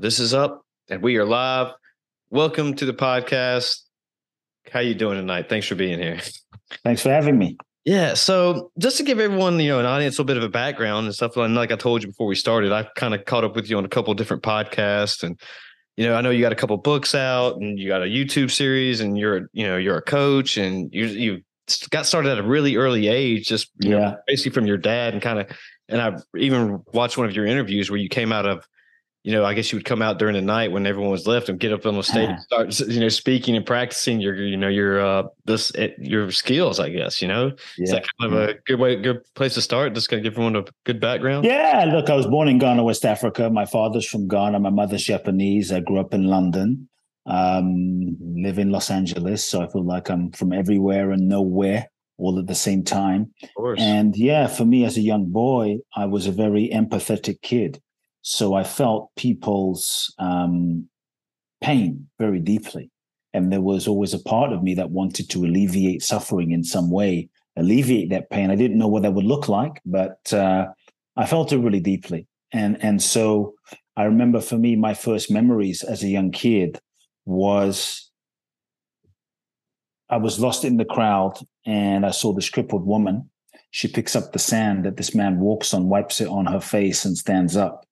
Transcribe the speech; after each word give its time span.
This 0.00 0.20
is 0.20 0.32
up, 0.32 0.62
and 0.88 1.02
we 1.02 1.16
are 1.16 1.24
live. 1.24 1.72
Welcome 2.30 2.74
to 2.74 2.84
the 2.84 2.92
podcast. 2.92 3.80
How 4.70 4.78
you 4.78 4.94
doing 4.94 5.18
tonight? 5.18 5.48
Thanks 5.48 5.66
for 5.66 5.74
being 5.74 5.98
here. 5.98 6.20
Thanks 6.84 7.02
for 7.02 7.08
having 7.10 7.36
me. 7.36 7.56
Yeah. 7.84 8.14
So 8.14 8.70
just 8.78 8.98
to 8.98 9.02
give 9.02 9.18
everyone, 9.18 9.58
you 9.58 9.70
know, 9.70 9.80
an 9.80 9.86
audience 9.86 10.16
a 10.16 10.22
little 10.22 10.26
bit 10.26 10.36
of 10.36 10.42
a 10.44 10.48
background 10.48 11.06
and 11.06 11.14
stuff, 11.14 11.36
and 11.36 11.54
like 11.56 11.72
I 11.72 11.76
told 11.76 12.02
you 12.02 12.08
before 12.08 12.28
we 12.28 12.36
started, 12.36 12.70
I 12.70 12.84
kind 12.96 13.12
of 13.12 13.24
caught 13.24 13.42
up 13.42 13.56
with 13.56 13.68
you 13.68 13.76
on 13.76 13.84
a 13.84 13.88
couple 13.88 14.12
of 14.12 14.16
different 14.18 14.42
podcasts, 14.44 15.24
and 15.24 15.40
you 15.96 16.06
know, 16.06 16.14
I 16.14 16.20
know 16.20 16.30
you 16.30 16.42
got 16.42 16.52
a 16.52 16.56
couple 16.56 16.76
books 16.76 17.14
out, 17.16 17.56
and 17.56 17.76
you 17.76 17.88
got 17.88 18.02
a 18.02 18.06
YouTube 18.06 18.52
series, 18.52 19.00
and 19.00 19.18
you're, 19.18 19.48
you 19.52 19.66
know, 19.66 19.78
you're 19.78 19.96
a 19.98 20.02
coach, 20.02 20.58
and 20.58 20.92
you 20.94 21.06
you 21.06 21.42
got 21.90 22.06
started 22.06 22.30
at 22.30 22.38
a 22.38 22.42
really 22.44 22.76
early 22.76 23.08
age, 23.08 23.48
just 23.48 23.70
you 23.80 23.90
Yeah. 23.90 23.98
know, 23.98 24.16
basically 24.28 24.52
from 24.52 24.66
your 24.66 24.78
dad, 24.78 25.14
and 25.14 25.20
kind 25.22 25.40
of, 25.40 25.46
and 25.88 26.00
I 26.00 26.16
even 26.36 26.82
watched 26.92 27.18
one 27.18 27.26
of 27.26 27.34
your 27.34 27.46
interviews 27.46 27.90
where 27.90 27.98
you 27.98 28.08
came 28.08 28.32
out 28.32 28.46
of 28.46 28.64
you 29.28 29.34
know, 29.34 29.44
I 29.44 29.52
guess 29.52 29.70
you 29.70 29.76
would 29.76 29.84
come 29.84 30.00
out 30.00 30.18
during 30.18 30.34
the 30.34 30.40
night 30.40 30.72
when 30.72 30.86
everyone 30.86 31.10
was 31.10 31.26
left 31.26 31.50
and 31.50 31.60
get 31.60 31.70
up 31.70 31.84
on 31.84 31.94
the 31.94 32.02
stage, 32.02 32.30
and 32.30 32.40
start, 32.40 32.80
you 32.88 32.98
know, 32.98 33.10
speaking 33.10 33.56
and 33.56 33.66
practicing 33.66 34.22
your, 34.22 34.34
you 34.34 34.56
know, 34.56 34.68
your, 34.68 35.04
uh, 35.04 35.24
this, 35.44 35.70
eh, 35.74 35.90
your 35.98 36.30
skills, 36.30 36.80
I 36.80 36.88
guess, 36.88 37.20
you 37.20 37.28
know, 37.28 37.52
is 37.76 37.90
that 37.90 38.06
kind 38.18 38.32
of 38.32 38.48
a 38.48 38.54
good 38.64 38.80
way, 38.80 38.96
good 38.96 39.20
place 39.34 39.52
to 39.52 39.60
start? 39.60 39.92
Just 39.92 40.08
going 40.08 40.22
to 40.22 40.26
give 40.26 40.32
everyone 40.32 40.56
a 40.56 40.64
good 40.84 40.98
background. 40.98 41.44
Yeah, 41.44 41.84
look, 41.92 42.08
I 42.08 42.14
was 42.14 42.26
born 42.26 42.48
in 42.48 42.56
Ghana, 42.56 42.82
West 42.82 43.04
Africa. 43.04 43.50
My 43.50 43.66
father's 43.66 44.06
from 44.06 44.28
Ghana. 44.28 44.60
My 44.60 44.70
mother's 44.70 45.04
Japanese. 45.04 45.72
I 45.72 45.80
grew 45.80 46.00
up 46.00 46.14
in 46.14 46.24
London, 46.24 46.88
um, 47.26 48.16
live 48.34 48.58
in 48.58 48.70
Los 48.70 48.90
Angeles. 48.90 49.44
So 49.44 49.60
I 49.60 49.68
feel 49.70 49.84
like 49.84 50.08
I'm 50.08 50.32
from 50.32 50.54
everywhere 50.54 51.10
and 51.10 51.28
nowhere 51.28 51.90
all 52.16 52.38
at 52.38 52.46
the 52.46 52.54
same 52.54 52.82
time. 52.82 53.30
Of 53.42 53.50
course. 53.54 53.78
And 53.78 54.16
yeah, 54.16 54.46
for 54.46 54.64
me 54.64 54.86
as 54.86 54.96
a 54.96 55.02
young 55.02 55.26
boy, 55.26 55.80
I 55.94 56.06
was 56.06 56.26
a 56.26 56.32
very 56.32 56.70
empathetic 56.72 57.42
kid. 57.42 57.82
So 58.30 58.52
I 58.52 58.62
felt 58.62 59.10
people's 59.16 60.14
um, 60.18 60.86
pain 61.62 62.08
very 62.18 62.40
deeply. 62.40 62.90
And 63.32 63.50
there 63.50 63.62
was 63.62 63.88
always 63.88 64.12
a 64.12 64.18
part 64.18 64.52
of 64.52 64.62
me 64.62 64.74
that 64.74 64.90
wanted 64.90 65.30
to 65.30 65.46
alleviate 65.46 66.02
suffering 66.02 66.50
in 66.50 66.62
some 66.62 66.90
way, 66.90 67.30
alleviate 67.56 68.10
that 68.10 68.28
pain. 68.28 68.50
I 68.50 68.54
didn't 68.54 68.76
know 68.76 68.86
what 68.86 69.02
that 69.04 69.14
would 69.14 69.24
look 69.24 69.48
like, 69.48 69.80
but 69.86 70.30
uh, 70.30 70.66
I 71.16 71.24
felt 71.24 71.52
it 71.52 71.58
really 71.58 71.80
deeply. 71.80 72.26
And, 72.52 72.76
and 72.84 73.02
so 73.02 73.54
I 73.96 74.04
remember 74.04 74.42
for 74.42 74.58
me, 74.58 74.76
my 74.76 74.92
first 74.92 75.30
memories 75.30 75.82
as 75.82 76.02
a 76.02 76.08
young 76.08 76.30
kid 76.30 76.78
was 77.24 78.10
I 80.10 80.18
was 80.18 80.38
lost 80.38 80.66
in 80.66 80.76
the 80.76 80.84
crowd 80.84 81.38
and 81.64 82.04
I 82.04 82.10
saw 82.10 82.34
this 82.34 82.50
crippled 82.50 82.84
woman. 82.84 83.30
She 83.70 83.88
picks 83.88 84.14
up 84.14 84.32
the 84.32 84.38
sand 84.38 84.84
that 84.84 84.98
this 84.98 85.14
man 85.14 85.40
walks 85.40 85.72
on, 85.72 85.88
wipes 85.88 86.20
it 86.20 86.28
on 86.28 86.44
her 86.44 86.60
face, 86.60 87.06
and 87.06 87.16
stands 87.16 87.56
up. 87.56 87.87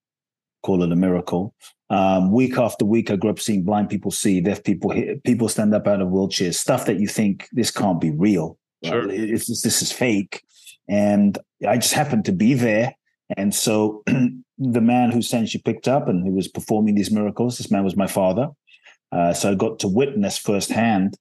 Call 0.66 0.82
it 0.82 0.90
a 0.90 0.96
miracle. 0.96 1.54
Um, 1.90 2.32
week 2.32 2.58
after 2.58 2.84
week, 2.84 3.08
I 3.12 3.14
grew 3.14 3.30
up 3.30 3.38
seeing 3.38 3.62
blind 3.62 3.88
people 3.88 4.10
see, 4.10 4.40
deaf 4.40 4.64
people 4.64 4.90
hear, 4.90 5.14
people 5.24 5.48
stand 5.48 5.72
up 5.72 5.86
out 5.86 6.00
of 6.02 6.08
wheelchairs, 6.08 6.54
stuff 6.56 6.86
that 6.86 6.98
you 6.98 7.06
think 7.06 7.48
this 7.52 7.70
can't 7.70 8.00
be 8.00 8.10
real. 8.10 8.58
Sure. 8.84 9.08
It's, 9.08 9.48
it's- 9.48 9.62
this 9.62 9.80
is 9.80 9.92
fake. 9.92 10.42
And 10.88 11.38
I 11.64 11.76
just 11.76 11.94
happened 11.94 12.24
to 12.24 12.32
be 12.32 12.54
there. 12.54 12.96
And 13.36 13.54
so 13.54 14.02
the 14.58 14.80
man 14.80 15.12
who 15.12 15.22
she 15.22 15.58
picked 15.58 15.86
up 15.86 16.08
and 16.08 16.26
who 16.26 16.32
was 16.34 16.48
performing 16.48 16.96
these 16.96 17.12
miracles, 17.12 17.58
this 17.58 17.70
man 17.70 17.84
was 17.84 17.96
my 17.96 18.08
father. 18.08 18.48
Uh, 19.12 19.32
so 19.34 19.52
I 19.52 19.54
got 19.54 19.78
to 19.80 19.88
witness 19.88 20.36
firsthand 20.36 21.16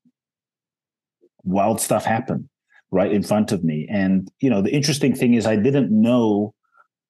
wild 1.44 1.79
stuff 1.79 2.03
happen 2.03 2.50
right 2.89 3.12
in 3.12 3.22
front 3.22 3.51
of 3.51 3.63
me. 3.63 3.88
And, 3.91 4.31
you 4.39 4.50
know, 4.50 4.63
the 4.63 4.73
interesting 4.73 5.13
thing 5.13 5.35
is 5.35 5.45
I 5.45 5.56
didn't 5.56 5.91
know 5.91 6.56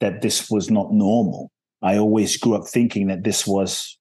that 0.01 0.21
this 0.21 0.51
was 0.51 0.69
not 0.69 0.91
normal. 0.91 1.49
I 1.85 1.97
always 1.97 2.35
grew 2.37 2.55
up 2.55 2.67
thinking 2.67 3.07
that 3.07 3.23
this 3.23 3.45
was 3.45 3.97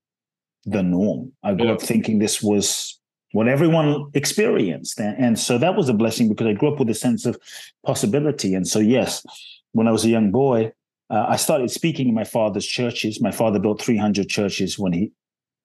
the 0.64 0.82
norm. 0.82 1.32
I 1.42 1.52
grew 1.54 1.66
Yeah. 1.66 1.74
up 1.74 1.82
thinking 1.82 2.18
this 2.18 2.42
was 2.42 2.98
what 3.32 3.46
everyone 3.46 4.06
experienced. 4.14 4.98
And, 4.98 5.16
and 5.24 5.38
so 5.38 5.58
that 5.58 5.76
was 5.76 5.88
a 5.90 5.92
blessing 5.92 6.28
because 6.28 6.46
I 6.46 6.54
grew 6.54 6.72
up 6.72 6.78
with 6.78 6.88
a 6.88 6.94
sense 6.94 7.26
of 7.26 7.36
possibility. 7.84 8.54
And 8.54 8.66
so, 8.66 8.78
yes, 8.78 9.22
when 9.72 9.86
I 9.86 9.90
was 9.92 10.04
a 10.04 10.08
young 10.08 10.30
boy, 10.30 10.72
uh, 11.10 11.26
I 11.28 11.36
started 11.36 11.70
speaking 11.70 12.08
in 12.08 12.14
my 12.14 12.24
father's 12.24 12.66
churches. 12.66 13.20
My 13.20 13.32
father 13.32 13.58
built 13.58 13.82
300 13.82 14.28
churches 14.28 14.78
when 14.78 14.92
he, 14.94 15.12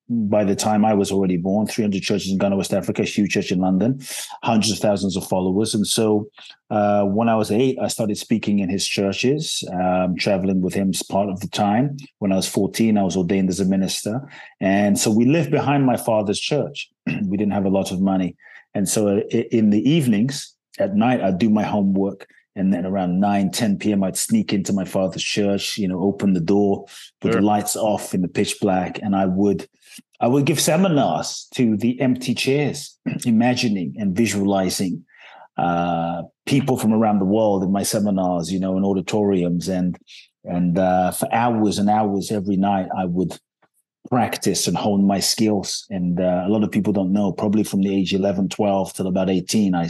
by 0.09 0.43
the 0.43 0.55
time 0.55 0.83
I 0.83 0.93
was 0.95 1.11
already 1.11 1.37
born, 1.37 1.67
300 1.67 2.01
churches 2.01 2.31
in 2.31 2.39
Ghana, 2.39 2.55
West 2.55 2.73
Africa, 2.73 3.03
a 3.03 3.05
huge 3.05 3.31
church 3.31 3.51
in 3.51 3.59
London, 3.59 4.01
hundreds 4.43 4.71
of 4.71 4.79
thousands 4.79 5.15
of 5.15 5.27
followers. 5.27 5.75
And 5.75 5.85
so 5.85 6.29
uh, 6.71 7.03
when 7.03 7.29
I 7.29 7.35
was 7.35 7.51
eight, 7.51 7.77
I 7.79 7.87
started 7.87 8.17
speaking 8.17 8.59
in 8.59 8.69
his 8.69 8.87
churches, 8.87 9.63
um, 9.71 10.15
traveling 10.15 10.61
with 10.61 10.73
him 10.73 10.91
part 11.09 11.29
of 11.29 11.41
the 11.41 11.47
time. 11.47 11.97
When 12.17 12.31
I 12.31 12.35
was 12.37 12.47
14, 12.47 12.97
I 12.97 13.03
was 13.03 13.15
ordained 13.15 13.49
as 13.49 13.59
a 13.59 13.65
minister. 13.65 14.27
And 14.59 14.97
so 14.97 15.11
we 15.11 15.25
lived 15.25 15.51
behind 15.51 15.85
my 15.85 15.97
father's 15.97 16.39
church. 16.39 16.89
we 17.25 17.37
didn't 17.37 17.53
have 17.53 17.65
a 17.65 17.69
lot 17.69 17.91
of 17.91 18.01
money. 18.01 18.35
And 18.73 18.89
so 18.89 19.19
uh, 19.19 19.21
in 19.51 19.69
the 19.69 19.87
evenings, 19.87 20.55
at 20.79 20.95
night, 20.95 21.21
I'd 21.21 21.37
do 21.37 21.49
my 21.49 21.63
homework. 21.63 22.27
And 22.55 22.73
then 22.73 22.85
around 22.85 23.19
9, 23.19 23.51
10 23.51 23.77
p.m., 23.77 24.03
I'd 24.03 24.17
sneak 24.17 24.53
into 24.53 24.73
my 24.73 24.83
father's 24.83 25.23
church, 25.23 25.77
you 25.77 25.87
know, 25.87 26.01
open 26.01 26.33
the 26.33 26.39
door, 26.39 26.85
put 27.21 27.31
Sure. 27.31 27.41
the 27.41 27.45
lights 27.45 27.75
off 27.75 28.13
in 28.13 28.21
the 28.21 28.27
pitch 28.27 28.59
black, 28.59 28.99
and 29.01 29.15
I 29.15 29.27
would 29.27 29.67
I 30.19 30.27
would 30.27 30.45
give 30.45 30.59
seminars 30.59 31.47
to 31.55 31.77
the 31.77 31.99
empty 32.01 32.33
chairs, 32.35 32.97
imagining 33.25 33.95
and 33.97 34.15
visualizing 34.15 35.05
uh, 35.57 36.23
people 36.45 36.77
from 36.77 36.93
around 36.93 37.19
the 37.19 37.25
world 37.25 37.63
in 37.63 37.71
my 37.71 37.83
seminars, 37.83 38.51
you 38.51 38.59
know, 38.59 38.77
in 38.77 38.83
auditoriums, 38.83 39.67
and 39.67 39.97
and 40.43 40.77
uh, 40.77 41.11
for 41.11 41.27
hours 41.33 41.77
and 41.77 41.89
hours 41.89 42.31
every 42.31 42.55
night, 42.55 42.87
I 42.97 43.05
would 43.05 43.37
practice 44.09 44.67
and 44.67 44.77
hone 44.77 45.05
my 45.05 45.19
skills. 45.19 45.85
And 45.89 46.19
uh, 46.19 46.43
a 46.45 46.49
lot 46.49 46.63
of 46.63 46.71
people 46.71 46.93
don't 46.93 47.11
know. 47.11 47.31
Probably 47.31 47.63
from 47.63 47.81
the 47.81 47.93
age 47.93 48.13
11, 48.13 48.49
12 48.49 48.93
till 48.93 49.07
about 49.07 49.29
18, 49.29 49.75
I 49.75 49.89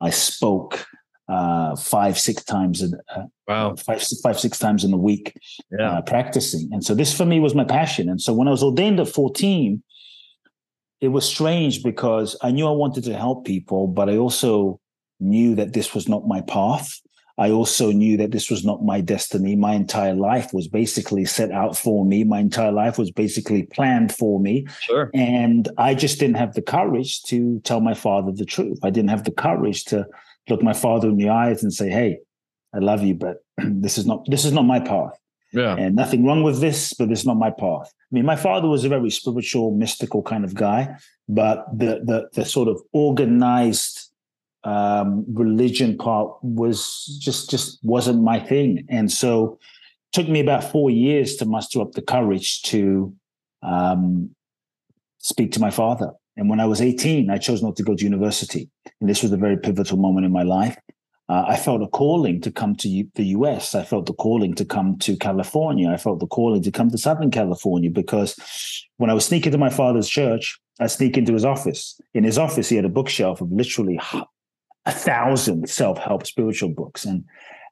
I 0.00 0.10
spoke 0.10 0.86
uh, 1.28 1.76
five, 1.76 2.18
six 2.18 2.42
times 2.44 2.82
a, 2.82 2.88
uh, 3.14 3.24
wow. 3.46 3.74
five, 3.76 4.02
five, 4.22 4.38
six 4.40 4.58
times 4.58 4.84
in 4.84 4.92
a 4.92 4.96
week 4.96 5.34
Yeah. 5.70 5.98
uh, 5.98 6.02
practicing. 6.02 6.68
And 6.72 6.82
so 6.82 6.94
this 6.94 7.14
for 7.16 7.26
me 7.26 7.38
was 7.40 7.54
my 7.54 7.64
passion. 7.64 8.08
And 8.08 8.20
so 8.20 8.32
when 8.32 8.48
I 8.48 8.50
was 8.50 8.62
ordained 8.62 8.98
at 9.00 9.08
14, 9.08 9.82
it 11.00 11.08
was 11.08 11.24
strange 11.28 11.82
because 11.82 12.36
I 12.42 12.50
knew 12.50 12.66
I 12.66 12.72
wanted 12.72 13.04
to 13.04 13.14
help 13.16 13.44
people, 13.44 13.86
but 13.86 14.08
I 14.08 14.16
also 14.16 14.80
knew 15.20 15.54
that 15.56 15.72
this 15.72 15.94
was 15.94 16.08
not 16.08 16.26
my 16.26 16.40
path. 16.40 17.00
I 17.36 17.52
also 17.52 17.92
knew 17.92 18.16
that 18.16 18.32
this 18.32 18.50
was 18.50 18.64
not 18.64 18.84
my 18.84 19.00
destiny. 19.00 19.54
My 19.54 19.74
entire 19.74 20.14
life 20.14 20.52
was 20.52 20.66
basically 20.66 21.24
set 21.24 21.52
out 21.52 21.76
for 21.76 22.04
me. 22.04 22.24
My 22.24 22.40
entire 22.40 22.72
life 22.72 22.98
was 22.98 23.12
basically 23.12 23.62
planned 23.62 24.12
for 24.12 24.40
me. 24.40 24.66
Sure. 24.80 25.08
And 25.14 25.68
I 25.78 25.94
just 25.94 26.18
didn't 26.18 26.36
have 26.36 26.54
the 26.54 26.62
courage 26.62 27.22
to 27.24 27.60
tell 27.60 27.80
my 27.80 27.94
father 27.94 28.32
the 28.32 28.44
truth. 28.44 28.80
I 28.82 28.90
didn't 28.90 29.10
have 29.10 29.22
the 29.22 29.30
courage 29.30 29.84
to 29.84 30.04
look 30.50 30.62
my 30.62 30.72
father 30.72 31.08
in 31.08 31.16
the 31.16 31.28
eyes 31.28 31.62
and 31.62 31.72
say, 31.72 31.88
"Hey, 31.90 32.18
I 32.74 32.78
love 32.78 33.02
you, 33.02 33.14
but 33.14 33.38
this 33.58 33.98
is 33.98 34.06
not 34.06 34.24
this 34.28 34.44
is 34.44 34.52
not 34.52 34.64
my 34.64 34.80
path." 34.80 35.18
Yeah. 35.52 35.76
And 35.76 35.96
nothing 35.96 36.26
wrong 36.26 36.42
with 36.42 36.60
this, 36.60 36.92
but 36.92 37.10
it's 37.10 37.24
not 37.24 37.38
my 37.38 37.50
path. 37.50 37.90
I 37.90 38.10
mean, 38.10 38.26
my 38.26 38.36
father 38.36 38.68
was 38.68 38.84
a 38.84 38.88
very 38.88 39.10
spiritual, 39.10 39.74
mystical 39.74 40.22
kind 40.22 40.44
of 40.44 40.54
guy, 40.54 40.96
but 41.28 41.66
the 41.76 42.00
the 42.04 42.28
the 42.34 42.44
sort 42.44 42.68
of 42.68 42.82
organized 42.92 44.10
um, 44.64 45.24
religion 45.32 45.96
part 45.96 46.32
was 46.42 47.18
just 47.20 47.50
just 47.50 47.78
wasn't 47.82 48.22
my 48.22 48.38
thing, 48.38 48.84
and 48.88 49.10
so 49.10 49.58
it 50.12 50.12
took 50.12 50.28
me 50.28 50.40
about 50.40 50.64
four 50.64 50.90
years 50.90 51.36
to 51.36 51.46
muster 51.46 51.80
up 51.80 51.92
the 51.92 52.02
courage 52.02 52.62
to 52.62 53.14
um, 53.62 54.30
speak 55.18 55.52
to 55.52 55.60
my 55.60 55.70
father. 55.70 56.12
And 56.38 56.48
when 56.48 56.60
I 56.60 56.66
was 56.66 56.80
18, 56.80 57.30
I 57.30 57.36
chose 57.36 57.62
not 57.62 57.76
to 57.76 57.82
go 57.82 57.94
to 57.94 58.04
university, 58.04 58.70
and 59.00 59.10
this 59.10 59.22
was 59.22 59.32
a 59.32 59.36
very 59.36 59.58
pivotal 59.58 59.98
moment 59.98 60.24
in 60.24 60.32
my 60.32 60.44
life. 60.44 60.76
Uh, 61.28 61.44
I 61.46 61.56
felt 61.56 61.82
a 61.82 61.88
calling 61.88 62.40
to 62.40 62.50
come 62.50 62.74
to 62.76 62.88
U- 62.88 63.10
the 63.16 63.24
US. 63.38 63.74
I 63.74 63.84
felt 63.84 64.06
the 64.06 64.14
calling 64.14 64.54
to 64.54 64.64
come 64.64 64.96
to 65.00 65.16
California. 65.16 65.90
I 65.90 65.98
felt 65.98 66.20
the 66.20 66.26
calling 66.26 66.62
to 66.62 66.70
come 66.70 66.90
to 66.90 66.96
Southern 66.96 67.30
California 67.30 67.90
because 67.90 68.34
when 68.96 69.10
I 69.10 69.14
was 69.14 69.26
sneaking 69.26 69.52
to 69.52 69.58
my 69.58 69.68
father's 69.68 70.08
church, 70.08 70.58
I 70.80 70.86
sneak 70.86 71.18
into 71.18 71.34
his 71.34 71.44
office. 71.44 72.00
In 72.14 72.24
his 72.24 72.38
office, 72.38 72.68
he 72.70 72.76
had 72.76 72.86
a 72.86 72.88
bookshelf 72.88 73.42
of 73.42 73.52
literally 73.52 74.00
a 74.88 74.92
thousand 74.92 75.68
self-help 75.68 76.26
spiritual 76.26 76.70
books 76.70 77.04
and 77.04 77.22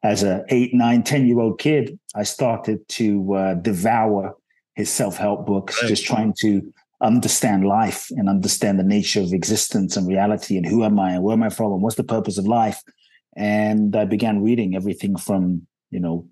as 0.02 0.22
a 0.22 0.44
eight 0.50 0.74
nine 0.74 1.02
ten 1.02 1.26
year 1.26 1.40
old 1.40 1.58
kid 1.58 1.98
i 2.14 2.22
started 2.22 2.86
to 2.88 3.34
uh, 3.34 3.54
devour 3.54 4.36
his 4.74 4.92
self-help 4.92 5.46
books 5.46 5.82
right. 5.82 5.88
just 5.88 6.04
trying 6.04 6.34
to 6.36 6.60
understand 7.00 7.64
life 7.64 8.08
and 8.10 8.28
understand 8.28 8.78
the 8.78 8.84
nature 8.84 9.20
of 9.20 9.32
existence 9.32 9.96
and 9.96 10.08
reality 10.08 10.56
and 10.56 10.66
who 10.66 10.84
am 10.84 10.98
i 10.98 11.12
and 11.12 11.22
where 11.22 11.34
am 11.34 11.42
i 11.42 11.48
from 11.48 11.72
and 11.72 11.82
what's 11.82 11.96
the 11.96 12.04
purpose 12.04 12.38
of 12.38 12.46
life 12.46 12.82
and 13.36 13.94
i 13.94 14.04
began 14.04 14.42
reading 14.42 14.74
everything 14.74 15.16
from 15.16 15.66
you 15.90 16.00
know 16.00 16.26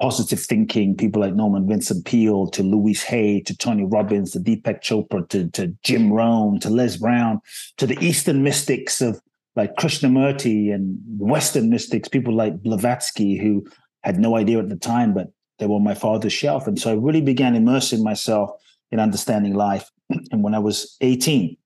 positive 0.00 0.40
thinking 0.40 0.96
people 0.96 1.20
like 1.20 1.34
norman 1.34 1.68
vincent 1.68 2.04
peale 2.04 2.46
to 2.48 2.62
louise 2.62 3.02
hay 3.02 3.40
to 3.40 3.56
tony 3.56 3.84
robbins 3.84 4.32
to 4.32 4.40
deepak 4.40 4.80
chopra 4.80 5.28
to, 5.28 5.48
to 5.50 5.68
jim 5.84 6.12
rohn 6.12 6.58
to 6.58 6.70
les 6.70 6.96
brown 6.96 7.40
to 7.76 7.86
the 7.86 7.98
eastern 8.04 8.42
mystics 8.42 9.00
of 9.00 9.20
like 9.56 9.76
Krishnamurti 9.76 10.74
and 10.74 10.98
Western 11.18 11.70
mystics, 11.70 12.08
people 12.08 12.34
like 12.34 12.62
Blavatsky, 12.62 13.36
who 13.36 13.64
had 14.02 14.18
no 14.18 14.36
idea 14.36 14.58
at 14.58 14.68
the 14.68 14.76
time, 14.76 15.14
but 15.14 15.28
they 15.58 15.66
were 15.66 15.76
on 15.76 15.84
my 15.84 15.94
father's 15.94 16.32
shelf. 16.32 16.66
And 16.66 16.78
so 16.78 16.90
I 16.90 16.94
really 16.94 17.20
began 17.20 17.54
immersing 17.54 18.02
myself 18.02 18.50
in 18.94 19.00
understanding 19.00 19.54
life. 19.54 19.90
And 20.30 20.42
when 20.42 20.54
I 20.54 20.60
was 20.60 20.96
18, 21.00 21.56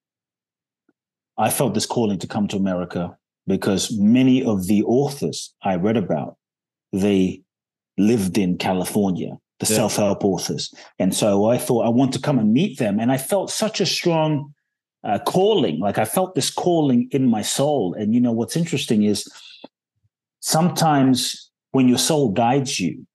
I 1.36 1.50
felt 1.50 1.74
this 1.74 1.86
calling 1.86 2.18
to 2.18 2.26
come 2.26 2.48
to 2.48 2.56
America 2.56 3.16
because 3.46 3.92
many 3.96 4.42
of 4.42 4.66
the 4.66 4.82
authors 4.84 5.54
I 5.62 5.76
read 5.76 5.96
about, 5.96 6.36
they 6.92 7.42
lived 7.98 8.38
in 8.38 8.56
California, 8.58 9.36
the 9.60 9.66
yeah. 9.66 9.76
self-help 9.76 10.24
authors. 10.24 10.72
And 10.98 11.14
so 11.14 11.46
I 11.50 11.58
thought 11.58 11.86
I 11.86 11.90
want 11.90 12.12
to 12.14 12.20
come 12.20 12.38
and 12.38 12.52
meet 12.52 12.78
them. 12.78 12.98
And 12.98 13.12
I 13.12 13.18
felt 13.18 13.50
such 13.50 13.80
a 13.80 13.86
strong 13.86 14.54
uh, 15.04 15.18
calling. 15.26 15.78
Like 15.80 15.98
I 15.98 16.04
felt 16.04 16.34
this 16.34 16.50
calling 16.50 17.08
in 17.10 17.28
my 17.28 17.42
soul. 17.42 17.94
And 17.94 18.14
you 18.14 18.20
know 18.20 18.32
what's 18.32 18.56
interesting 18.56 19.04
is 19.04 19.28
sometimes 20.40 21.50
when 21.72 21.88
your 21.88 21.98
soul 21.98 22.30
guides 22.30 22.80
you, 22.80 23.06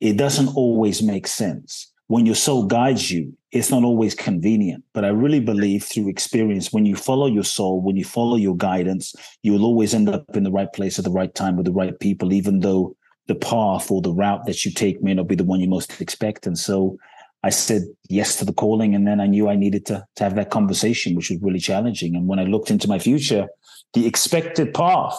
it 0.00 0.16
doesn't 0.18 0.54
always 0.54 1.02
make 1.02 1.26
sense. 1.26 1.90
When 2.08 2.26
your 2.26 2.34
soul 2.34 2.66
guides 2.66 3.10
you, 3.10 3.36
it's 3.54 3.70
not 3.70 3.84
always 3.84 4.14
convenient. 4.16 4.82
But 4.92 5.04
I 5.04 5.08
really 5.08 5.40
believe 5.40 5.84
through 5.84 6.08
experience, 6.08 6.72
when 6.72 6.84
you 6.84 6.96
follow 6.96 7.26
your 7.26 7.44
soul, 7.44 7.80
when 7.80 7.96
you 7.96 8.04
follow 8.04 8.36
your 8.36 8.56
guidance, 8.56 9.14
you'll 9.42 9.64
always 9.64 9.94
end 9.94 10.08
up 10.08 10.36
in 10.36 10.42
the 10.42 10.50
right 10.50 10.70
place 10.72 10.98
at 10.98 11.04
the 11.04 11.12
right 11.12 11.32
time 11.34 11.56
with 11.56 11.64
the 11.64 11.72
right 11.72 11.98
people, 12.00 12.32
even 12.32 12.60
though 12.60 12.96
the 13.28 13.36
path 13.36 13.90
or 13.92 14.02
the 14.02 14.12
route 14.12 14.44
that 14.46 14.64
you 14.64 14.72
take 14.72 15.02
may 15.02 15.14
not 15.14 15.28
be 15.28 15.36
the 15.36 15.44
one 15.44 15.60
you 15.60 15.68
most 15.68 16.00
expect. 16.00 16.48
And 16.48 16.58
so 16.58 16.98
I 17.44 17.50
said 17.50 17.82
yes 18.08 18.36
to 18.36 18.44
the 18.44 18.52
calling, 18.52 18.92
and 18.92 19.06
then 19.06 19.20
I 19.20 19.26
knew 19.26 19.48
I 19.48 19.54
needed 19.54 19.86
to, 19.86 20.04
to 20.16 20.24
have 20.24 20.34
that 20.34 20.50
conversation, 20.50 21.14
which 21.14 21.30
was 21.30 21.40
really 21.40 21.60
challenging. 21.60 22.16
And 22.16 22.26
when 22.26 22.40
I 22.40 22.44
looked 22.44 22.72
into 22.72 22.88
my 22.88 22.98
future, 22.98 23.46
the 23.92 24.06
expected 24.06 24.74
path, 24.74 25.16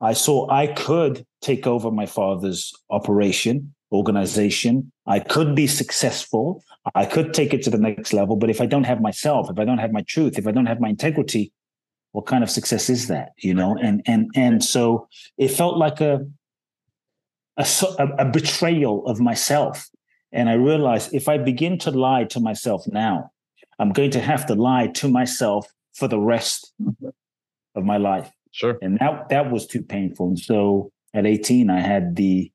I 0.00 0.12
saw 0.12 0.48
I 0.50 0.68
could 0.68 1.26
take 1.40 1.66
over 1.66 1.90
my 1.90 2.06
father's 2.06 2.72
operation, 2.90 3.74
organization. 3.90 4.92
I 5.06 5.18
could 5.18 5.54
be 5.54 5.66
successful. 5.66 6.62
I 6.94 7.04
could 7.04 7.32
take 7.32 7.54
it 7.54 7.62
to 7.62 7.70
the 7.70 7.78
next 7.78 8.12
level. 8.12 8.36
But 8.36 8.50
if 8.50 8.60
I 8.60 8.66
don't 8.66 8.84
have 8.84 9.00
myself, 9.00 9.48
if 9.50 9.58
I 9.58 9.64
don't 9.64 9.78
have 9.78 9.92
my 9.92 10.02
truth, 10.02 10.38
if 10.38 10.46
I 10.46 10.52
don't 10.52 10.66
have 10.66 10.80
my 10.80 10.88
integrity, 10.88 11.52
what 12.10 12.26
kind 12.26 12.42
of 12.42 12.50
success 12.50 12.90
is 12.90 13.08
that? 13.08 13.30
You 13.38 13.54
know, 13.54 13.76
and 13.80 14.02
and 14.06 14.30
and 14.34 14.62
so 14.62 15.08
it 15.38 15.48
felt 15.48 15.76
like 15.76 16.00
a 16.00 16.26
a, 17.56 17.66
a 18.18 18.24
betrayal 18.24 19.06
of 19.06 19.20
myself 19.20 19.88
and 20.32 20.48
I 20.48 20.54
realized 20.54 21.12
if 21.12 21.28
I 21.28 21.38
begin 21.38 21.78
to 21.78 21.90
lie 21.90 22.24
to 22.24 22.40
myself 22.40 22.86
now, 22.86 23.30
I'm 23.78 23.92
going 23.92 24.10
to 24.12 24.20
have 24.20 24.46
to 24.46 24.54
lie 24.54 24.86
to 24.88 25.08
myself 25.08 25.66
for 25.94 26.08
the 26.08 26.18
rest 26.18 26.72
of 27.74 27.84
my 27.84 27.98
life. 27.98 28.30
Sure. 28.50 28.78
And 28.80 28.98
that 28.98 29.28
that 29.28 29.50
was 29.50 29.66
too 29.66 29.82
painful. 29.82 30.28
And 30.28 30.38
so 30.38 30.90
at 31.14 31.26
18, 31.26 31.70
I 31.70 31.80
had 31.80 32.16
the 32.16 32.50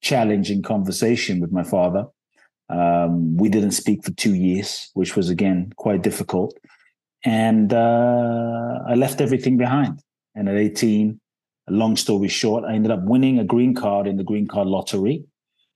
challenging 0.00 0.62
conversation 0.62 1.40
with 1.40 1.52
my 1.52 1.62
father. 1.62 2.06
Um, 2.72 3.36
we 3.36 3.48
didn't 3.48 3.72
speak 3.72 4.02
for 4.02 4.12
two 4.12 4.34
years, 4.34 4.90
which 4.94 5.14
was 5.14 5.28
again 5.28 5.72
quite 5.76 6.02
difficult. 6.02 6.58
And 7.24 7.72
uh, 7.72 8.78
I 8.88 8.94
left 8.94 9.20
everything 9.20 9.56
behind. 9.56 10.00
And 10.34 10.48
at 10.48 10.56
18, 10.56 11.20
long 11.68 11.96
story 11.96 12.28
short, 12.28 12.64
I 12.64 12.74
ended 12.74 12.90
up 12.90 13.02
winning 13.02 13.38
a 13.38 13.44
green 13.44 13.74
card 13.74 14.06
in 14.06 14.16
the 14.16 14.24
green 14.24 14.46
card 14.46 14.66
lottery. 14.66 15.24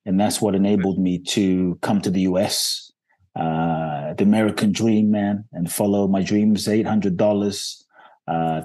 And 0.07 0.19
that's 0.19 0.41
what 0.41 0.55
enabled 0.55 0.99
me 0.99 1.19
to 1.19 1.79
come 1.83 2.01
to 2.01 2.11
the 2.11 2.23
US, 2.23 2.91
uh, 3.35 4.15
the 4.15 4.25
American 4.25 4.73
dream, 4.73 5.11
man, 5.11 5.45
and 5.53 5.71
follow 5.71 6.09
my 6.09 6.23
dreams. 6.23 6.67
$800, 6.67 7.83
uh, 8.29 8.63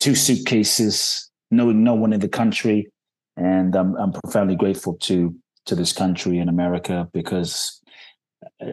two 0.00 0.14
suitcases, 0.14 1.30
knowing 1.50 1.84
no 1.84 1.94
one 1.94 2.12
in 2.12 2.20
the 2.20 2.28
country. 2.28 2.88
And 3.36 3.74
I'm, 3.76 3.94
I'm 3.96 4.12
profoundly 4.12 4.56
grateful 4.56 4.94
to, 5.02 5.34
to 5.68 5.74
this 5.74 5.92
country 5.92 6.38
in 6.38 6.48
America 6.48 7.08
because 7.12 7.80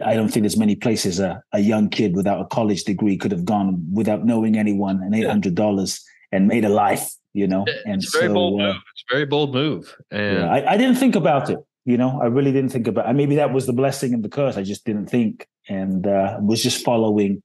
I 0.04 0.14
don't 0.14 0.28
think 0.28 0.42
there's 0.42 0.56
many 0.56 0.76
places 0.76 1.20
a, 1.20 1.42
a 1.52 1.60
young 1.60 1.88
kid 1.88 2.16
without 2.16 2.40
a 2.40 2.46
college 2.46 2.84
degree 2.84 3.16
could 3.16 3.32
have 3.32 3.44
gone 3.44 3.84
without 3.92 4.24
knowing 4.24 4.56
anyone 4.56 5.02
and 5.02 5.14
$800 5.14 6.00
and 6.32 6.48
made 6.48 6.64
a 6.64 6.68
life, 6.68 7.08
you 7.34 7.46
know? 7.46 7.64
And 7.84 8.02
it's 8.02 8.14
a 8.14 8.18
very 8.18 8.30
so, 8.30 8.34
bold 8.34 8.60
uh, 8.60 8.64
move. 8.64 8.76
It's 8.76 9.04
a 9.10 9.14
very 9.14 9.26
bold 9.26 9.54
move. 9.54 9.96
And 10.10 10.38
yeah, 10.38 10.50
I, 10.50 10.72
I, 10.72 10.76
didn't 10.76 10.96
think 10.96 11.14
about 11.14 11.50
it. 11.50 11.58
You 11.84 11.96
know, 11.96 12.20
I 12.20 12.26
really 12.26 12.52
didn't 12.52 12.70
think 12.70 12.88
about. 12.88 13.08
It. 13.08 13.12
Maybe 13.12 13.36
that 13.36 13.52
was 13.52 13.66
the 13.66 13.72
blessing 13.72 14.12
and 14.12 14.24
the 14.24 14.28
curse. 14.28 14.56
I 14.56 14.62
just 14.62 14.84
didn't 14.84 15.06
think, 15.06 15.46
and 15.68 16.04
uh, 16.06 16.38
was 16.40 16.60
just 16.60 16.84
following, 16.84 17.42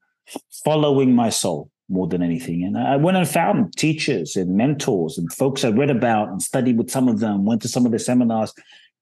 following 0.65 1.13
my 1.13 1.29
soul 1.29 1.69
more 1.89 2.07
than 2.07 2.23
anything. 2.23 2.63
And 2.63 2.77
I 2.77 2.95
went 2.95 3.17
and 3.17 3.27
found 3.27 3.77
teachers 3.77 4.35
and 4.35 4.55
mentors 4.55 5.17
and 5.17 5.31
folks 5.31 5.63
I 5.63 5.69
read 5.69 5.91
about 5.91 6.29
and 6.29 6.41
studied 6.41 6.77
with 6.77 6.89
some 6.89 7.07
of 7.07 7.19
them. 7.19 7.45
Went 7.45 7.61
to 7.61 7.67
some 7.67 7.85
of 7.85 7.91
the 7.91 7.99
seminars, 7.99 8.51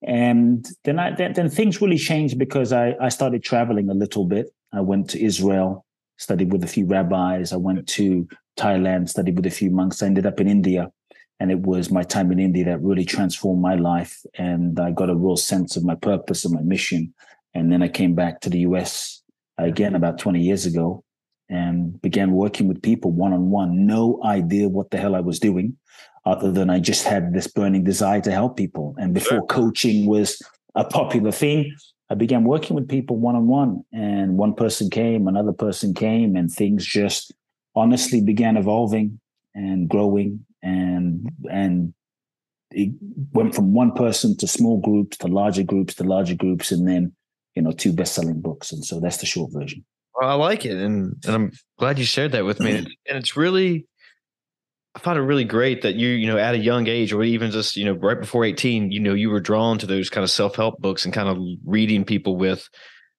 and 0.05 0.65
then 0.85 0.99
I 0.99 1.13
then, 1.15 1.33
then 1.33 1.49
things 1.49 1.81
really 1.81 1.97
changed 1.97 2.37
because 2.37 2.71
I 2.71 2.95
I 3.01 3.09
started 3.09 3.43
traveling 3.43 3.89
a 3.89 3.93
little 3.93 4.25
bit. 4.25 4.47
I 4.73 4.81
went 4.81 5.09
to 5.11 5.23
Israel, 5.23 5.85
studied 6.17 6.51
with 6.51 6.63
a 6.63 6.67
few 6.67 6.85
rabbis. 6.85 7.51
I 7.51 7.57
went 7.57 7.87
to 7.87 8.27
Thailand, 8.57 9.09
studied 9.09 9.35
with 9.35 9.45
a 9.45 9.51
few 9.51 9.71
monks. 9.71 10.01
I 10.01 10.07
ended 10.07 10.25
up 10.25 10.39
in 10.39 10.47
India 10.47 10.91
and 11.39 11.51
it 11.51 11.61
was 11.61 11.89
my 11.89 12.03
time 12.03 12.31
in 12.31 12.39
India 12.39 12.65
that 12.65 12.81
really 12.81 13.05
transformed 13.05 13.61
my 13.61 13.75
life. 13.75 14.21
And 14.37 14.79
I 14.79 14.91
got 14.91 15.09
a 15.09 15.15
real 15.15 15.37
sense 15.37 15.77
of 15.77 15.85
my 15.85 15.95
purpose 15.95 16.43
and 16.43 16.53
my 16.53 16.61
mission. 16.61 17.13
And 17.53 17.71
then 17.71 17.81
I 17.81 17.87
came 17.87 18.13
back 18.13 18.41
to 18.41 18.49
the 18.49 18.59
US 18.59 19.23
again 19.57 19.95
about 19.95 20.19
20 20.19 20.39
years 20.41 20.65
ago 20.65 21.03
and 21.49 21.99
began 22.01 22.31
working 22.31 22.67
with 22.67 22.81
people 22.81 23.11
one 23.11 23.33
on 23.33 23.49
one. 23.49 23.87
No 23.87 24.21
idea 24.23 24.67
what 24.67 24.91
the 24.91 24.97
hell 24.97 25.15
I 25.15 25.21
was 25.21 25.39
doing, 25.39 25.77
other 26.25 26.51
than 26.51 26.69
I 26.69 26.79
just 26.79 27.05
had 27.05 27.33
this 27.33 27.47
burning 27.47 27.83
desire 27.83 28.21
to 28.21 28.31
help 28.31 28.57
people. 28.57 28.95
And 28.97 29.13
before 29.13 29.45
coaching 29.47 30.05
was 30.05 30.41
a 30.75 30.83
popular 30.83 31.31
thing, 31.31 31.75
I 32.09 32.15
began 32.15 32.43
working 32.43 32.75
with 32.75 32.89
people 32.89 33.17
one 33.17 33.35
on 33.35 33.47
one. 33.47 33.83
And 33.93 34.37
one 34.37 34.53
person 34.53 34.89
came, 34.89 35.27
another 35.27 35.53
person 35.53 35.93
came, 35.93 36.35
and 36.35 36.51
things 36.51 36.85
just 36.85 37.33
honestly 37.75 38.21
began 38.21 38.57
evolving 38.57 39.19
and 39.55 39.89
growing 39.89 40.45
and 40.61 41.29
and 41.49 41.93
it 42.71 42.93
went 43.33 43.55
from 43.55 43.73
one 43.73 43.91
person 43.91 44.37
to 44.37 44.47
small 44.47 44.79
groups 44.79 45.17
to 45.17 45.27
larger 45.27 45.63
groups 45.63 45.95
to 45.95 46.03
larger 46.03 46.35
groups 46.35 46.71
and 46.71 46.87
then 46.87 47.11
you 47.55 47.61
know 47.61 47.71
two 47.71 47.93
best-selling 47.93 48.41
books 48.41 48.71
and 48.71 48.85
so 48.85 48.99
that's 48.99 49.17
the 49.17 49.25
short 49.25 49.51
version 49.51 49.83
well, 50.15 50.29
i 50.29 50.33
like 50.33 50.65
it 50.65 50.77
and 50.77 51.15
and 51.25 51.35
i'm 51.35 51.51
glad 51.77 51.97
you 51.97 52.05
shared 52.05 52.31
that 52.31 52.45
with 52.45 52.59
me 52.59 52.73
mm-hmm. 52.73 52.85
and 53.07 53.17
it's 53.17 53.35
really 53.35 53.87
I 54.95 54.99
find 54.99 55.17
it 55.17 55.21
really 55.21 55.43
great 55.43 55.83
that 55.83 55.95
you, 55.95 56.09
you 56.09 56.27
know, 56.27 56.37
at 56.37 56.55
a 56.55 56.57
young 56.57 56.87
age 56.87 57.13
or 57.13 57.23
even 57.23 57.51
just, 57.51 57.77
you 57.77 57.85
know, 57.85 57.93
right 57.93 58.19
before 58.19 58.43
18, 58.43 58.91
you 58.91 58.99
know, 58.99 59.13
you 59.13 59.29
were 59.29 59.39
drawn 59.39 59.77
to 59.79 59.85
those 59.85 60.09
kind 60.09 60.23
of 60.23 60.31
self-help 60.31 60.79
books 60.79 61.05
and 61.05 61.13
kind 61.13 61.29
of 61.29 61.37
reading 61.63 62.03
people 62.03 62.35
with 62.35 62.67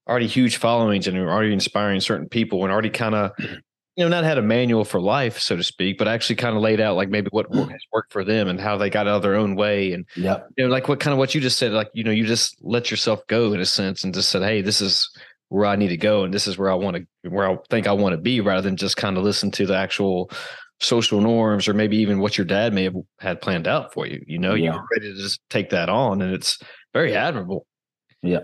already 0.09 0.27
huge 0.27 0.57
followings 0.57 1.07
and 1.07 1.17
already 1.17 1.53
inspiring 1.53 2.01
certain 2.01 2.29
people 2.29 2.65
and 2.65 2.73
already 2.73 2.91
kind 2.91 3.15
of, 3.15 3.31
you 3.39 4.05
know, 4.05 4.09
not 4.09 4.25
had 4.25 4.39
a 4.39 4.43
manual 4.43 4.85
for 4.85 5.01
life, 5.01 5.39
so 5.39 5.57
to 5.57 5.63
speak, 5.63 5.97
but 5.97 6.09
actually 6.09 6.37
kind 6.37 6.57
of 6.57 6.63
laid 6.63 6.81
out 6.81 6.97
like 6.97 7.09
maybe 7.09 7.29
what 7.31 7.49
mm. 7.51 7.71
has 7.71 7.81
worked 7.93 8.13
for 8.13 8.25
them 8.25 8.49
and 8.49 8.61
how 8.61 8.77
they 8.77 8.91
got 8.91 9.07
out 9.07 9.17
of 9.17 9.23
their 9.23 9.37
own 9.37 9.55
way. 9.55 9.93
And, 9.93 10.05
yeah, 10.17 10.41
you 10.57 10.65
know, 10.65 10.71
like 10.71 10.89
what 10.89 10.99
kind 10.99 11.13
of 11.13 11.19
what 11.19 11.37
you 11.37 11.41
just 11.41 11.59
said, 11.59 11.73
like, 11.73 11.91
you 11.95 12.03
know, 12.03 12.11
you 12.11 12.27
just 12.27 12.57
let 12.63 12.91
yourself 12.91 13.21
go 13.29 13.53
in 13.53 13.61
a 13.61 13.67
sense 13.67 14.03
and 14.03 14.13
just 14.13 14.31
said, 14.31 14.43
Hey, 14.43 14.61
this 14.61 14.81
is 14.81 15.09
where 15.51 15.67
I 15.67 15.77
need 15.77 15.89
to 15.89 15.97
go. 15.97 16.25
And 16.25 16.35
this 16.35 16.47
is 16.47 16.59
where 16.59 16.71
I 16.71 16.75
want 16.75 16.97
to, 16.97 17.31
where 17.31 17.49
I 17.49 17.57
think 17.69 17.87
I 17.87 17.93
want 17.93 18.15
to 18.15 18.21
be 18.21 18.41
rather 18.41 18.63
than 18.63 18.77
just 18.77 18.97
kind 18.97 19.17
of 19.17 19.23
listen 19.23 19.51
to 19.53 19.67
the 19.67 19.77
actual 19.77 20.31
social 20.81 21.21
norms 21.21 21.69
or 21.69 21.75
maybe 21.75 21.97
even 21.99 22.21
what 22.21 22.39
your 22.39 22.45
dad 22.45 22.73
may 22.73 22.85
have 22.85 22.97
had 23.19 23.41
planned 23.41 23.69
out 23.69 23.93
for 23.93 24.07
you. 24.07 24.23
You 24.27 24.39
know, 24.39 24.55
yeah. 24.55 24.75
you're 24.75 24.87
ready 24.93 25.13
to 25.13 25.21
just 25.21 25.41
take 25.51 25.71
that 25.71 25.89
on, 25.89 26.23
and 26.23 26.35
it's 26.35 26.59
very 26.93 27.15
admirable. 27.15 27.67
Yeah. 28.23 28.41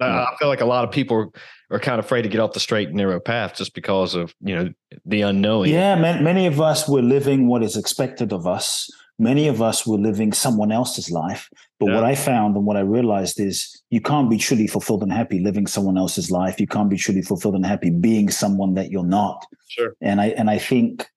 I 0.00 0.34
feel 0.38 0.48
like 0.48 0.60
a 0.60 0.66
lot 0.66 0.84
of 0.84 0.92
people 0.92 1.32
are 1.70 1.80
kind 1.80 1.98
of 1.98 2.04
afraid 2.04 2.22
to 2.22 2.28
get 2.28 2.40
off 2.40 2.52
the 2.52 2.60
straight 2.60 2.88
and 2.88 2.96
narrow 2.96 3.18
path 3.20 3.56
just 3.56 3.74
because 3.74 4.14
of 4.14 4.34
you 4.40 4.54
know 4.54 4.70
the 5.04 5.22
unknowing. 5.22 5.72
Yeah, 5.72 5.96
many 5.96 6.46
of 6.46 6.60
us 6.60 6.88
were 6.88 7.02
living 7.02 7.48
what 7.48 7.62
is 7.62 7.76
expected 7.76 8.32
of 8.32 8.46
us. 8.46 8.88
Many 9.18 9.48
of 9.48 9.60
us 9.60 9.84
were 9.84 9.98
living 9.98 10.32
someone 10.32 10.70
else's 10.70 11.10
life. 11.10 11.50
But 11.80 11.88
yeah. 11.88 11.96
what 11.96 12.04
I 12.04 12.14
found 12.14 12.56
and 12.56 12.64
what 12.64 12.76
I 12.76 12.80
realized 12.80 13.40
is 13.40 13.82
you 13.90 14.00
can't 14.00 14.30
be 14.30 14.38
truly 14.38 14.68
fulfilled 14.68 15.02
and 15.02 15.12
happy 15.12 15.40
living 15.40 15.66
someone 15.66 15.98
else's 15.98 16.30
life. 16.30 16.60
You 16.60 16.68
can't 16.68 16.88
be 16.88 16.96
truly 16.96 17.22
fulfilled 17.22 17.56
and 17.56 17.66
happy 17.66 17.90
being 17.90 18.30
someone 18.30 18.74
that 18.74 18.92
you're 18.92 19.04
not. 19.04 19.44
Sure. 19.68 19.94
And 20.00 20.20
I 20.20 20.28
and 20.28 20.48
I 20.48 20.58
think 20.58 21.08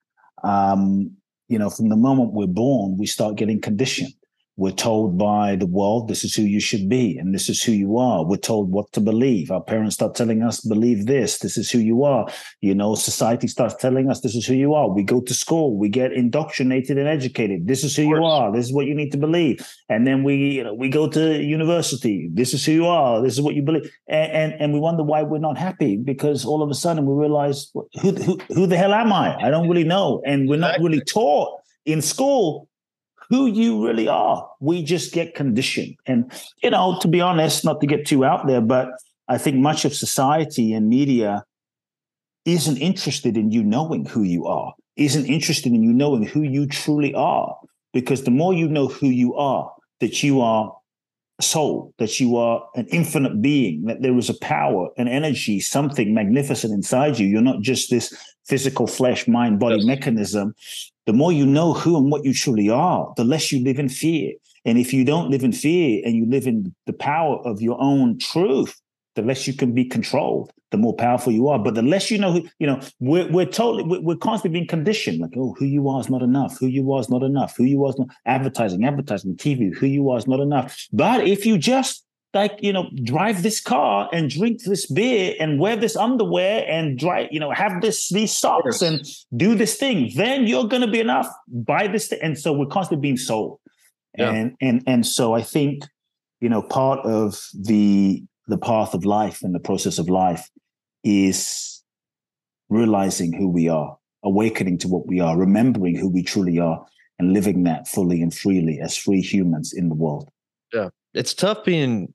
um, 0.44 1.12
you 1.48 1.60
know, 1.60 1.70
from 1.70 1.90
the 1.90 1.96
moment 1.96 2.34
we're 2.34 2.48
born, 2.48 2.98
we 2.98 3.06
start 3.06 3.36
getting 3.36 3.60
conditioned. 3.60 4.14
We're 4.58 4.72
told 4.72 5.18
by 5.18 5.56
the 5.56 5.66
world, 5.66 6.10
this 6.10 6.26
is 6.26 6.36
who 6.36 6.44
you 6.44 6.60
should 6.60 6.90
be, 6.90 7.18
and 7.18 7.34
this 7.34 7.48
is 7.48 7.64
who 7.64 7.72
you 7.72 7.98
are. 7.98 8.26
We're 8.26 8.36
told 8.36 8.72
what 8.72 8.92
to 8.92 9.00
believe. 9.00 9.50
Our 9.50 9.64
parents 9.64 9.96
start 9.96 10.14
telling 10.14 10.44
us, 10.44 10.60
believe 10.60 11.06
this, 11.06 11.40
this 11.40 11.58
is 11.58 11.72
who 11.72 11.80
you 11.80 12.04
are. 12.04 12.28
You 12.60 12.76
know, 12.76 12.96
society 12.96 13.48
starts 13.48 13.76
telling 13.76 14.10
us, 14.10 14.20
this 14.20 14.36
is 14.36 14.46
who 14.46 14.54
you 14.54 14.74
are. 14.74 14.90
We 14.90 15.04
go 15.04 15.22
to 15.22 15.34
school, 15.34 15.78
we 15.78 15.88
get 15.88 16.12
indoctrinated 16.12 16.98
and 16.98 17.08
educated. 17.08 17.66
This 17.66 17.86
is 17.86 17.96
who 17.96 18.04
you 18.04 18.24
are. 18.24 18.52
This 18.52 18.66
is 18.66 18.74
what 18.74 18.88
you 18.88 18.94
need 18.94 19.12
to 19.14 19.18
believe. 19.18 19.66
And 19.88 20.06
then 20.06 20.22
we, 20.24 20.36
you 20.36 20.64
know, 20.66 20.74
we 20.74 20.90
go 20.90 21.08
to 21.08 21.42
university. 21.42 22.30
This 22.34 22.54
is 22.54 22.66
who 22.66 22.74
you 22.74 22.88
are. 22.88 23.22
This 23.22 23.34
is 23.34 23.42
what 23.42 23.56
you 23.56 23.62
believe. 23.62 23.90
And, 24.10 24.32
and, 24.32 24.54
and 24.62 24.74
we 24.74 24.80
wonder 24.80 25.04
why 25.04 25.24
we're 25.24 25.40
not 25.40 25.58
happy 25.58 25.96
because 25.96 26.44
all 26.46 26.62
of 26.62 26.70
a 26.70 26.76
sudden 26.76 27.06
we 27.06 27.14
realize, 27.14 27.72
who, 28.02 28.12
who, 28.12 28.38
who 28.50 28.68
the 28.68 28.78
hell 28.78 28.94
am 28.94 29.14
I? 29.14 29.36
I 29.38 29.50
don't 29.50 29.70
really 29.70 29.86
know. 29.86 30.22
And 30.26 30.50
we're 30.50 30.58
not 30.58 30.80
really 30.82 31.02
taught 31.02 31.58
in 31.86 32.02
school 32.02 32.68
who 33.32 33.46
you 33.46 33.84
really 33.84 34.10
are. 34.10 34.46
We 34.60 34.84
just 34.84 35.14
get 35.14 35.36
conditioned. 35.36 35.96
And, 36.06 36.30
you 36.62 36.70
know, 36.70 37.00
to 37.00 37.08
be 37.08 37.22
honest, 37.22 37.64
not 37.64 37.80
to 37.80 37.88
get 37.88 38.06
too 38.06 38.26
out 38.26 38.46
there, 38.46 38.60
but 38.60 38.90
I 39.30 39.38
think 39.38 39.56
much 39.56 39.86
of 39.86 39.96
society 39.96 40.74
and 40.74 40.90
media 40.90 41.46
isn't 42.44 42.76
interested 42.76 43.38
in 43.38 43.50
you 43.50 43.64
knowing 43.64 44.06
who 44.06 44.24
you 44.24 44.48
are, 44.48 44.74
isn't 44.98 45.26
interested 45.28 45.72
in 45.72 45.82
you 45.82 45.94
knowing 45.94 46.24
who 46.24 46.42
you 46.42 46.68
truly 46.68 47.14
are. 47.14 47.56
Because 47.94 48.24
the 48.24 48.32
more 48.32 48.54
you 48.54 48.68
know 48.68 48.88
who 48.88 49.08
you 49.08 49.34
are, 49.36 49.72
that 50.02 50.22
you 50.22 50.42
are 50.42 50.76
a 51.40 51.42
soul, 51.42 51.94
that 52.00 52.20
you 52.20 52.36
are 52.36 52.68
an 52.76 52.86
infinite 52.88 53.42
being, 53.42 53.86
that 53.86 54.02
there 54.02 54.18
is 54.18 54.30
a 54.30 54.38
power, 54.40 54.90
an 54.98 55.08
energy, 55.08 55.62
something 55.62 56.14
magnificent 56.14 56.74
inside 56.74 57.18
you. 57.18 57.28
You're 57.28 57.42
not 57.42 57.62
just 57.62 57.90
this 57.90 58.14
physical 58.46 58.88
flesh, 58.88 59.26
mind, 59.26 59.58
body 59.58 59.78
yes. 59.78 59.86
mechanism. 59.86 60.54
The 61.12 61.18
more 61.18 61.34
you 61.34 61.46
know 61.46 61.74
who 61.74 61.98
and 61.98 62.10
what 62.10 62.24
you 62.24 62.34
truly 62.34 62.70
are, 62.70 63.14
the 63.18 63.26
less 63.26 63.52
you 63.52 63.62
live 63.62 63.78
in 63.78 63.90
fear. 63.90 64.32
And 64.64 64.78
if 64.78 64.94
you 64.94 65.04
don't 65.04 65.30
live 65.30 65.44
in 65.44 65.52
fear 65.52 66.02
and 66.06 66.16
you 66.16 66.26
live 66.26 66.48
in 66.48 66.74
the 66.86 66.94
power 66.94 67.46
of 67.46 67.62
your 67.62 67.76
own 67.82 68.18
truth, 68.18 68.80
the 69.16 69.22
less 69.22 69.46
you 69.46 69.54
can 69.54 69.74
be 69.74 69.84
controlled, 69.84 70.54
the 70.70 70.78
more 70.78 70.96
powerful 70.96 71.34
you 71.34 71.50
are. 71.50 71.60
But 71.60 71.76
the 71.76 71.82
less 71.82 72.12
you 72.12 72.18
know 72.18 72.32
who, 72.32 72.48
you 72.60 72.68
know, 72.68 72.80
we're, 73.02 73.30
we're 73.30 73.46
totally, 73.46 73.84
we're, 73.84 74.00
we're 74.00 74.16
constantly 74.16 74.58
being 74.58 74.70
conditioned 74.70 75.20
like, 75.20 75.34
oh, 75.36 75.54
who 75.60 75.66
you 75.66 75.90
are 75.90 76.00
is 76.00 76.10
not 76.10 76.22
enough. 76.22 76.58
Who 76.60 76.68
you 76.68 76.90
are 76.94 77.02
is 77.02 77.10
not 77.10 77.24
enough. 77.24 77.58
Who 77.58 77.66
you 77.66 77.84
are 77.84 77.90
is 77.90 78.00
not 78.00 78.08
advertising, 78.26 78.86
advertising, 78.86 79.36
TV, 79.36 79.76
who 79.76 79.88
you 79.88 80.10
are 80.12 80.18
is 80.18 80.28
not 80.28 80.40
enough. 80.40 80.88
But 80.94 81.28
if 81.28 81.46
you 81.46 81.58
just 81.58 82.06
like, 82.34 82.58
you 82.62 82.72
know, 82.72 82.90
drive 83.04 83.44
this 83.44 83.60
car 83.60 84.10
and 84.14 84.30
drink 84.30 84.64
this 84.64 84.86
beer 84.86 85.36
and 85.40 85.60
wear 85.60 85.76
this 85.76 85.96
underwear 85.98 86.66
and 86.68 86.98
drive, 86.98 87.28
you 87.32 87.40
know, 87.40 87.52
have 87.52 87.82
this, 87.82 88.10
these 88.10 88.36
socks 88.36 88.82
and 88.82 89.06
do 89.36 89.54
this 89.56 89.76
thing, 89.76 90.12
then 90.16 90.48
you're 90.48 90.68
going 90.68 90.82
to 90.82 90.92
be 90.92 91.00
enough. 91.00 91.28
Buy 91.48 91.88
this. 91.88 92.08
Thing. 92.08 92.20
And 92.22 92.40
so 92.40 92.54
we're 92.54 92.68
constantly 92.68 93.02
being 93.02 93.18
sold. 93.18 93.60
Yeah. 94.18 94.32
And, 94.32 94.56
and, 94.62 94.84
and 94.88 95.06
so 95.06 95.34
I 95.34 95.42
think, 95.42 95.84
you 96.40 96.50
know, 96.50 96.62
part 96.62 97.00
of 97.06 97.42
the, 97.54 98.24
the 98.48 98.58
path 98.58 98.94
of 98.94 99.06
life 99.06 99.42
and 99.44 99.54
the 99.54 99.60
process 99.60 100.00
of 100.00 100.10
life 100.10 100.50
is 101.04 101.84
realizing 102.70 103.34
who 103.34 103.50
we 103.50 103.68
are, 103.68 103.98
awakening 104.24 104.78
to 104.80 104.88
what 104.88 105.06
we 105.06 105.20
are, 105.20 105.38
remembering 105.38 105.98
who 105.98 106.10
we 106.10 106.24
truly 106.24 106.60
are, 106.60 106.86
and 107.20 107.34
living 107.34 107.64
that 107.64 107.88
fully 107.88 108.22
and 108.22 108.34
freely 108.34 108.80
as 108.82 108.96
free 108.98 109.22
humans 109.22 109.74
in 109.74 109.90
the 109.90 109.96
world. 109.96 110.30
Yeah. 110.74 110.90
It's 111.14 111.34
tough 111.34 111.66
being, 111.66 112.14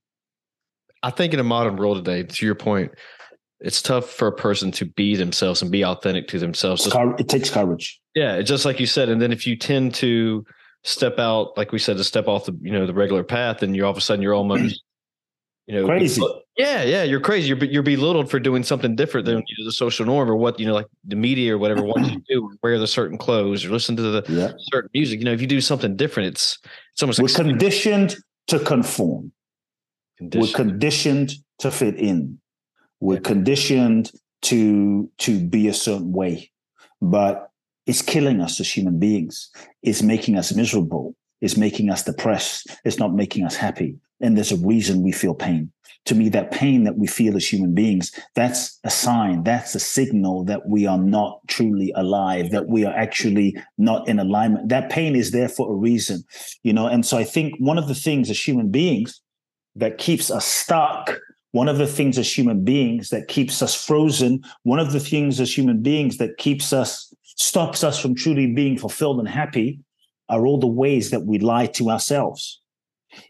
I 1.07 1.11
think, 1.11 1.33
in 1.33 1.39
a 1.39 1.45
modern 1.45 1.77
world 1.77 2.05
today, 2.05 2.25
to 2.25 2.45
your 2.45 2.57
point, 2.57 2.91
it's 3.61 3.81
tough 3.81 4.11
for 4.11 4.27
a 4.27 4.33
person 4.33 4.73
to 4.73 4.85
be 4.85 5.15
themselves 5.15 5.63
and 5.63 5.71
be 5.71 5.85
authentic 5.85 6.27
to 6.29 6.41
themselves. 6.41 6.85
it 7.19 7.29
takes 7.29 7.49
courage. 7.49 8.01
Yeah. 8.17 8.43
Just 8.43 8.65
like 8.65 8.81
you 8.81 8.87
said. 8.87 9.09
And 9.09 9.23
then 9.23 9.31
if 9.31 9.47
you 9.47 9.57
tend 9.57 9.95
to 9.95 10.45
step 10.83 11.21
out, 11.21 11.57
like 11.57 11.71
we 11.71 11.79
said, 11.79 11.97
to 11.99 12.05
step 12.05 12.27
off 12.27 12.47
the, 12.47 12.59
you 12.61 12.73
know, 12.73 12.87
the 12.87 12.93
regular 12.93 13.23
path, 13.23 13.63
and 13.63 13.77
you're 13.77 13.87
all 13.87 13.93
of 13.93 13.97
a 13.97 14.01
sudden 14.01 14.21
you're 14.21 14.35
almost 14.35 14.83
you 15.67 15.75
know 15.75 15.85
crazy 15.85 16.23
yeah 16.57 16.85
yeah 16.85 17.03
you're 17.03 17.19
crazy 17.19 17.49
you're, 17.49 17.59
you're 17.65 17.83
belittled 17.83 18.31
for 18.31 18.39
doing 18.39 18.63
something 18.63 18.95
different 18.95 19.27
than 19.27 19.39
you 19.49 19.55
know, 19.59 19.65
the 19.65 19.73
social 19.73 20.07
norm 20.07 20.31
or 20.31 20.37
what 20.37 20.61
you 20.61 20.67
know 20.67 20.75
like 20.75 20.87
the 21.05 21.17
media 21.17 21.53
or 21.53 21.59
whatever 21.59 21.83
wants 21.83 22.09
you 22.09 22.19
to 22.19 22.25
do 22.29 22.51
wear 22.63 22.79
the 22.79 22.87
certain 22.87 23.19
clothes 23.19 23.65
or 23.65 23.71
listen 23.71 23.97
to 23.97 24.03
the 24.03 24.25
yeah. 24.29 24.53
certain 24.73 24.89
music 24.95 25.19
you 25.19 25.25
know 25.25 25.33
if 25.33 25.41
you 25.41 25.47
do 25.49 25.61
something 25.61 25.97
different 25.97 26.29
it's 26.29 26.59
it's 26.93 27.03
almost 27.03 27.19
we're 27.19 27.27
like 27.27 27.35
conditioned 27.35 28.15
to 28.47 28.61
conform 28.61 29.33
conditioned. 30.19 30.43
we're 30.43 30.65
conditioned 30.65 31.33
to 31.59 31.71
fit 31.71 31.97
in 31.97 32.39
we're 33.01 33.15
yeah. 33.15 33.21
conditioned 33.21 34.13
to 34.43 35.11
to 35.19 35.41
be 35.41 35.69
a 35.69 35.75
certain 35.75 36.13
way 36.13 36.51
but 37.01 37.51
it's 37.87 38.03
killing 38.03 38.41
us 38.41 38.61
as 38.61 38.71
human 38.71 38.99
beings 38.99 39.51
it's 39.83 40.03
making 40.03 40.37
us 40.37 40.55
miserable 40.55 41.15
it's 41.41 41.57
making 41.57 41.91
us 41.91 42.05
depressed 42.05 42.69
it's 42.85 42.99
not 42.99 43.15
making 43.15 43.45
us 43.45 43.57
happy 43.57 43.97
and 44.21 44.37
there's 44.37 44.53
a 44.53 44.57
reason 44.57 45.03
we 45.03 45.13
feel 45.13 45.35
pain. 45.35 45.71
To 46.07 46.15
me, 46.15 46.29
that 46.31 46.53
pain 46.53 46.85
that 46.85 46.97
we 46.97 47.07
feel 47.07 47.37
as 47.37 47.53
human 47.53 47.75
beings, 47.75 48.13
that's 48.35 48.79
a 48.85 48.91
sign, 48.91 49.43
that's 49.43 49.75
a 49.75 49.81
signal 49.81 50.45
that 50.45 50.69
we 50.69 50.87
are 50.87 50.99
not 50.99 51.41
truly 51.49 51.93
alive, 51.97 52.51
that 52.51 52.69
we 52.69 52.85
are 52.85 52.95
actually 52.95 53.57
not 53.77 54.09
in 54.09 54.21
alignment. 54.21 54.69
That 54.69 54.89
pain 54.89 55.17
is 55.17 55.33
there 55.33 55.49
for 55.49 55.71
a 55.71 55.75
reason, 55.75 56.23
you 56.63 56.73
know. 56.73 56.87
And 56.87 57.05
so 57.05 57.19
I 57.19 57.25
think 57.25 57.55
one 57.59 57.77
of 57.77 57.89
the 57.89 57.95
things 57.95 58.31
as 58.31 58.41
human 58.41 58.71
beings 58.71 59.21
that 59.77 59.99
keeps 59.99 60.31
us 60.31 60.47
stuck, 60.47 61.19
one 61.53 61.69
of 61.69 61.79
the 61.79 61.87
things 61.87 62.19
as 62.19 62.37
human 62.37 62.65
beings 62.65 63.11
that 63.11 63.29
keeps 63.29 63.63
us 63.63 63.75
frozen, 63.75 64.43
one 64.65 64.79
of 64.79 64.93
the 64.93 65.01
things 65.01 65.41
as 65.41 65.57
human 65.57 65.83
beings 65.83 66.19
that 66.19 66.37
keeps 66.39 66.73
us, 66.73 67.15
stops 67.23 67.85
us 67.85 67.99
from 67.99 68.15
truly 68.15 68.53
being 68.53 68.77
fulfilled 68.79 69.19
and 69.19 69.29
happy 69.29 69.79
are 70.29 70.47
all 70.47 70.59
the 70.59 70.67
ways 70.67 71.11
that 71.11 71.25
we 71.25 71.39
lie 71.39 71.67
to 71.67 71.91
ourselves 71.91 72.61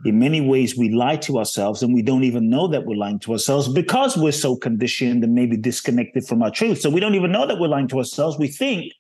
in 0.05 0.19
many 0.19 0.41
ways, 0.41 0.77
we 0.77 0.91
lie 0.91 1.17
to 1.17 1.39
ourselves 1.39 1.83
and 1.83 1.95
we 1.95 2.03
don't 2.03 2.25
even 2.25 2.49
know 2.49 2.69
that 2.69 2.87
we're 2.87 2.97
lying 2.97 3.19
to 3.21 3.33
ourselves 3.33 3.69
because 3.69 4.17
we're 4.17 4.33
so 4.33 4.57
conditioned 4.57 5.25
and 5.25 5.35
maybe 5.35 5.57
disconnected 5.57 6.27
from 6.27 6.43
our 6.43 6.51
truth. 6.51 6.81
So 6.81 6.91
we 6.91 7.01
don't 7.01 7.15
even 7.15 7.33
know 7.33 7.47
that 7.47 7.59
we're 7.59 7.69
lying 7.69 7.89
to 7.89 7.99
ourselves. 7.99 8.39
We 8.39 8.49
think 8.49 8.93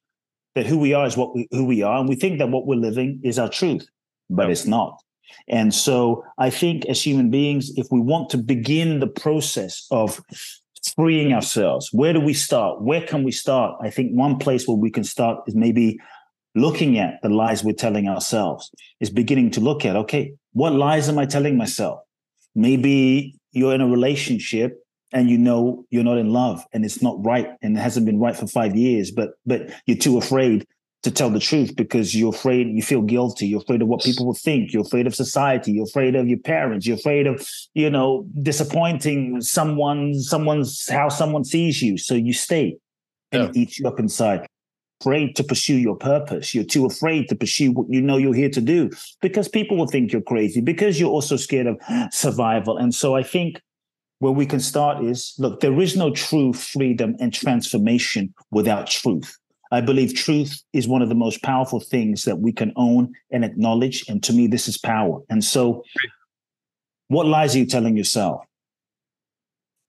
that 0.54 0.66
who 0.66 0.78
we 0.78 0.94
are 0.94 1.06
is 1.06 1.16
what 1.16 1.34
we, 1.34 1.48
who 1.50 1.64
we 1.64 1.82
are, 1.82 1.98
and 1.98 2.08
we 2.08 2.16
think 2.16 2.38
that 2.38 2.48
what 2.48 2.66
we're 2.66 2.76
living 2.76 3.20
is 3.22 3.38
our 3.38 3.48
truth, 3.48 3.86
but 4.30 4.50
it's 4.50 4.66
not. 4.66 5.00
And 5.48 5.74
so 5.74 6.24
I 6.38 6.50
think 6.50 6.86
as 6.86 7.02
human 7.02 7.30
beings, 7.30 7.70
if 7.76 7.86
we 7.90 8.00
want 8.00 8.30
to 8.30 8.38
begin 8.38 9.00
the 9.00 9.06
process 9.06 9.86
of 9.90 10.20
freeing 10.94 11.32
ourselves, 11.32 11.90
where 11.92 12.12
do 12.12 12.20
we 12.20 12.34
start? 12.34 12.82
Where 12.82 13.02
can 13.02 13.22
we 13.22 13.32
start? 13.32 13.76
I 13.80 13.90
think 13.90 14.12
one 14.12 14.38
place 14.38 14.66
where 14.66 14.76
we 14.76 14.90
can 14.90 15.04
start 15.04 15.40
is 15.46 15.54
maybe 15.54 15.98
looking 16.54 16.98
at 16.98 17.20
the 17.22 17.28
lies 17.28 17.62
we're 17.62 17.74
telling 17.74 18.08
ourselves, 18.08 18.70
is 18.98 19.10
beginning 19.10 19.50
to 19.52 19.60
look 19.60 19.84
at, 19.84 19.94
okay, 19.94 20.32
what 20.54 20.72
lies 20.72 21.08
am 21.08 21.18
I 21.18 21.26
telling 21.26 21.56
myself? 21.56 22.00
Maybe 22.54 23.38
you're 23.52 23.74
in 23.74 23.82
a 23.82 23.86
relationship 23.86 24.82
and 25.12 25.30
you 25.30 25.38
know 25.38 25.84
you're 25.90 26.02
not 26.02 26.18
in 26.18 26.30
love 26.30 26.64
and 26.72 26.84
it's 26.84 27.02
not 27.02 27.22
right 27.24 27.48
and 27.62 27.76
it 27.76 27.80
hasn't 27.80 28.06
been 28.06 28.18
right 28.18 28.34
for 28.34 28.46
five 28.46 28.74
years, 28.74 29.10
but 29.10 29.32
but 29.44 29.70
you're 29.86 29.98
too 29.98 30.18
afraid 30.18 30.66
to 31.06 31.12
tell 31.12 31.30
the 31.30 31.38
truth 31.38 31.76
because 31.76 32.16
you're 32.16 32.34
afraid 32.34 32.66
you 32.66 32.82
feel 32.82 33.00
guilty 33.00 33.46
you're 33.46 33.60
afraid 33.60 33.80
of 33.80 33.86
what 33.86 34.02
people 34.02 34.26
will 34.26 34.34
think 34.34 34.72
you're 34.72 34.82
afraid 34.82 35.06
of 35.06 35.14
society 35.14 35.70
you're 35.70 35.84
afraid 35.84 36.16
of 36.16 36.26
your 36.26 36.40
parents 36.40 36.84
you're 36.84 36.96
afraid 36.96 37.28
of 37.28 37.48
you 37.74 37.88
know 37.88 38.26
disappointing 38.42 39.40
someone 39.40 40.12
someone's 40.14 40.84
how 40.90 41.08
someone 41.08 41.44
sees 41.44 41.80
you 41.80 41.96
so 41.96 42.12
you 42.14 42.32
stay 42.32 42.76
and 43.30 43.44
yeah. 43.44 43.48
it 43.48 43.56
eats 43.56 43.78
you 43.78 43.86
up 43.86 44.00
inside 44.00 44.44
afraid 45.00 45.36
to 45.36 45.44
pursue 45.44 45.76
your 45.76 45.94
purpose. 45.94 46.54
You're 46.54 46.64
too 46.64 46.86
afraid 46.86 47.28
to 47.28 47.36
pursue 47.36 47.70
what 47.70 47.86
you 47.90 48.00
know 48.00 48.16
you're 48.16 48.34
here 48.34 48.48
to 48.48 48.62
do 48.62 48.90
because 49.20 49.46
people 49.46 49.76
will 49.76 49.86
think 49.86 50.10
you're 50.10 50.22
crazy 50.22 50.62
because 50.62 50.98
you're 50.98 51.10
also 51.10 51.36
scared 51.36 51.66
of 51.66 51.78
survival. 52.10 52.78
And 52.78 52.94
so 52.94 53.14
I 53.14 53.22
think 53.22 53.60
where 54.20 54.32
we 54.32 54.46
can 54.46 54.58
start 54.58 55.04
is 55.04 55.34
look, 55.38 55.60
there 55.60 55.78
is 55.78 55.98
no 55.98 56.10
true 56.10 56.54
freedom 56.54 57.14
and 57.20 57.30
transformation 57.30 58.32
without 58.50 58.86
truth. 58.86 59.36
I 59.70 59.80
believe 59.80 60.14
truth 60.14 60.62
is 60.72 60.86
one 60.86 61.02
of 61.02 61.08
the 61.08 61.14
most 61.14 61.42
powerful 61.42 61.80
things 61.80 62.24
that 62.24 62.38
we 62.38 62.52
can 62.52 62.72
own 62.76 63.12
and 63.30 63.44
acknowledge. 63.44 64.04
And 64.08 64.22
to 64.24 64.32
me, 64.32 64.46
this 64.46 64.68
is 64.68 64.78
power. 64.78 65.20
And 65.28 65.44
so, 65.44 65.82
what 67.08 67.26
lies 67.26 67.54
are 67.54 67.58
you 67.58 67.66
telling 67.66 67.96
yourself? 67.96 68.44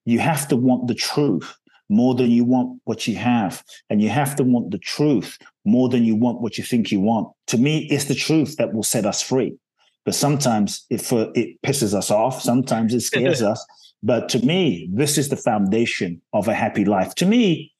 You 0.05 0.19
have 0.19 0.47
to 0.49 0.55
want 0.55 0.87
the 0.87 0.95
truth 0.95 1.55
more 1.89 2.15
than 2.15 2.31
you 2.31 2.43
want 2.43 2.81
what 2.85 3.07
you 3.07 3.15
have. 3.15 3.63
And 3.89 4.01
you 4.01 4.09
have 4.09 4.35
to 4.37 4.43
want 4.43 4.71
the 4.71 4.77
truth 4.77 5.37
more 5.65 5.89
than 5.89 6.03
you 6.03 6.15
want 6.15 6.41
what 6.41 6.57
you 6.57 6.63
think 6.63 6.91
you 6.91 6.99
want. 6.99 7.29
To 7.47 7.57
me, 7.57 7.87
it's 7.89 8.05
the 8.05 8.15
truth 8.15 8.57
that 8.57 8.73
will 8.73 8.83
set 8.83 9.05
us 9.05 9.21
free. 9.21 9.57
But 10.05 10.15
sometimes 10.15 10.85
it, 10.89 11.01
it 11.35 11.61
pisses 11.61 11.93
us 11.93 12.11
off. 12.11 12.41
Sometimes 12.41 12.93
it 12.93 13.01
scares 13.01 13.41
us. 13.51 13.65
But 14.03 14.29
to 14.29 14.39
me, 14.45 14.89
this 14.93 15.17
is 15.17 15.29
the 15.29 15.37
foundation 15.37 16.21
of 16.33 16.47
a 16.47 16.53
happy 16.53 16.85
life. 16.85 17.15
To 17.15 17.25
me, 17.25 17.73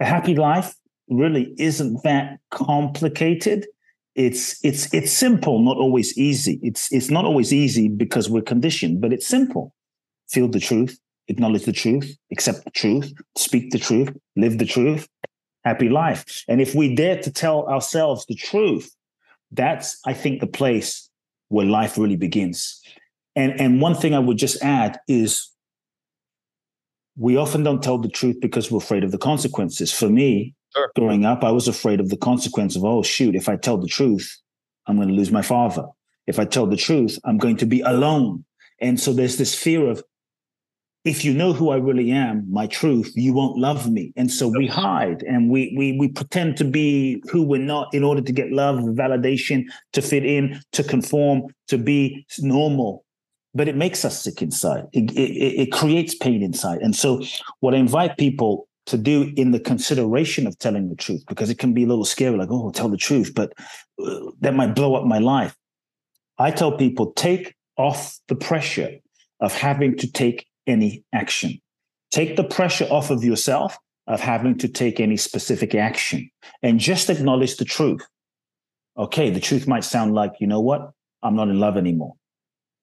a 0.00 0.04
happy 0.04 0.34
life 0.34 0.74
really 1.10 1.54
isn't 1.58 2.02
that 2.04 2.38
complicated. 2.50 3.66
It's 4.14 4.62
it's 4.64 4.92
it's 4.92 5.12
simple, 5.12 5.60
not 5.60 5.76
always 5.76 6.16
easy. 6.18 6.58
It's 6.62 6.92
it's 6.92 7.10
not 7.10 7.24
always 7.24 7.52
easy 7.52 7.88
because 7.88 8.28
we're 8.28 8.42
conditioned, 8.42 9.00
but 9.00 9.12
it's 9.12 9.26
simple. 9.26 9.74
Feel 10.28 10.48
the 10.48 10.60
truth, 10.60 10.98
acknowledge 11.28 11.64
the 11.64 11.72
truth, 11.72 12.16
accept 12.32 12.64
the 12.64 12.70
truth, 12.70 13.12
speak 13.36 13.70
the 13.70 13.78
truth, 13.78 14.10
live 14.36 14.58
the 14.58 14.66
truth, 14.66 15.08
happy 15.64 15.88
life. 15.88 16.44
And 16.48 16.60
if 16.60 16.74
we 16.74 16.94
dare 16.94 17.20
to 17.22 17.32
tell 17.32 17.66
ourselves 17.66 18.26
the 18.26 18.34
truth, 18.34 18.94
that's, 19.52 19.98
I 20.06 20.12
think, 20.12 20.40
the 20.40 20.46
place 20.46 21.08
where 21.48 21.66
life 21.66 21.98
really 21.98 22.16
begins. 22.16 22.80
And, 23.36 23.60
and 23.60 23.80
one 23.80 23.94
thing 23.94 24.14
I 24.14 24.18
would 24.18 24.38
just 24.38 24.62
add 24.62 24.98
is 25.08 25.50
we 27.16 27.36
often 27.36 27.62
don't 27.62 27.82
tell 27.82 27.98
the 27.98 28.08
truth 28.08 28.40
because 28.40 28.70
we're 28.70 28.78
afraid 28.78 29.04
of 29.04 29.10
the 29.10 29.18
consequences. 29.18 29.92
For 29.92 30.08
me, 30.08 30.54
sure. 30.74 30.90
growing 30.96 31.24
up, 31.24 31.44
I 31.44 31.50
was 31.50 31.68
afraid 31.68 32.00
of 32.00 32.08
the 32.08 32.16
consequence 32.16 32.76
of, 32.76 32.84
oh, 32.84 33.02
shoot, 33.02 33.34
if 33.34 33.48
I 33.48 33.56
tell 33.56 33.78
the 33.78 33.88
truth, 33.88 34.36
I'm 34.86 34.96
going 34.96 35.08
to 35.08 35.14
lose 35.14 35.30
my 35.30 35.42
father. 35.42 35.86
If 36.26 36.38
I 36.38 36.44
tell 36.44 36.66
the 36.66 36.76
truth, 36.76 37.18
I'm 37.24 37.38
going 37.38 37.56
to 37.58 37.66
be 37.66 37.80
alone. 37.80 38.44
And 38.80 38.98
so 38.98 39.12
there's 39.12 39.36
this 39.36 39.54
fear 39.54 39.88
of 39.88 40.02
if 41.04 41.24
you 41.24 41.32
know 41.32 41.52
who 41.52 41.70
I 41.70 41.76
really 41.76 42.10
am, 42.10 42.46
my 42.50 42.66
truth, 42.66 43.12
you 43.14 43.32
won't 43.32 43.58
love 43.58 43.90
me. 43.90 44.12
And 44.16 44.30
so 44.30 44.48
we 44.48 44.66
hide 44.66 45.22
and 45.22 45.48
we 45.48 45.74
we 45.76 45.96
we 45.98 46.08
pretend 46.08 46.58
to 46.58 46.64
be 46.64 47.22
who 47.30 47.42
we're 47.42 47.60
not 47.60 47.92
in 47.94 48.04
order 48.04 48.20
to 48.20 48.32
get 48.32 48.52
love, 48.52 48.80
validation, 48.80 49.64
to 49.94 50.02
fit 50.02 50.26
in, 50.26 50.60
to 50.72 50.84
conform, 50.84 51.54
to 51.68 51.78
be 51.78 52.26
normal. 52.40 53.04
But 53.54 53.66
it 53.66 53.76
makes 53.76 54.04
us 54.04 54.22
sick 54.22 54.42
inside. 54.42 54.84
It, 54.92 55.10
it, 55.12 55.62
it 55.62 55.72
creates 55.72 56.14
pain 56.14 56.42
inside. 56.42 56.80
And 56.82 56.94
so 56.94 57.22
what 57.60 57.74
I 57.74 57.78
invite 57.78 58.16
people 58.16 58.68
to 58.90 58.98
do 58.98 59.32
in 59.36 59.50
the 59.50 59.60
consideration 59.60 60.46
of 60.46 60.58
telling 60.58 60.88
the 60.88 60.96
truth, 60.96 61.24
because 61.28 61.50
it 61.50 61.58
can 61.58 61.72
be 61.72 61.84
a 61.84 61.86
little 61.86 62.04
scary, 62.04 62.36
like, 62.36 62.50
oh, 62.50 62.70
tell 62.70 62.88
the 62.88 62.96
truth, 62.96 63.32
but 63.34 63.52
uh, 64.04 64.20
that 64.40 64.54
might 64.54 64.74
blow 64.74 64.94
up 64.94 65.04
my 65.04 65.18
life. 65.18 65.56
I 66.38 66.50
tell 66.50 66.76
people 66.76 67.12
take 67.12 67.54
off 67.76 68.18
the 68.28 68.34
pressure 68.34 68.98
of 69.40 69.54
having 69.54 69.96
to 69.98 70.10
take 70.10 70.46
any 70.66 71.04
action. 71.12 71.60
Take 72.10 72.36
the 72.36 72.44
pressure 72.44 72.86
off 72.90 73.10
of 73.10 73.24
yourself 73.24 73.78
of 74.06 74.20
having 74.20 74.58
to 74.58 74.68
take 74.68 75.00
any 75.00 75.16
specific 75.16 75.74
action 75.74 76.30
and 76.62 76.80
just 76.80 77.08
acknowledge 77.10 77.56
the 77.56 77.64
truth. 77.64 78.02
Okay, 78.96 79.30
the 79.30 79.40
truth 79.40 79.66
might 79.66 79.84
sound 79.84 80.14
like, 80.14 80.32
you 80.40 80.46
know 80.46 80.60
what? 80.60 80.90
I'm 81.22 81.36
not 81.36 81.48
in 81.48 81.60
love 81.60 81.76
anymore. 81.76 82.14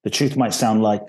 The 0.03 0.09
truth 0.09 0.37
might 0.37 0.53
sound 0.53 0.81
like, 0.81 1.01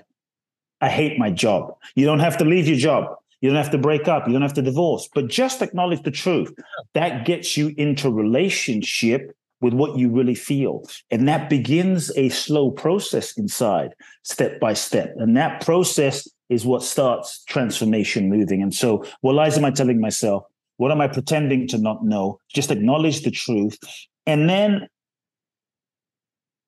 I 0.81 0.89
hate 0.89 1.17
my 1.17 1.31
job. 1.31 1.75
You 1.95 2.05
don't 2.05 2.19
have 2.19 2.37
to 2.37 2.45
leave 2.45 2.67
your 2.67 2.77
job. 2.77 3.15
You 3.41 3.49
don't 3.49 3.57
have 3.57 3.71
to 3.71 3.77
break 3.77 4.07
up. 4.07 4.27
You 4.27 4.33
don't 4.33 4.41
have 4.41 4.53
to 4.53 4.61
divorce, 4.61 5.07
but 5.13 5.27
just 5.27 5.61
acknowledge 5.61 6.03
the 6.03 6.11
truth. 6.11 6.53
That 6.93 7.25
gets 7.25 7.55
you 7.55 7.73
into 7.77 8.11
relationship 8.11 9.31
with 9.61 9.73
what 9.73 9.97
you 9.97 10.09
really 10.09 10.35
feel. 10.35 10.83
And 11.11 11.27
that 11.27 11.49
begins 11.49 12.11
a 12.15 12.29
slow 12.29 12.71
process 12.71 13.37
inside, 13.37 13.93
step 14.23 14.59
by 14.59 14.73
step. 14.73 15.13
And 15.17 15.35
that 15.37 15.61
process 15.65 16.27
is 16.49 16.65
what 16.65 16.83
starts 16.83 17.43
transformation 17.45 18.29
moving. 18.29 18.61
And 18.61 18.73
so, 18.73 19.05
what 19.21 19.35
lies 19.35 19.57
am 19.57 19.65
I 19.65 19.71
telling 19.71 19.99
myself? 19.99 20.43
What 20.77 20.91
am 20.91 21.01
I 21.01 21.07
pretending 21.07 21.67
to 21.69 21.77
not 21.77 22.05
know? 22.05 22.39
Just 22.53 22.71
acknowledge 22.71 23.21
the 23.23 23.31
truth. 23.31 23.77
And 24.25 24.49
then, 24.49 24.87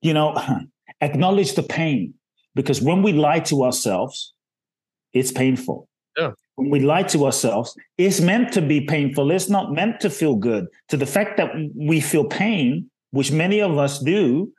you 0.02 0.14
know, 0.14 0.36
acknowledge 1.02 1.54
the 1.54 1.64
pain. 1.64 2.14
Because 2.54 2.82
when 2.82 3.02
we 3.02 3.14
lie 3.14 3.40
to 3.40 3.64
ourselves, 3.64 4.34
it's 5.14 5.32
painful. 5.32 5.88
Yeah. 6.18 6.32
When 6.56 6.70
we 6.70 6.80
lie 6.82 7.04
to 7.04 7.26
ourselves, 7.26 7.76
it's 7.98 8.22
meant 8.22 8.54
to 8.54 8.62
be 8.62 8.82
painful. 8.82 9.32
It's 9.32 9.50
not 9.50 9.72
meant 9.72 10.00
to 10.02 10.10
feel 10.10 10.36
good. 10.36 10.68
To 10.90 10.98
the 10.98 11.06
fact 11.06 11.38
that 11.38 11.50
we 11.76 12.02
feel 12.02 12.26
pain, 12.26 12.90
which 13.12 13.32
many 13.32 13.62
of 13.62 13.78
us 13.78 14.00
do, 14.00 14.52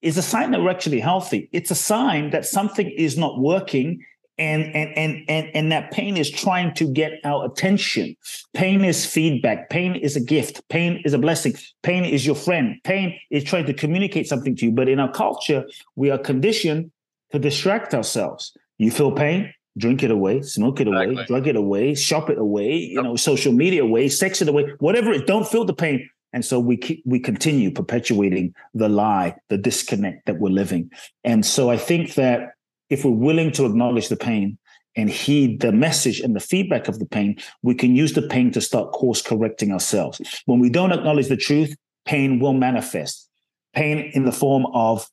is 0.00 0.16
a 0.16 0.22
sign 0.22 0.52
that 0.52 0.62
we're 0.62 0.70
actually 0.70 1.00
healthy. 1.00 1.48
It's 1.52 1.70
a 1.70 1.74
sign 1.74 2.30
that 2.30 2.46
something 2.46 2.90
is 2.90 3.18
not 3.18 3.38
working 3.38 4.04
and 4.38 4.64
and 4.74 4.96
and 4.96 5.24
and 5.28 5.50
and 5.52 5.72
that 5.72 5.90
pain 5.90 6.16
is 6.16 6.30
trying 6.30 6.72
to 6.74 6.84
get 6.84 7.12
our 7.24 7.44
attention. 7.44 8.16
Pain 8.54 8.84
is 8.84 9.04
feedback. 9.04 9.68
Pain 9.68 9.96
is 9.96 10.16
a 10.16 10.20
gift. 10.20 10.66
Pain 10.68 11.02
is 11.04 11.12
a 11.12 11.18
blessing. 11.18 11.54
Pain 11.82 12.04
is 12.04 12.24
your 12.24 12.36
friend. 12.36 12.76
Pain 12.84 13.18
is 13.30 13.42
trying 13.42 13.66
to 13.66 13.74
communicate 13.74 14.28
something 14.28 14.54
to 14.56 14.66
you. 14.66 14.72
But 14.72 14.88
in 14.88 15.00
our 15.00 15.10
culture 15.10 15.64
we 15.96 16.10
are 16.10 16.18
conditioned 16.18 16.92
to 17.32 17.38
distract 17.38 17.94
ourselves. 17.94 18.56
You 18.78 18.90
feel 18.92 19.10
pain 19.10 19.52
drink 19.78 20.02
it 20.02 20.10
away 20.10 20.42
smoke 20.42 20.80
it 20.80 20.86
away 20.86 21.04
exactly. 21.04 21.26
drug 21.26 21.46
it 21.46 21.56
away 21.56 21.94
shop 21.94 22.28
it 22.30 22.38
away 22.38 22.74
you 22.74 22.94
yep. 22.96 23.04
know 23.04 23.16
social 23.16 23.52
media 23.52 23.82
away 23.82 24.08
sex 24.08 24.42
it 24.42 24.48
away 24.48 24.64
whatever 24.78 25.12
it 25.12 25.26
don't 25.26 25.46
feel 25.46 25.64
the 25.64 25.74
pain 25.74 26.08
and 26.34 26.44
so 26.44 26.60
we 26.60 26.76
keep, 26.76 27.02
we 27.06 27.18
continue 27.18 27.70
perpetuating 27.70 28.54
the 28.74 28.88
lie 28.88 29.34
the 29.48 29.58
disconnect 29.58 30.26
that 30.26 30.38
we're 30.38 30.50
living 30.50 30.90
and 31.24 31.46
so 31.46 31.70
i 31.70 31.76
think 31.76 32.14
that 32.14 32.52
if 32.90 33.04
we're 33.04 33.10
willing 33.10 33.52
to 33.52 33.66
acknowledge 33.66 34.08
the 34.08 34.16
pain 34.16 34.58
and 34.96 35.10
heed 35.10 35.60
the 35.60 35.72
message 35.72 36.20
and 36.20 36.34
the 36.34 36.40
feedback 36.40 36.88
of 36.88 36.98
the 36.98 37.06
pain, 37.06 37.36
we 37.62 37.74
can 37.74 37.94
use 37.94 38.14
the 38.14 38.22
pain 38.22 38.50
to 38.50 38.60
start 38.60 38.90
course 38.92 39.22
correcting 39.22 39.72
ourselves. 39.72 40.20
When 40.46 40.58
we 40.58 40.68
don't 40.68 40.92
acknowledge 40.92 41.28
the 41.28 41.36
truth, 41.36 41.76
pain 42.04 42.40
will 42.40 42.54
manifest. 42.54 43.28
Pain 43.74 44.10
in 44.14 44.24
the 44.24 44.32
form 44.32 44.66
of 44.74 45.08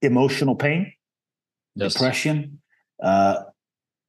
emotional 0.00 0.54
pain, 0.54 0.92
yes. 1.74 1.92
depression, 1.92 2.60
uh, 3.02 3.42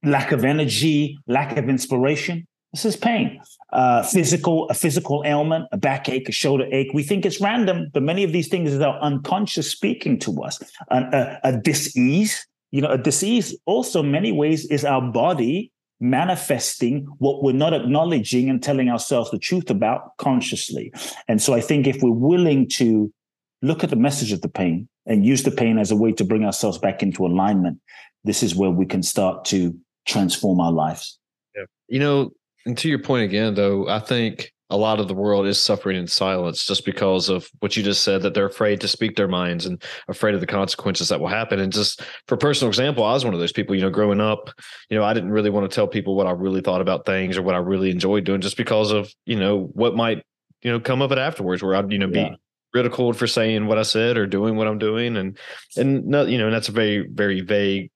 lack 0.03 0.31
of 0.31 0.43
energy, 0.43 1.17
lack 1.27 1.57
of 1.57 1.69
inspiration. 1.69 2.47
This 2.73 2.85
is 2.85 2.95
pain. 2.95 3.41
Uh, 3.73 4.03
physical, 4.03 4.67
a 4.69 4.73
physical 4.73 5.23
ailment, 5.25 5.65
a 5.71 5.77
backache, 5.77 6.29
a 6.29 6.31
shoulder 6.31 6.65
ache. 6.71 6.91
We 6.93 7.03
think 7.03 7.25
it's 7.25 7.41
random, 7.41 7.89
but 7.93 8.01
many 8.03 8.23
of 8.23 8.31
these 8.31 8.47
things 8.47 8.73
are 8.79 8.99
unconscious 9.01 9.69
speaking 9.69 10.19
to 10.19 10.41
us. 10.43 10.61
a, 10.89 11.37
a 11.43 11.57
dis-ease, 11.57 12.45
you 12.71 12.81
know, 12.81 12.89
a 12.89 12.97
disease 12.97 13.55
also 13.65 14.01
many 14.01 14.31
ways 14.31 14.65
is 14.65 14.85
our 14.85 15.01
body 15.01 15.71
manifesting 15.99 17.05
what 17.19 17.43
we're 17.43 17.51
not 17.53 17.73
acknowledging 17.73 18.49
and 18.49 18.63
telling 18.63 18.89
ourselves 18.89 19.29
the 19.29 19.37
truth 19.37 19.69
about 19.69 20.17
consciously. 20.17 20.91
And 21.27 21.41
so 21.41 21.53
I 21.53 21.61
think 21.61 21.85
if 21.85 22.01
we're 22.01 22.11
willing 22.11 22.67
to 22.69 23.13
look 23.61 23.83
at 23.83 23.91
the 23.91 23.95
message 23.95 24.31
of 24.31 24.41
the 24.41 24.49
pain 24.49 24.89
and 25.05 25.25
use 25.25 25.43
the 25.43 25.51
pain 25.51 25.77
as 25.77 25.91
a 25.91 25.95
way 25.95 26.11
to 26.13 26.23
bring 26.23 26.43
ourselves 26.43 26.79
back 26.79 27.03
into 27.03 27.25
alignment, 27.25 27.79
this 28.23 28.41
is 28.41 28.55
where 28.55 28.71
we 28.71 28.85
can 28.85 29.03
start 29.03 29.45
to 29.45 29.77
transform 30.05 30.59
our 30.59 30.71
lives. 30.71 31.19
Yeah. 31.55 31.63
You 31.87 31.99
know, 31.99 32.31
and 32.65 32.77
to 32.77 32.89
your 32.89 32.99
point 32.99 33.23
again, 33.25 33.55
though, 33.55 33.87
I 33.87 33.99
think 33.99 34.51
a 34.71 34.77
lot 34.77 35.01
of 35.01 35.09
the 35.09 35.13
world 35.13 35.45
is 35.45 35.59
suffering 35.59 35.97
in 35.97 36.07
silence 36.07 36.65
just 36.65 36.85
because 36.85 37.27
of 37.27 37.49
what 37.59 37.75
you 37.75 37.83
just 37.83 38.03
said 38.03 38.21
that 38.21 38.33
they're 38.33 38.45
afraid 38.45 38.79
to 38.79 38.87
speak 38.87 39.17
their 39.17 39.27
minds 39.27 39.65
and 39.65 39.83
afraid 40.07 40.33
of 40.33 40.39
the 40.39 40.47
consequences 40.47 41.09
that 41.09 41.19
will 41.19 41.27
happen 41.27 41.59
and 41.59 41.73
just 41.73 42.01
for 42.27 42.37
personal 42.37 42.69
example 42.69 43.03
i 43.03 43.11
was 43.11 43.25
one 43.25 43.33
of 43.33 43.39
those 43.41 43.51
people 43.51 43.75
you 43.75 43.81
know 43.81 43.89
growing 43.89 44.21
up 44.21 44.49
you 44.89 44.97
know 44.97 45.03
i 45.03 45.13
didn't 45.13 45.31
really 45.31 45.49
want 45.49 45.69
to 45.69 45.75
tell 45.75 45.87
people 45.87 46.15
what 46.15 46.25
i 46.25 46.31
really 46.31 46.61
thought 46.61 46.79
about 46.79 47.05
things 47.05 47.37
or 47.37 47.41
what 47.41 47.53
i 47.53 47.57
really 47.57 47.91
enjoyed 47.91 48.23
doing 48.23 48.39
just 48.39 48.55
because 48.55 48.91
of 48.91 49.13
you 49.25 49.35
know 49.35 49.69
what 49.73 49.93
might 49.93 50.23
you 50.61 50.71
know 50.71 50.79
come 50.79 51.01
of 51.01 51.11
it 51.11 51.17
afterwards 51.17 51.61
where 51.61 51.75
i'd 51.75 51.91
you 51.91 51.99
know 51.99 52.07
yeah. 52.07 52.29
be 52.29 52.35
ridiculed 52.73 53.17
for 53.17 53.27
saying 53.27 53.67
what 53.67 53.77
i 53.77 53.83
said 53.83 54.17
or 54.17 54.25
doing 54.25 54.55
what 54.55 54.67
i'm 54.67 54.79
doing 54.79 55.17
and 55.17 55.37
and 55.75 56.05
no, 56.05 56.23
you 56.23 56.37
know 56.37 56.45
and 56.45 56.53
that's 56.53 56.69
a 56.69 56.73
very 56.73 57.05
very 57.07 57.41
vague 57.41 57.91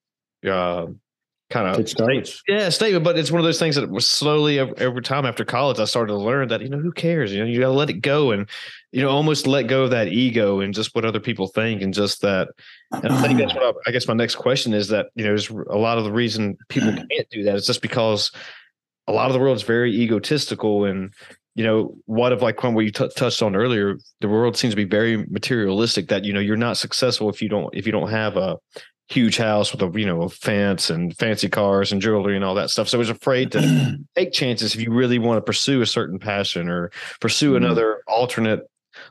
uh 0.45 0.85
kind 1.55 1.79
of 1.79 1.89
state, 1.89 2.41
yeah 2.49 2.67
statement 2.67 3.03
but 3.03 3.17
it's 3.17 3.31
one 3.31 3.39
of 3.39 3.45
those 3.45 3.59
things 3.59 3.75
that 3.75 3.89
was 3.89 4.05
slowly 4.05 4.59
every 4.59 5.01
time 5.01 5.25
after 5.25 5.45
college 5.45 5.79
i 5.79 5.85
started 5.85 6.11
to 6.11 6.19
learn 6.19 6.49
that 6.49 6.61
you 6.61 6.67
know 6.67 6.77
who 6.77 6.91
cares 6.91 7.31
you 7.31 7.39
know 7.39 7.45
you 7.45 7.61
gotta 7.61 7.71
let 7.71 7.89
it 7.89 8.01
go 8.01 8.31
and 8.31 8.49
you 8.91 9.01
know 9.01 9.09
almost 9.09 9.47
let 9.47 9.63
go 9.63 9.83
of 9.83 9.91
that 9.91 10.09
ego 10.09 10.59
and 10.59 10.73
just 10.73 10.93
what 10.93 11.05
other 11.05 11.19
people 11.19 11.47
think 11.47 11.81
and 11.81 11.93
just 11.93 12.21
that 12.21 12.49
and 12.91 13.07
i 13.07 13.21
think 13.21 13.39
that's 13.39 13.53
what 13.53 13.63
I, 13.63 13.71
I 13.87 13.91
guess 13.91 14.07
my 14.07 14.13
next 14.13 14.35
question 14.35 14.73
is 14.73 14.89
that 14.89 15.07
you 15.15 15.23
know 15.23 15.33
is 15.33 15.49
a 15.49 15.77
lot 15.77 15.97
of 15.97 16.03
the 16.03 16.11
reason 16.11 16.57
people 16.67 16.91
can't 17.11 17.29
do 17.31 17.43
that 17.43 17.55
is 17.55 17.65
just 17.65 17.81
because 17.81 18.31
a 19.07 19.13
lot 19.13 19.27
of 19.27 19.33
the 19.33 19.39
world 19.39 19.55
is 19.55 19.63
very 19.63 19.93
egotistical 19.95 20.83
and 20.83 21.13
you 21.57 21.63
know, 21.63 21.95
what 22.05 22.33
if 22.33 22.41
like 22.41 22.61
what 22.61 22.81
you 22.81 22.91
t- 22.91 23.09
touched 23.15 23.41
on 23.41 23.55
earlier, 23.55 23.97
the 24.19 24.27
world 24.27 24.57
seems 24.57 24.73
to 24.73 24.75
be 24.75 24.83
very 24.83 25.25
materialistic. 25.27 26.09
That 26.09 26.25
you 26.25 26.33
know 26.33 26.41
you're 26.41 26.57
not 26.57 26.75
successful 26.75 27.29
if 27.29 27.41
you 27.41 27.47
don't 27.47 27.73
if 27.73 27.85
you 27.85 27.93
don't 27.93 28.09
have 28.09 28.35
a 28.35 28.57
huge 29.07 29.37
house 29.37 29.71
with 29.71 29.81
a 29.81 29.99
you 29.99 30.05
know 30.05 30.23
a 30.23 30.29
fence 30.29 30.89
and 30.89 31.15
fancy 31.17 31.47
cars 31.47 31.91
and 31.91 32.01
jewelry 32.01 32.35
and 32.35 32.43
all 32.43 32.55
that 32.55 32.69
stuff. 32.69 32.89
So 32.89 32.97
I 32.97 32.99
was 32.99 33.09
afraid 33.09 33.51
to 33.51 33.97
take 34.15 34.31
chances 34.31 34.73
if 34.73 34.81
you 34.81 34.91
really 34.91 35.19
want 35.19 35.37
to 35.37 35.41
pursue 35.41 35.81
a 35.81 35.85
certain 35.85 36.19
passion 36.19 36.69
or 36.69 36.91
pursue 37.19 37.53
mm-hmm. 37.53 37.63
another 37.63 38.01
alternate 38.07 38.61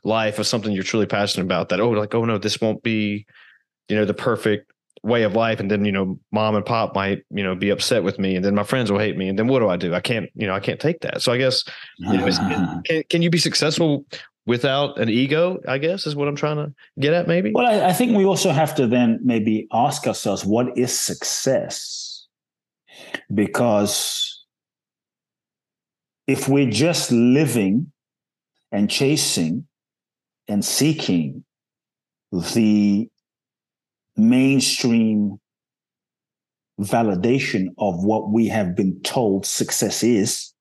life 0.02 0.38
of 0.38 0.46
something 0.46 0.72
you're 0.72 0.82
truly 0.82 1.06
passionate 1.06 1.44
about. 1.44 1.68
That 1.68 1.80
oh 1.80 1.90
like 1.90 2.14
oh 2.14 2.24
no 2.24 2.38
this 2.38 2.60
won't 2.60 2.82
be 2.82 3.26
you 3.88 3.96
know 3.96 4.04
the 4.04 4.14
perfect 4.14 4.70
way 5.02 5.22
of 5.22 5.34
life 5.34 5.60
and 5.60 5.70
then 5.70 5.84
you 5.84 5.92
know 5.92 6.18
mom 6.32 6.56
and 6.56 6.64
pop 6.64 6.94
might 6.94 7.22
you 7.30 7.44
know 7.44 7.54
be 7.54 7.68
upset 7.68 8.02
with 8.02 8.18
me 8.18 8.36
and 8.36 8.44
then 8.44 8.54
my 8.54 8.62
friends 8.62 8.90
will 8.90 8.98
hate 8.98 9.18
me 9.18 9.28
and 9.28 9.38
then 9.38 9.46
what 9.46 9.58
do 9.58 9.68
i 9.68 9.76
do 9.76 9.92
i 9.92 10.00
can't 10.00 10.30
you 10.34 10.46
know 10.46 10.54
i 10.54 10.60
can't 10.60 10.80
take 10.80 11.00
that 11.00 11.20
so 11.20 11.30
i 11.30 11.36
guess 11.36 11.62
you 11.98 12.16
know, 12.16 12.80
can, 12.86 13.02
can 13.10 13.20
you 13.20 13.28
be 13.28 13.36
successful 13.36 14.06
without 14.46 14.98
an 14.98 15.08
ego 15.08 15.58
i 15.66 15.78
guess 15.78 16.06
is 16.06 16.14
what 16.14 16.28
i'm 16.28 16.36
trying 16.36 16.56
to 16.56 16.72
get 17.00 17.12
at 17.12 17.26
maybe? 17.26 17.52
Well 17.54 17.66
I, 17.66 17.88
I 17.88 17.92
think 17.92 18.16
we 18.16 18.24
also 18.24 18.50
have 18.50 18.74
to 18.76 18.86
then 18.86 19.20
maybe 19.22 19.66
ask 19.72 20.06
ourselves 20.06 20.44
what 20.44 20.76
is 20.76 20.96
success? 20.96 22.26
Because 23.32 24.44
if 26.26 26.48
we're 26.48 26.70
just 26.70 27.12
living 27.12 27.92
and 28.72 28.90
chasing 28.90 29.66
and 30.48 30.64
seeking 30.64 31.44
the 32.32 33.08
mainstream 34.16 35.38
validation 36.80 37.68
of 37.78 38.04
what 38.04 38.30
we 38.30 38.48
have 38.48 38.74
been 38.74 39.00
told 39.02 39.46
success 39.46 40.02
is, 40.02 40.53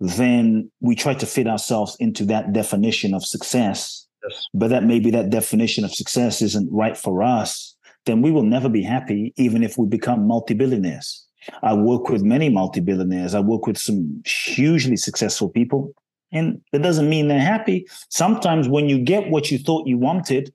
then 0.00 0.70
we 0.80 0.94
try 0.94 1.14
to 1.14 1.26
fit 1.26 1.46
ourselves 1.46 1.96
into 2.00 2.24
that 2.26 2.52
definition 2.52 3.14
of 3.14 3.24
success. 3.24 4.06
Yes. 4.28 4.46
But 4.52 4.68
that 4.68 4.84
maybe 4.84 5.10
that 5.10 5.30
definition 5.30 5.84
of 5.84 5.94
success 5.94 6.42
isn't 6.42 6.68
right 6.70 6.96
for 6.96 7.22
us, 7.22 7.74
then 8.06 8.22
we 8.22 8.30
will 8.30 8.42
never 8.42 8.68
be 8.68 8.82
happy, 8.82 9.32
even 9.36 9.62
if 9.62 9.78
we 9.78 9.86
become 9.86 10.26
multi 10.26 10.54
billionaires. 10.54 11.26
I 11.62 11.72
work 11.74 12.08
with 12.08 12.22
many 12.22 12.48
multi 12.48 12.80
billionaires. 12.80 13.34
I 13.34 13.40
work 13.40 13.66
with 13.66 13.78
some 13.78 14.22
hugely 14.26 14.96
successful 14.96 15.48
people, 15.48 15.94
and 16.32 16.60
that 16.72 16.82
doesn't 16.82 17.08
mean 17.08 17.28
they're 17.28 17.40
happy. 17.40 17.86
Sometimes 18.08 18.68
when 18.68 18.88
you 18.88 18.98
get 18.98 19.30
what 19.30 19.50
you 19.50 19.58
thought 19.58 19.86
you 19.86 19.96
wanted, 19.98 20.52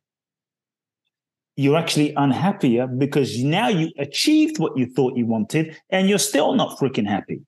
you're 1.56 1.78
actually 1.78 2.14
unhappier 2.18 2.86
because 2.86 3.42
now 3.42 3.68
you 3.70 3.90
achieved 3.98 4.60
what 4.60 4.78
you 4.78 4.86
thought 4.86 5.18
you 5.18 5.26
wanted 5.26 5.78
and 5.90 6.10
you're 6.10 6.20
still 6.20 6.54
not 6.54 6.78
freaking 6.78 7.08
happy. 7.08 7.42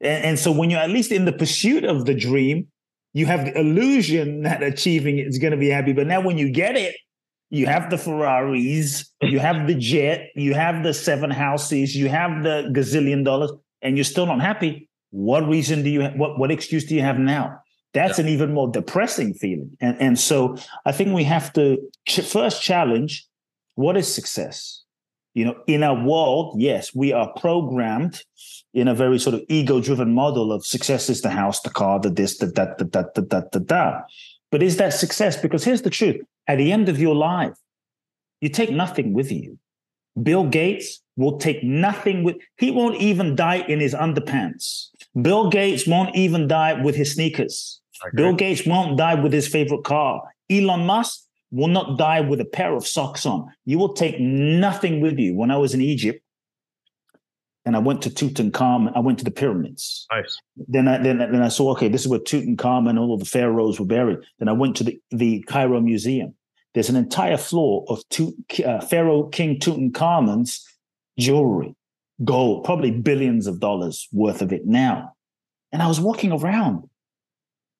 And, 0.00 0.24
and, 0.24 0.38
so 0.38 0.50
when 0.52 0.70
you're 0.70 0.80
at 0.80 0.90
least 0.90 1.12
in 1.12 1.24
the 1.24 1.32
pursuit 1.32 1.84
of 1.84 2.06
the 2.06 2.14
dream, 2.14 2.68
you 3.12 3.26
have 3.26 3.44
the 3.44 3.58
illusion 3.58 4.42
that 4.42 4.62
achieving 4.62 5.18
it 5.18 5.26
is 5.26 5.38
going 5.38 5.50
to 5.52 5.56
be 5.56 5.68
happy. 5.68 5.92
But 5.92 6.06
now 6.06 6.20
when 6.20 6.38
you 6.38 6.50
get 6.50 6.76
it, 6.76 6.96
you 7.50 7.66
have 7.66 7.90
the 7.90 7.98
Ferraris, 7.98 9.12
you 9.22 9.40
have 9.40 9.66
the 9.66 9.74
jet, 9.74 10.28
you 10.36 10.54
have 10.54 10.84
the 10.84 10.94
seven 10.94 11.30
houses, 11.30 11.96
you 11.96 12.08
have 12.08 12.44
the 12.44 12.70
gazillion 12.72 13.24
dollars, 13.24 13.50
and 13.82 13.96
you're 13.96 14.04
still 14.04 14.26
not 14.26 14.40
happy. 14.40 14.88
What 15.10 15.48
reason 15.48 15.82
do 15.82 15.90
you 15.90 16.02
have, 16.02 16.14
what, 16.14 16.38
what 16.38 16.52
excuse 16.52 16.84
do 16.84 16.94
you 16.94 17.02
have 17.02 17.18
now? 17.18 17.60
That's 17.92 18.18
yeah. 18.18 18.26
an 18.26 18.30
even 18.30 18.54
more 18.54 18.70
depressing 18.70 19.34
feeling. 19.34 19.76
And, 19.80 20.00
and 20.00 20.18
so 20.18 20.56
I 20.86 20.92
think 20.92 21.12
we 21.12 21.24
have 21.24 21.52
to 21.54 21.78
ch- 22.08 22.20
first 22.20 22.62
challenge 22.62 23.26
what 23.74 23.96
is 23.96 24.12
success? 24.12 24.82
You 25.34 25.44
know, 25.44 25.62
in 25.66 25.82
our 25.82 25.94
world, 26.02 26.60
yes, 26.60 26.94
we 26.94 27.12
are 27.12 27.32
programmed 27.34 28.24
in 28.74 28.88
a 28.88 28.94
very 28.94 29.18
sort 29.18 29.34
of 29.34 29.42
ego-driven 29.48 30.12
model 30.12 30.52
of 30.52 30.66
success 30.66 31.08
is 31.08 31.22
the 31.22 31.30
house, 31.30 31.60
the 31.60 31.70
car, 31.70 32.00
the 32.00 32.10
this, 32.10 32.38
the 32.38 32.46
that, 32.46 32.78
the 32.78 32.84
that, 32.86 33.14
the 33.14 33.22
that, 33.22 33.52
the 33.52 33.60
that. 33.60 34.04
But 34.50 34.62
is 34.62 34.76
that 34.78 34.92
success? 34.92 35.36
Because 35.36 35.62
here's 35.62 35.82
the 35.82 35.90
truth: 35.90 36.20
at 36.48 36.56
the 36.56 36.72
end 36.72 36.88
of 36.88 36.98
your 36.98 37.14
life, 37.14 37.54
you 38.40 38.48
take 38.48 38.70
nothing 38.70 39.12
with 39.12 39.30
you. 39.30 39.58
Bill 40.20 40.44
Gates 40.44 41.00
will 41.16 41.38
take 41.38 41.62
nothing 41.62 42.24
with. 42.24 42.36
He 42.56 42.72
won't 42.72 43.00
even 43.00 43.36
die 43.36 43.64
in 43.68 43.78
his 43.78 43.94
underpants. 43.94 44.88
Bill 45.22 45.48
Gates 45.48 45.86
won't 45.86 46.16
even 46.16 46.48
die 46.48 46.82
with 46.82 46.96
his 46.96 47.14
sneakers. 47.14 47.80
Bill 48.14 48.34
Gates 48.34 48.66
won't 48.66 48.96
die 48.96 49.14
with 49.14 49.32
his 49.32 49.46
favorite 49.46 49.84
car. 49.84 50.22
Elon 50.48 50.86
Musk 50.86 51.26
will 51.50 51.68
not 51.68 51.98
die 51.98 52.20
with 52.20 52.40
a 52.40 52.44
pair 52.44 52.74
of 52.74 52.86
socks 52.86 53.26
on. 53.26 53.46
You 53.64 53.78
will 53.78 53.92
take 53.92 54.20
nothing 54.20 55.00
with 55.00 55.18
you. 55.18 55.34
When 55.34 55.50
I 55.50 55.56
was 55.56 55.74
in 55.74 55.80
Egypt, 55.80 56.22
and 57.66 57.76
I 57.76 57.78
went 57.78 58.02
to 58.02 58.10
Tutankhamun, 58.10 58.92
I 58.96 59.00
went 59.00 59.18
to 59.18 59.24
the 59.24 59.30
pyramids. 59.30 60.06
Nice. 60.10 60.40
Then 60.56 60.88
I 60.88 60.98
then, 60.98 61.18
then 61.18 61.42
I 61.42 61.48
saw, 61.48 61.72
okay, 61.72 61.88
this 61.88 62.00
is 62.02 62.08
where 62.08 62.18
Tutankhamun 62.20 62.90
and 62.90 62.98
all 62.98 63.12
of 63.12 63.20
the 63.20 63.26
pharaohs 63.26 63.78
were 63.78 63.86
buried. 63.86 64.18
Then 64.38 64.48
I 64.48 64.52
went 64.52 64.76
to 64.76 64.84
the, 64.84 65.00
the 65.10 65.42
Cairo 65.42 65.80
Museum. 65.80 66.34
There's 66.72 66.88
an 66.88 66.96
entire 66.96 67.36
floor 67.36 67.84
of 67.88 68.02
two, 68.08 68.32
uh, 68.64 68.80
Pharaoh 68.80 69.24
King 69.24 69.58
Tutankhamun's 69.58 70.66
jewelry, 71.18 71.74
gold, 72.24 72.64
probably 72.64 72.92
billions 72.92 73.46
of 73.46 73.60
dollars 73.60 74.08
worth 74.12 74.40
of 74.40 74.52
it 74.52 74.66
now. 74.66 75.14
And 75.72 75.82
I 75.82 75.86
was 75.86 76.00
walking 76.00 76.32
around 76.32 76.88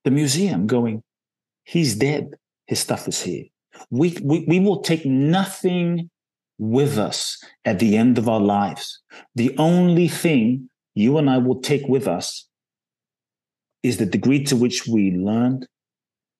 the 0.04 0.10
museum 0.10 0.66
going, 0.66 1.02
he's 1.64 1.96
dead. 1.96 2.34
His 2.66 2.80
stuff 2.80 3.08
is 3.08 3.20
here. 3.20 3.46
We, 3.90 4.16
we, 4.22 4.44
we 4.46 4.60
will 4.60 4.82
take 4.82 5.06
nothing 5.06 6.10
with 6.58 6.98
us 6.98 7.42
at 7.64 7.78
the 7.78 7.96
end 7.96 8.18
of 8.18 8.28
our 8.28 8.40
lives. 8.40 9.00
The 9.34 9.56
only 9.56 10.08
thing 10.08 10.68
you 10.94 11.16
and 11.18 11.30
I 11.30 11.38
will 11.38 11.60
take 11.60 11.86
with 11.88 12.06
us 12.06 12.46
is 13.82 13.96
the 13.96 14.06
degree 14.06 14.44
to 14.44 14.56
which 14.56 14.86
we 14.86 15.12
learned, 15.12 15.66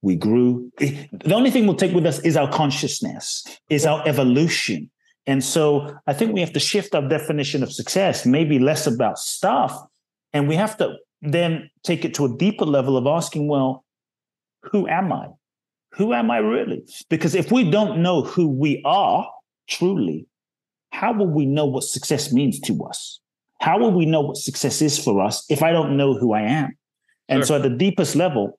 we 0.03 0.17
grew. 0.17 0.71
The 0.79 1.35
only 1.35 1.51
thing 1.51 1.67
we'll 1.67 1.77
take 1.77 1.95
with 1.95 2.07
us 2.07 2.19
is 2.21 2.37
our 2.37 2.51
consciousness, 2.51 3.45
is 3.71 3.87
our 3.87 4.07
evolution. 4.07 4.91
And 5.27 5.43
so 5.43 5.97
I 6.07 6.13
think 6.13 6.33
we 6.33 6.41
have 6.41 6.53
to 6.53 6.61
shift 6.61 6.95
our 6.95 7.07
definition 7.07 7.63
of 7.63 7.73
success, 7.73 8.27
maybe 8.27 8.59
less 8.59 8.87
about 8.87 9.19
stuff. 9.19 9.79
And 10.33 10.49
we 10.49 10.57
have 10.57 10.77
to 10.79 10.97
then 11.23 11.71
take 11.83 12.05
it 12.05 12.15
to 12.15 12.25
a 12.25 12.37
deeper 12.37 12.65
level 12.65 12.97
of 12.97 13.07
asking, 13.07 13.49
well, 13.49 13.85
who 14.65 14.89
am 14.89 15.13
I? 15.13 15.29
Who 15.93 16.13
am 16.13 16.31
I 16.31 16.39
really? 16.39 16.85
Because 17.09 17.35
if 17.35 17.51
we 17.51 17.71
don't 17.71 18.03
know 18.03 18.23
who 18.23 18.49
we 18.49 18.83
are 18.85 19.29
truly, 19.69 20.27
how 20.93 21.13
will 21.13 21.29
we 21.29 21.47
know 21.47 21.67
what 21.67 21.85
success 21.85 22.33
means 22.33 22.61
to 22.61 22.85
us? 22.85 23.21
How 23.61 23.79
will 23.79 23.93
we 23.93 24.07
know 24.07 24.21
what 24.21 24.37
success 24.37 24.81
is 24.81 24.99
for 24.99 25.23
us 25.23 25.45
if 25.51 25.63
I 25.63 25.73
don't 25.73 25.97
know 25.97 26.15
who 26.15 26.33
I 26.33 26.43
am? 26.43 26.77
And 27.29 27.41
sure. 27.41 27.47
so 27.47 27.57
at 27.57 27.63
the 27.63 27.71
deepest 27.71 28.17
level, 28.17 28.59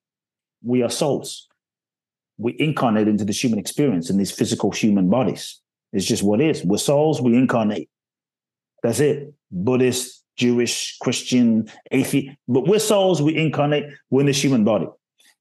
we 0.64 0.84
are 0.84 0.90
souls. 0.90 1.48
We 2.38 2.56
incarnate 2.60 3.08
into 3.08 3.26
this 3.26 3.44
human 3.44 3.60
experience 3.60 4.10
in 4.10 4.18
these 4.18 4.32
physical 4.32 4.72
human 4.72 5.10
bodies. 5.10 5.60
It's 5.94 6.06
just 6.06 6.24
what 6.24 6.40
is. 6.40 6.64
We're 6.64 6.78
souls, 6.78 7.22
we 7.22 7.36
incarnate. 7.36 7.90
That's 8.84 9.00
it. 9.00 9.34
Buddhist, 9.52 10.24
Jewish, 10.38 10.98
Christian, 11.00 11.70
atheist, 11.92 12.36
but 12.48 12.68
we're 12.68 12.80
souls, 12.80 13.22
we 13.22 13.36
incarnate, 13.36 13.86
we're 14.10 14.22
in 14.22 14.28
this 14.28 14.44
human 14.44 14.64
body. 14.64 14.88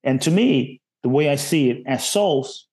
And 0.03 0.21
to 0.23 0.31
me, 0.31 0.80
the 1.03 1.09
way 1.09 1.31
I 1.31 1.37
see 1.37 1.71
it, 1.71 1.83
as 1.87 2.07
souls, 2.07 2.67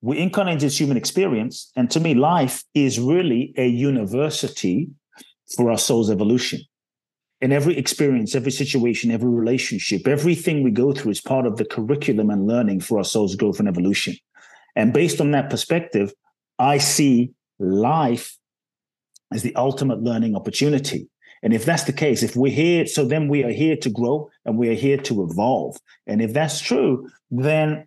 we 0.00 0.18
incarnate 0.18 0.60
this 0.60 0.78
human 0.78 0.96
experience. 0.96 1.70
And 1.76 1.90
to 1.90 2.00
me, 2.00 2.14
life 2.14 2.64
is 2.74 3.00
really 3.00 3.52
a 3.56 3.66
university 3.66 4.88
for 5.56 5.70
our 5.70 5.78
soul's 5.78 6.10
evolution. 6.10 6.60
In 7.40 7.52
every 7.52 7.76
experience, 7.76 8.34
every 8.34 8.50
situation, 8.50 9.10
every 9.10 9.28
relationship, 9.28 10.08
everything 10.08 10.62
we 10.62 10.70
go 10.70 10.92
through 10.92 11.12
is 11.12 11.20
part 11.20 11.46
of 11.46 11.56
the 11.56 11.64
curriculum 11.64 12.30
and 12.30 12.46
learning 12.46 12.80
for 12.80 12.98
our 12.98 13.04
soul's 13.04 13.36
growth 13.36 13.58
and 13.60 13.68
evolution. 13.68 14.16
And 14.74 14.92
based 14.92 15.20
on 15.20 15.30
that 15.32 15.50
perspective, 15.50 16.12
I 16.58 16.78
see 16.78 17.32
life 17.58 18.36
as 19.32 19.42
the 19.42 19.54
ultimate 19.54 20.02
learning 20.02 20.34
opportunity. 20.34 21.08
And 21.42 21.52
if 21.52 21.64
that's 21.64 21.84
the 21.84 21.92
case, 21.92 22.22
if 22.22 22.36
we're 22.36 22.52
here, 22.52 22.86
so 22.86 23.04
then 23.04 23.28
we 23.28 23.44
are 23.44 23.50
here 23.50 23.76
to 23.76 23.90
grow 23.90 24.30
and 24.44 24.58
we 24.58 24.68
are 24.68 24.74
here 24.74 24.96
to 24.98 25.22
evolve. 25.22 25.76
And 26.06 26.20
if 26.20 26.32
that's 26.32 26.60
true, 26.60 27.08
then 27.30 27.86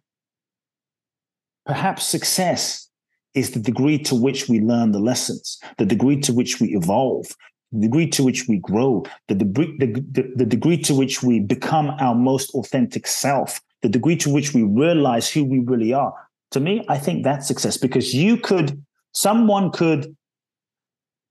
perhaps 1.66 2.06
success 2.06 2.88
is 3.34 3.52
the 3.52 3.60
degree 3.60 3.98
to 3.98 4.16
which 4.16 4.50
we 4.50 4.60
learn 4.60 4.92
the 4.92 5.00
lessons, 5.00 5.60
the 5.78 5.86
degree 5.86 6.20
to 6.22 6.34
which 6.34 6.60
we 6.60 6.76
evolve, 6.76 7.28
the 7.72 7.82
degree 7.82 8.08
to 8.10 8.24
which 8.24 8.48
we 8.48 8.58
grow, 8.60 9.06
the 9.28 9.36
degree, 9.36 9.76
the, 9.80 9.88
the, 10.12 10.32
the 10.36 10.46
degree 10.46 10.78
to 10.78 10.94
which 10.94 11.24
we 11.24 11.40
become 11.40 11.92
our 12.00 12.16
most 12.16 12.52
authentic 12.52 13.08
self, 13.08 13.62
the 13.82 13.90
degree 13.90 14.18
to 14.18 14.30
which 14.30 14.54
we 14.54 14.64
realize 14.64 15.30
who 15.30 15.46
we 15.46 15.60
really 15.60 15.94
are. 15.94 16.14
To 16.52 16.60
me, 16.60 16.84
I 16.90 16.98
think 16.98 17.24
that's 17.24 17.48
success 17.48 17.78
because 17.78 18.14
you 18.14 18.36
could, 18.36 18.84
someone 19.14 19.72
could 19.72 20.16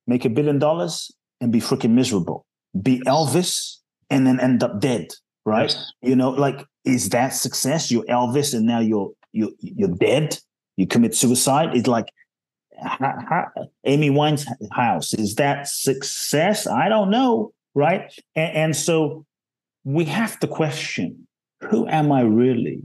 make 0.06 0.24
a 0.24 0.30
billion 0.30 0.58
dollars 0.58 1.12
and 1.40 1.52
be 1.52 1.60
freaking 1.60 1.90
miserable, 1.90 2.46
be 2.80 3.00
Elvis 3.00 3.76
and 4.10 4.26
then 4.26 4.40
end 4.40 4.62
up 4.62 4.80
dead, 4.80 5.08
right? 5.44 5.70
Yes. 5.70 5.92
You 6.02 6.16
know, 6.16 6.30
like 6.30 6.66
is 6.84 7.10
that 7.10 7.30
success? 7.30 7.90
You're 7.90 8.04
Elvis 8.04 8.54
and 8.54 8.66
now 8.66 8.80
you're 8.80 9.12
you're 9.32 9.50
you're 9.60 9.94
dead. 9.96 10.38
You 10.76 10.86
commit 10.86 11.14
suicide. 11.14 11.76
It's 11.76 11.86
like 11.86 12.12
ha, 12.82 13.14
ha, 13.28 13.46
Amy 13.84 14.10
Winehouse. 14.10 15.18
Is 15.18 15.34
that 15.36 15.68
success? 15.68 16.66
I 16.66 16.88
don't 16.88 17.10
know, 17.10 17.52
right? 17.74 18.12
And, 18.34 18.56
and 18.56 18.76
so 18.76 19.24
we 19.84 20.04
have 20.04 20.38
to 20.40 20.46
question 20.46 21.26
who 21.68 21.86
am 21.88 22.10
I 22.10 22.22
really? 22.22 22.82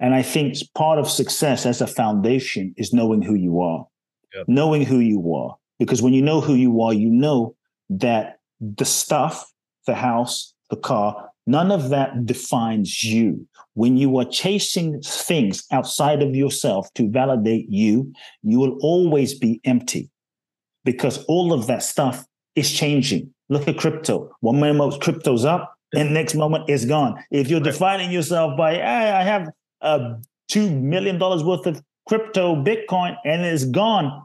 And 0.00 0.14
I 0.14 0.22
think 0.22 0.56
part 0.74 0.98
of 0.98 1.08
success 1.08 1.66
as 1.66 1.80
a 1.80 1.86
foundation 1.86 2.74
is 2.76 2.92
knowing 2.92 3.22
who 3.22 3.34
you 3.34 3.60
are, 3.60 3.86
yep. 4.34 4.46
knowing 4.48 4.82
who 4.82 4.98
you 4.98 5.34
are. 5.34 5.56
Because 5.78 6.02
when 6.02 6.12
you 6.12 6.22
know 6.22 6.40
who 6.40 6.54
you 6.54 6.80
are, 6.80 6.92
you 6.92 7.08
know 7.08 7.54
that 7.90 8.38
the 8.60 8.84
stuff, 8.84 9.50
the 9.86 9.94
house, 9.94 10.54
the 10.70 10.76
car, 10.76 11.30
none 11.46 11.70
of 11.70 11.90
that 11.90 12.24
defines 12.24 13.04
you. 13.04 13.46
When 13.74 13.96
you 13.96 14.18
are 14.18 14.24
chasing 14.24 15.00
things 15.02 15.64
outside 15.70 16.22
of 16.22 16.34
yourself 16.34 16.92
to 16.94 17.10
validate 17.10 17.68
you, 17.68 18.12
you 18.42 18.58
will 18.58 18.78
always 18.80 19.38
be 19.38 19.60
empty 19.64 20.10
because 20.84 21.24
all 21.24 21.52
of 21.52 21.66
that 21.66 21.82
stuff 21.82 22.24
is 22.56 22.70
changing. 22.70 23.32
Look 23.48 23.68
at 23.68 23.78
crypto. 23.78 24.34
One 24.40 24.60
moment 24.60 25.00
crypto's 25.00 25.44
up, 25.44 25.74
and 25.94 26.14
next 26.14 26.34
moment 26.34 26.68
it's 26.68 26.84
gone. 26.84 27.22
If 27.30 27.48
you're 27.48 27.60
defining 27.60 28.10
yourself 28.10 28.56
by, 28.56 28.74
hey, 28.74 29.12
I 29.12 29.22
have 29.22 29.50
a 29.80 30.16
two 30.48 30.70
million 30.70 31.18
dollars 31.18 31.42
worth 31.42 31.66
of 31.66 31.82
crypto 32.06 32.56
Bitcoin 32.56 33.16
and 33.24 33.42
it's 33.42 33.64
gone, 33.64 34.24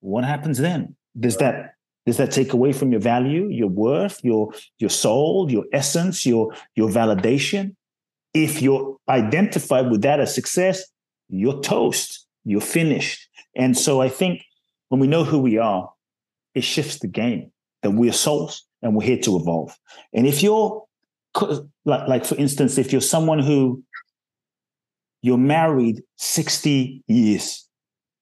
what 0.00 0.24
happens 0.24 0.58
then? 0.58 0.96
Does 1.18 1.36
that 1.38 1.74
does 2.08 2.16
that 2.16 2.30
take 2.30 2.52
away 2.52 2.72
from 2.72 2.90
your 2.90 3.00
value, 3.00 3.48
your 3.48 3.68
worth, 3.68 4.18
your 4.24 4.52
your 4.78 4.90
soul, 4.90 5.50
your 5.50 5.64
essence, 5.72 6.24
your 6.24 6.54
your 6.74 6.88
validation? 6.88 7.76
If 8.34 8.62
you're 8.62 8.96
identified 9.08 9.90
with 9.90 10.02
that 10.02 10.20
as 10.20 10.34
success, 10.34 10.84
you're 11.28 11.60
toast. 11.60 12.26
You're 12.44 12.60
finished. 12.60 13.28
And 13.54 13.76
so 13.76 14.00
I 14.00 14.08
think 14.08 14.42
when 14.88 15.00
we 15.00 15.06
know 15.06 15.24
who 15.24 15.38
we 15.38 15.58
are, 15.58 15.90
it 16.54 16.62
shifts 16.62 16.98
the 16.98 17.08
game 17.08 17.52
that 17.82 17.90
we're 17.90 18.12
souls 18.12 18.64
and 18.82 18.94
we're 18.94 19.06
here 19.06 19.18
to 19.18 19.36
evolve. 19.36 19.76
And 20.12 20.26
if 20.26 20.42
you're 20.42 20.84
like, 21.84 22.08
like 22.08 22.24
for 22.24 22.36
instance, 22.36 22.78
if 22.78 22.90
you're 22.90 23.00
someone 23.00 23.38
who 23.38 23.82
you're 25.20 25.38
married 25.38 26.02
60 26.16 27.02
years, 27.06 27.68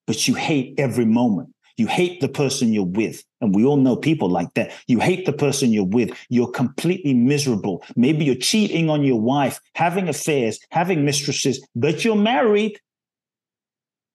but 0.07 0.27
you 0.27 0.35
hate 0.35 0.75
every 0.79 1.05
moment. 1.05 1.51
You 1.77 1.87
hate 1.87 2.21
the 2.21 2.29
person 2.29 2.73
you're 2.73 2.85
with. 2.85 3.23
And 3.41 3.55
we 3.55 3.65
all 3.65 3.77
know 3.77 3.97
people 3.97 4.31
like 4.31 4.53
that. 4.55 4.73
You 4.87 4.99
hate 4.99 5.27
the 5.27 5.33
person 5.33 5.73
you're 5.73 5.85
with. 5.85 6.17
You're 6.29 6.51
completely 6.51 7.15
miserable. 7.15 7.85
Maybe 7.97 8.25
you're 8.25 8.35
cheating 8.35 8.89
on 8.89 9.03
your 9.03 9.21
wife, 9.21 9.61
having 9.75 10.09
affairs, 10.09 10.59
having 10.71 11.05
mistresses, 11.05 11.65
but 11.75 12.05
you're 12.05 12.17
married. 12.17 12.81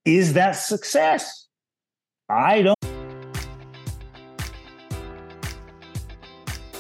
Is 0.05 0.33
that 0.33 0.53
success? 0.53 1.47
I 2.27 2.63
don't. 2.63 2.80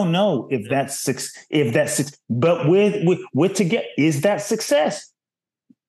Don't 0.00 0.12
know 0.12 0.48
if 0.50 0.68
that's 0.68 0.98
six, 1.00 1.32
if 1.50 1.72
that's 1.74 1.94
six, 1.94 2.16
but 2.28 2.68
we're, 2.68 3.02
we're, 3.04 3.18
we're 3.34 3.48
together. 3.48 3.84
Is 3.98 4.22
that 4.22 4.42
success? 4.42 5.12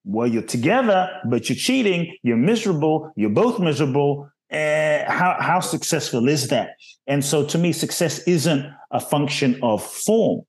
Well, 0.04 0.26
you're 0.26 0.42
together, 0.42 1.08
but 1.28 1.48
you're 1.48 1.56
cheating. 1.56 2.16
You're 2.22 2.36
miserable. 2.36 3.12
You're 3.16 3.30
both 3.30 3.60
miserable. 3.60 4.28
Uh, 4.50 5.10
how 5.10 5.36
how 5.40 5.60
successful 5.60 6.28
is 6.28 6.48
that? 6.48 6.70
And 7.06 7.24
so, 7.24 7.46
to 7.46 7.56
me, 7.56 7.72
success 7.72 8.18
isn't 8.26 8.66
a 8.90 9.00
function 9.00 9.58
of 9.62 9.82
form. 9.82 10.42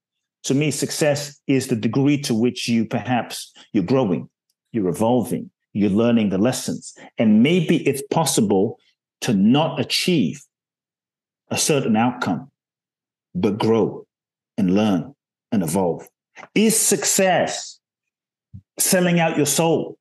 To 0.43 0.53
me, 0.53 0.71
success 0.71 1.39
is 1.47 1.67
the 1.67 1.75
degree 1.75 2.17
to 2.23 2.33
which 2.33 2.67
you 2.67 2.85
perhaps 2.85 3.53
you're 3.71 3.85
growing, 3.85 4.29
you're 4.73 4.89
evolving, 4.89 5.51
you're 5.71 5.89
learning 5.89 6.29
the 6.29 6.37
lessons, 6.37 6.93
and 7.17 7.41
maybe 7.41 7.87
it's 7.87 8.03
possible 8.11 8.77
to 9.21 9.33
not 9.33 9.79
achieve 9.79 10.41
a 11.49 11.57
certain 11.57 11.95
outcome 11.95 12.51
but 13.35 13.57
grow 13.57 14.05
and 14.57 14.75
learn 14.75 15.15
and 15.51 15.63
evolve. 15.63 16.07
Is 16.55 16.79
success 16.79 17.79
selling 18.79 19.19
out 19.19 19.37
your 19.37 19.45
soul, 19.45 19.97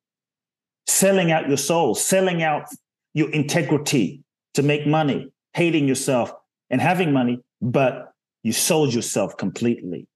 selling 0.87 1.31
out 1.31 1.47
your 1.47 1.57
soul, 1.57 1.95
selling 1.95 2.43
out 2.43 2.67
your 3.13 3.29
integrity 3.31 4.23
to 4.55 4.63
make 4.63 4.87
money, 4.87 5.29
hating 5.53 5.87
yourself 5.87 6.31
and 6.69 6.81
having 6.81 7.13
money, 7.13 7.39
but 7.61 8.13
you 8.43 8.51
sold 8.51 8.93
yourself 8.93 9.37
completely? 9.37 10.07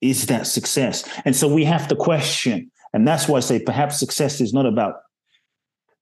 Is 0.00 0.26
that 0.26 0.46
success? 0.46 1.08
And 1.24 1.36
so 1.36 1.52
we 1.52 1.64
have 1.64 1.86
to 1.88 1.96
question. 1.96 2.70
And 2.92 3.06
that's 3.06 3.28
why 3.28 3.38
I 3.38 3.40
say 3.40 3.60
perhaps 3.60 3.98
success 3.98 4.40
is 4.40 4.52
not 4.52 4.66
about 4.66 4.94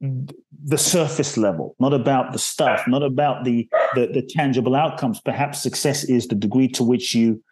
the 0.01 0.79
surface 0.79 1.37
level, 1.37 1.77
not 1.79 1.93
about 1.93 2.33
the 2.33 2.39
stuff, 2.39 2.87
not 2.87 3.03
about 3.03 3.45
the, 3.45 3.69
the, 3.95 4.07
the 4.07 4.23
tangible 4.23 4.75
outcomes. 4.75 5.21
Perhaps 5.21 5.63
success 5.63 6.05
is 6.05 6.27
the 6.29 6.35
degree 6.35 6.69
to 6.69 6.85
which 6.85 7.15
you 7.15 7.43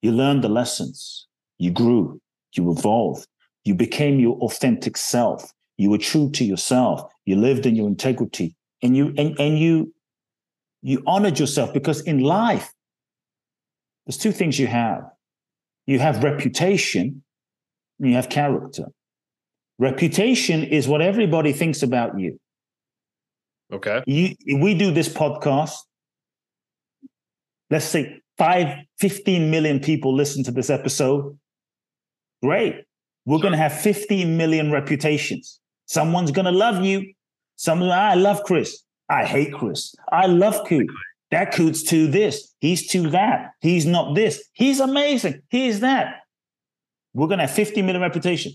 you 0.00 0.12
learned 0.12 0.44
the 0.44 0.48
lessons, 0.48 1.26
you 1.58 1.72
grew, 1.72 2.20
you 2.52 2.70
evolved, 2.70 3.26
you 3.64 3.74
became 3.74 4.20
your 4.20 4.36
authentic 4.38 4.96
self, 4.96 5.52
you 5.76 5.90
were 5.90 5.98
true 5.98 6.30
to 6.30 6.44
yourself, 6.44 7.02
you 7.24 7.34
lived 7.34 7.66
in 7.66 7.74
your 7.74 7.88
integrity, 7.88 8.54
and 8.80 8.96
you 8.96 9.12
and, 9.18 9.38
and 9.40 9.58
you 9.58 9.92
you 10.82 11.02
honored 11.06 11.38
yourself 11.38 11.72
because 11.72 12.00
in 12.02 12.20
life, 12.20 12.72
there's 14.06 14.18
two 14.18 14.32
things 14.32 14.58
you 14.58 14.68
have. 14.68 15.02
You 15.86 15.98
have 15.98 16.22
reputation 16.22 17.22
and 17.98 18.08
you 18.08 18.14
have 18.14 18.28
character. 18.28 18.86
Reputation 19.78 20.64
is 20.64 20.88
what 20.88 21.00
everybody 21.00 21.52
thinks 21.52 21.82
about 21.82 22.18
you. 22.18 22.38
Okay. 23.72 24.02
You, 24.06 24.34
we 24.58 24.74
do 24.74 24.90
this 24.90 25.08
podcast. 25.08 25.74
Let's 27.70 27.84
say 27.84 28.20
five, 28.38 28.74
15 28.98 29.50
million 29.50 29.78
people 29.78 30.14
listen 30.14 30.42
to 30.44 30.50
this 30.50 30.70
episode. 30.70 31.38
Great. 32.42 32.84
We're 33.24 33.40
going 33.40 33.52
to 33.52 33.58
have 33.58 33.78
15 33.78 34.36
million 34.36 34.72
reputations. 34.72 35.60
Someone's 35.86 36.30
going 36.30 36.46
to 36.46 36.50
love 36.52 36.84
you. 36.84 37.12
Someone, 37.56 37.90
I 37.90 38.14
love 38.14 38.42
Chris. 38.44 38.82
I 39.08 39.24
hate 39.24 39.52
Chris. 39.52 39.94
I 40.10 40.26
love 40.26 40.66
Kute. 40.66 40.86
That 41.30 41.52
Kute's 41.52 41.82
to 41.84 42.06
this. 42.06 42.54
He's 42.60 42.88
to 42.88 43.10
that. 43.10 43.50
He's 43.60 43.84
not 43.84 44.14
this. 44.14 44.42
He's 44.54 44.80
amazing. 44.80 45.42
He's 45.50 45.80
that. 45.80 46.20
We're 47.12 47.26
going 47.26 47.38
to 47.38 47.46
have 47.46 47.54
50 47.54 47.82
million 47.82 48.00
reputation 48.00 48.52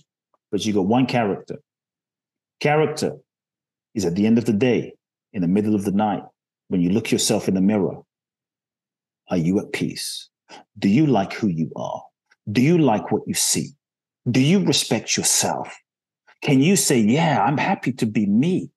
but 0.54 0.64
you 0.64 0.72
got 0.72 0.86
one 0.86 1.08
character. 1.08 1.60
Character 2.60 3.18
is 3.96 4.06
at 4.06 4.14
the 4.14 4.28
end 4.28 4.38
of 4.38 4.46
the 4.46 4.54
day, 4.54 4.94
in 5.34 5.42
the 5.42 5.48
middle 5.48 5.74
of 5.74 5.84
the 5.84 5.92
night, 5.92 6.22
when 6.68 6.80
you 6.80 6.92
look 6.92 7.12
yourself 7.12 7.48
in 7.48 7.56
the 7.56 7.62
mirror, 7.62 7.98
are 9.32 9.38
you 9.38 9.58
at 9.58 9.74
peace? 9.74 10.30
Do 10.78 10.90
you 10.90 11.08
like 11.08 11.34
who 11.34 11.48
you 11.48 11.72
are? 11.76 12.04
Do 12.52 12.62
you 12.62 12.78
like 12.78 13.12
what 13.12 13.24
you 13.26 13.34
see? 13.34 13.72
Do 14.30 14.40
you 14.40 14.64
respect 14.64 15.18
yourself? 15.18 15.76
Can 16.44 16.62
you 16.62 16.76
say, 16.76 17.00
yeah, 17.00 17.44
I'm 17.44 17.58
happy 17.58 17.92
to 17.94 18.06
be 18.06 18.28
me? 18.28 18.70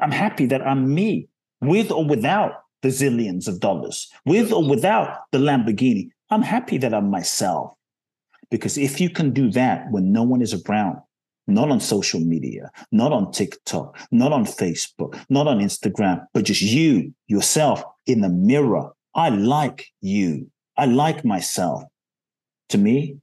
I'm 0.00 0.12
happy 0.12 0.46
that 0.46 0.66
I'm 0.66 0.94
me, 0.94 1.28
with 1.60 1.90
or 1.90 2.06
without 2.06 2.52
the 2.80 2.88
zillions 2.88 3.48
of 3.48 3.60
dollars, 3.60 4.10
with 4.24 4.50
or 4.50 4.66
without 4.66 5.18
the 5.32 5.38
Lamborghini. 5.38 6.08
I'm 6.30 6.42
happy 6.42 6.78
that 6.78 6.94
I'm 6.94 7.10
myself. 7.10 7.74
Because 8.50 8.78
if 8.78 8.98
you 8.98 9.10
can 9.10 9.32
do 9.32 9.50
that 9.50 9.90
when 9.90 10.10
no 10.10 10.22
one 10.22 10.40
is 10.40 10.54
around, 10.54 11.00
not 11.48 11.70
on 11.70 11.80
social 11.80 12.20
media, 12.20 12.70
not 12.92 13.12
on 13.12 13.32
TikTok, 13.32 13.98
not 14.10 14.32
on 14.32 14.44
Facebook, 14.44 15.18
not 15.28 15.48
on 15.48 15.58
Instagram, 15.58 16.24
but 16.34 16.44
just 16.44 16.62
you, 16.62 17.12
yourself 17.26 17.82
in 18.06 18.20
the 18.20 18.28
mirror. 18.28 18.90
I 19.14 19.30
like 19.30 19.86
you. 20.00 20.50
I 20.76 20.84
like 20.84 21.24
myself. 21.24 21.82
To 22.68 22.78
me, 22.78 23.16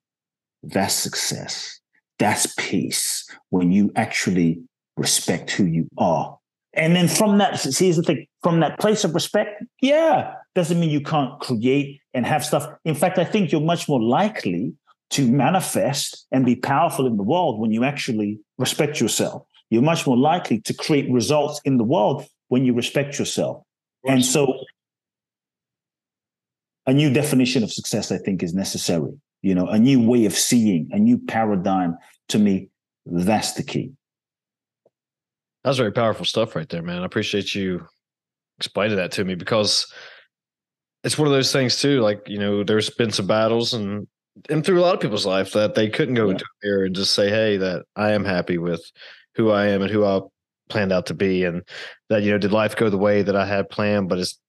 that's 0.63 0.93
success. 0.93 1.79
That's 2.17 2.53
peace 2.57 3.29
when 3.49 3.71
you 3.71 3.91
actually 3.95 4.61
respect 4.97 5.51
who 5.51 5.65
you 5.65 5.87
are. 5.97 6.37
And 6.73 6.95
then 6.95 7.07
from 7.07 7.37
that, 7.37 7.59
see, 7.59 7.91
the 7.91 8.03
thing, 8.03 8.27
from 8.43 8.59
that 8.59 8.79
place 8.79 9.03
of 9.03 9.13
respect, 9.13 9.63
yeah, 9.81 10.33
doesn't 10.55 10.79
mean 10.79 10.89
you 10.89 11.01
can't 11.01 11.39
create 11.39 12.01
and 12.13 12.25
have 12.25 12.43
stuff. 12.43 12.67
In 12.83 12.95
fact, 12.95 13.17
I 13.17 13.23
think 13.23 13.51
you're 13.51 13.61
much 13.61 13.87
more 13.87 14.01
likely 14.01 14.73
to 15.11 15.29
manifest 15.31 16.25
and 16.31 16.45
be 16.45 16.55
powerful 16.55 17.05
in 17.05 17.17
the 17.17 17.23
world 17.23 17.59
when 17.59 17.71
you 17.71 17.83
actually 17.83 18.39
respect 18.57 18.99
yourself. 18.99 19.43
You're 19.69 19.81
much 19.81 20.05
more 20.05 20.17
likely 20.17 20.61
to 20.61 20.73
create 20.73 21.11
results 21.11 21.61
in 21.65 21.77
the 21.77 21.83
world 21.83 22.25
when 22.47 22.65
you 22.65 22.73
respect 22.73 23.17
yourself. 23.19 23.63
And 24.07 24.23
so 24.23 24.53
a 26.85 26.93
new 26.93 27.11
definition 27.11 27.63
of 27.63 27.71
success, 27.71 28.11
I 28.11 28.17
think, 28.17 28.43
is 28.43 28.53
necessary. 28.53 29.11
You 29.41 29.55
know, 29.55 29.67
a 29.67 29.79
new 29.79 30.01
way 30.01 30.25
of 30.25 30.33
seeing, 30.33 30.89
a 30.91 30.99
new 30.99 31.17
paradigm. 31.17 31.97
To 32.29 32.39
me, 32.39 32.69
that's 33.05 33.53
the 33.53 33.63
key. 33.63 33.91
That's 35.63 35.77
very 35.77 35.91
powerful 35.91 36.25
stuff 36.25 36.55
right 36.55 36.69
there, 36.69 36.81
man. 36.81 37.01
I 37.01 37.05
appreciate 37.05 37.55
you 37.55 37.87
explaining 38.57 38.97
that 38.97 39.11
to 39.13 39.23
me 39.23 39.35
because 39.35 39.91
it's 41.03 41.17
one 41.17 41.27
of 41.27 41.33
those 41.33 41.51
things 41.51 41.79
too. 41.79 42.01
Like, 42.01 42.21
you 42.27 42.39
know, 42.39 42.63
there's 42.63 42.89
been 42.89 43.11
some 43.11 43.27
battles 43.27 43.73
and 43.73 44.07
and 44.49 44.65
through 44.65 44.79
a 44.79 44.83
lot 44.83 44.93
of 44.93 44.99
people's 44.99 45.25
life 45.25 45.53
that 45.53 45.75
they 45.75 45.89
couldn't 45.89 46.15
go 46.15 46.25
yeah. 46.25 46.31
into 46.33 46.45
a 46.45 46.65
mirror 46.65 46.85
and 46.85 46.95
just 46.95 47.13
say, 47.13 47.29
Hey, 47.29 47.57
that 47.57 47.85
I 47.95 48.11
am 48.11 48.25
happy 48.25 48.57
with 48.57 48.83
who 49.35 49.51
I 49.51 49.67
am 49.67 49.81
and 49.81 49.91
who 49.91 50.05
I 50.05 50.21
planned 50.69 50.91
out 50.91 51.07
to 51.07 51.13
be. 51.13 51.43
And 51.43 51.63
that, 52.09 52.23
you 52.23 52.31
know, 52.31 52.37
did 52.37 52.51
life 52.51 52.75
go 52.75 52.89
the 52.89 52.97
way 52.97 53.21
that 53.21 53.35
I 53.35 53.45
had 53.45 53.69
planned, 53.69 54.09
but 54.09 54.19
it's 54.19 54.39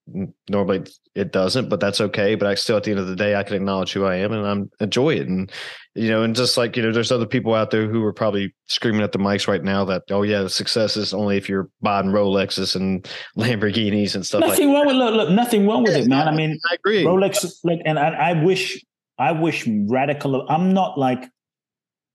normally 0.49 0.85
it 1.15 1.33
doesn't, 1.33 1.69
but 1.69 1.81
that's 1.81 2.01
okay. 2.01 2.35
But 2.35 2.49
I 2.49 2.55
still, 2.55 2.77
at 2.77 2.85
the 2.85 2.91
end 2.91 3.01
of 3.01 3.09
the 3.09 3.17
day, 3.17 3.35
I 3.35 3.43
can 3.43 3.57
acknowledge 3.57 3.93
who 3.93 4.05
I 4.05 4.17
am 4.17 4.33
and 4.33 4.47
I'm 4.47 4.71
enjoy 4.81 5.15
it. 5.15 5.29
And, 5.29 5.51
you 5.95 6.09
know, 6.09 6.23
and 6.23 6.37
just 6.37 6.57
like, 6.57 6.77
you 6.77 6.83
know, 6.83 6.93
there's 6.93 7.11
other 7.11 7.27
people 7.27 7.55
out 7.55 7.71
there 7.71 7.89
who 7.89 8.05
are 8.05 8.13
probably 8.13 8.55
screaming 8.67 9.03
at 9.03 9.13
the 9.13 9.19
mics 9.19 9.49
right 9.49 9.65
now 9.65 9.85
that, 9.87 10.03
oh 10.11 10.23
yeah, 10.23 10.43
the 10.43 10.51
success 10.51 10.97
is 10.97 11.15
only 11.15 11.37
if 11.37 11.49
you're 11.49 11.69
buying 11.81 12.07
Rolexes 12.07 12.77
and 12.77 13.05
Lamborghinis 13.39 14.15
and 14.15 14.25
stuff 14.25 14.43
nothing 14.43 14.69
like 14.69 14.77
wrong 14.77 14.87
with, 14.87 14.97
look, 14.97 15.15
look, 15.15 15.31
nothing 15.31 15.67
wrong 15.67 15.83
with 15.83 15.97
yeah, 15.97 16.03
it, 16.03 16.09
man. 16.09 16.29
I 16.29 16.33
mean, 16.33 16.59
I 16.71 16.75
agree. 16.75 17.03
Rolex, 17.03 17.51
like, 17.65 17.81
and 17.85 17.99
I, 17.99 18.11
I 18.11 18.45
wish, 18.45 18.85
I 19.19 19.33
wish 19.33 19.67
radical, 19.67 20.47
I'm 20.49 20.73
not 20.73 20.99
like 20.99 21.25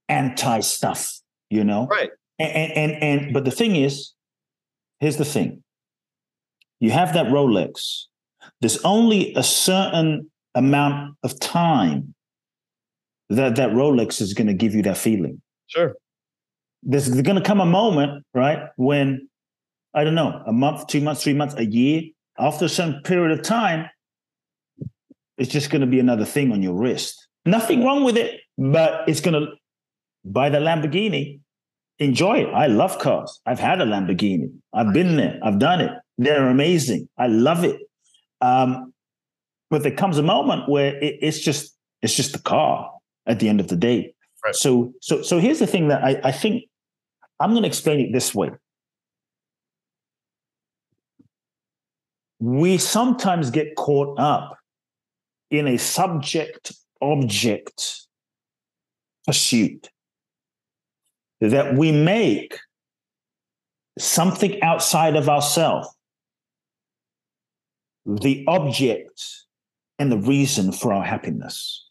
anti 0.08 0.60
stuff, 0.60 1.20
you 1.50 1.64
know? 1.64 1.86
Right. 1.86 2.10
And, 2.38 2.72
and, 2.72 3.02
and, 3.02 3.32
but 3.32 3.44
the 3.44 3.50
thing 3.50 3.76
is, 3.76 4.12
here's 5.00 5.16
the 5.16 5.24
thing 5.24 5.62
you 6.80 6.90
have 6.90 7.14
that 7.14 7.26
Rolex, 7.26 8.04
there's 8.60 8.78
only 8.84 9.34
a 9.34 9.42
certain 9.42 10.30
amount 10.54 11.16
of 11.22 11.38
time 11.40 12.14
that 13.30 13.56
that 13.56 13.70
Rolex 13.70 14.20
is 14.20 14.34
going 14.34 14.48
to 14.48 14.54
give 14.54 14.74
you 14.74 14.82
that 14.82 14.98
feeling. 14.98 15.40
Sure. 15.68 15.94
There's 16.82 17.08
going 17.08 17.36
to 17.36 17.42
come 17.42 17.60
a 17.60 17.66
moment, 17.66 18.24
right, 18.34 18.68
when 18.76 19.28
I 19.94 20.04
don't 20.04 20.14
know, 20.14 20.42
a 20.46 20.52
month, 20.52 20.86
two 20.86 21.00
months, 21.00 21.22
three 21.22 21.34
months, 21.34 21.54
a 21.56 21.64
year, 21.64 22.02
after 22.38 22.66
some 22.68 23.00
period 23.04 23.38
of 23.38 23.44
time, 23.44 23.88
it's 25.38 25.50
just 25.50 25.70
going 25.70 25.80
to 25.80 25.86
be 25.86 26.00
another 26.00 26.24
thing 26.24 26.52
on 26.52 26.62
your 26.62 26.74
wrist. 26.74 27.28
Nothing 27.44 27.84
wrong 27.84 28.04
with 28.04 28.16
it, 28.16 28.40
but 28.56 29.08
it's 29.08 29.20
going 29.20 29.34
to 29.34 29.52
buy 30.24 30.48
the 30.48 30.58
Lamborghini, 30.58 31.40
enjoy 31.98 32.40
it. 32.40 32.48
I 32.54 32.66
love 32.66 32.98
cars. 32.98 33.40
I've 33.46 33.58
had 33.58 33.80
a 33.80 33.84
Lamborghini. 33.84 34.52
I've 34.72 34.92
been 34.92 35.16
there. 35.16 35.38
I've 35.42 35.58
done 35.58 35.80
it. 35.80 35.92
They're 36.18 36.48
amazing. 36.48 37.08
I 37.18 37.26
love 37.26 37.64
it. 37.64 37.80
Um, 38.40 38.92
but 39.70 39.82
there 39.82 39.92
comes 39.92 40.18
a 40.18 40.22
moment 40.22 40.68
where 40.68 40.96
it, 40.96 41.16
it's 41.20 41.40
just 41.40 41.74
it's 42.02 42.14
just 42.14 42.32
the 42.32 42.38
car 42.38 42.90
at 43.26 43.40
the 43.40 43.48
end 43.48 43.60
of 43.60 43.68
the 43.68 43.76
day. 43.76 44.14
Right. 44.44 44.54
So 44.54 44.92
so 45.00 45.22
so 45.22 45.38
here's 45.38 45.60
the 45.60 45.66
thing 45.66 45.88
that 45.88 46.04
I, 46.04 46.20
I 46.24 46.32
think 46.32 46.64
I'm 47.40 47.50
going 47.50 47.62
to 47.62 47.68
explain 47.68 48.00
it 48.00 48.12
this 48.12 48.34
way. 48.34 48.50
We 52.38 52.76
sometimes 52.78 53.50
get 53.50 53.76
caught 53.76 54.18
up 54.18 54.58
in 55.52 55.68
a 55.68 55.76
subject 55.76 56.72
object 57.00 58.06
pursuit 59.26 59.90
that 61.40 61.74
we 61.74 61.92
make 61.92 62.58
something 63.98 64.60
outside 64.62 65.14
of 65.14 65.28
ourselves 65.28 65.88
the 68.06 68.44
object 68.48 69.22
and 69.98 70.10
the 70.10 70.18
reason 70.18 70.72
for 70.72 70.92
our 70.92 71.04
happiness. 71.04 71.86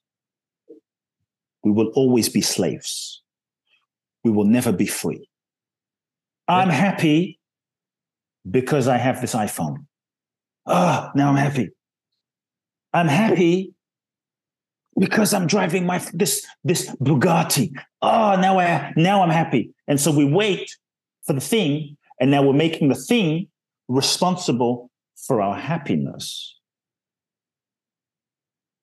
We 1.63 1.71
will 1.71 1.87
always 1.95 2.27
be 2.27 2.41
slaves. 2.41 3.21
We 4.23 4.31
will 4.31 4.45
never 4.45 4.73
be 4.73 4.87
free. 4.87 5.29
I'm 6.47 6.69
happy 6.69 7.39
because 8.49 8.87
I 8.87 8.97
have 8.97 9.21
this 9.21 9.35
iPhone. 9.35 9.85
Ah, 10.65 11.07
oh, 11.07 11.11
now 11.15 11.29
I'm 11.29 11.37
happy. 11.37 11.69
I'm 12.93 13.07
happy 13.07 13.73
because 14.99 15.33
I'm 15.33 15.47
driving 15.47 15.85
my 15.85 15.99
this 16.13 16.45
this 16.63 16.89
Bugatti. 16.97 17.73
Oh, 18.01 18.35
now 18.39 18.59
I 18.59 18.93
now 18.95 19.23
I'm 19.23 19.29
happy. 19.29 19.73
And 19.87 19.99
so 19.99 20.11
we 20.11 20.25
wait 20.25 20.75
for 21.25 21.33
the 21.33 21.41
thing, 21.41 21.97
and 22.19 22.31
now 22.31 22.43
we're 22.43 22.53
making 22.53 22.89
the 22.89 22.95
thing 22.95 23.47
responsible 23.87 24.89
for 25.15 25.41
our 25.41 25.55
happiness. 25.55 26.57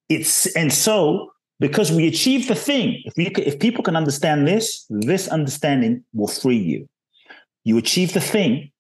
It's 0.08 0.46
and 0.56 0.72
so 0.72 1.32
because 1.60 1.92
we 1.92 2.06
achieve 2.06 2.48
the 2.48 2.54
thing, 2.54 3.02
if 3.04 3.14
we 3.16 3.26
if 3.26 3.58
people 3.58 3.84
can 3.84 3.96
understand 3.96 4.46
this, 4.46 4.86
this 4.88 5.28
understanding 5.28 6.04
will 6.14 6.28
free 6.28 6.56
you. 6.56 6.88
You 7.64 7.76
achieve 7.76 8.14
the 8.14 8.20
thing, 8.20 8.70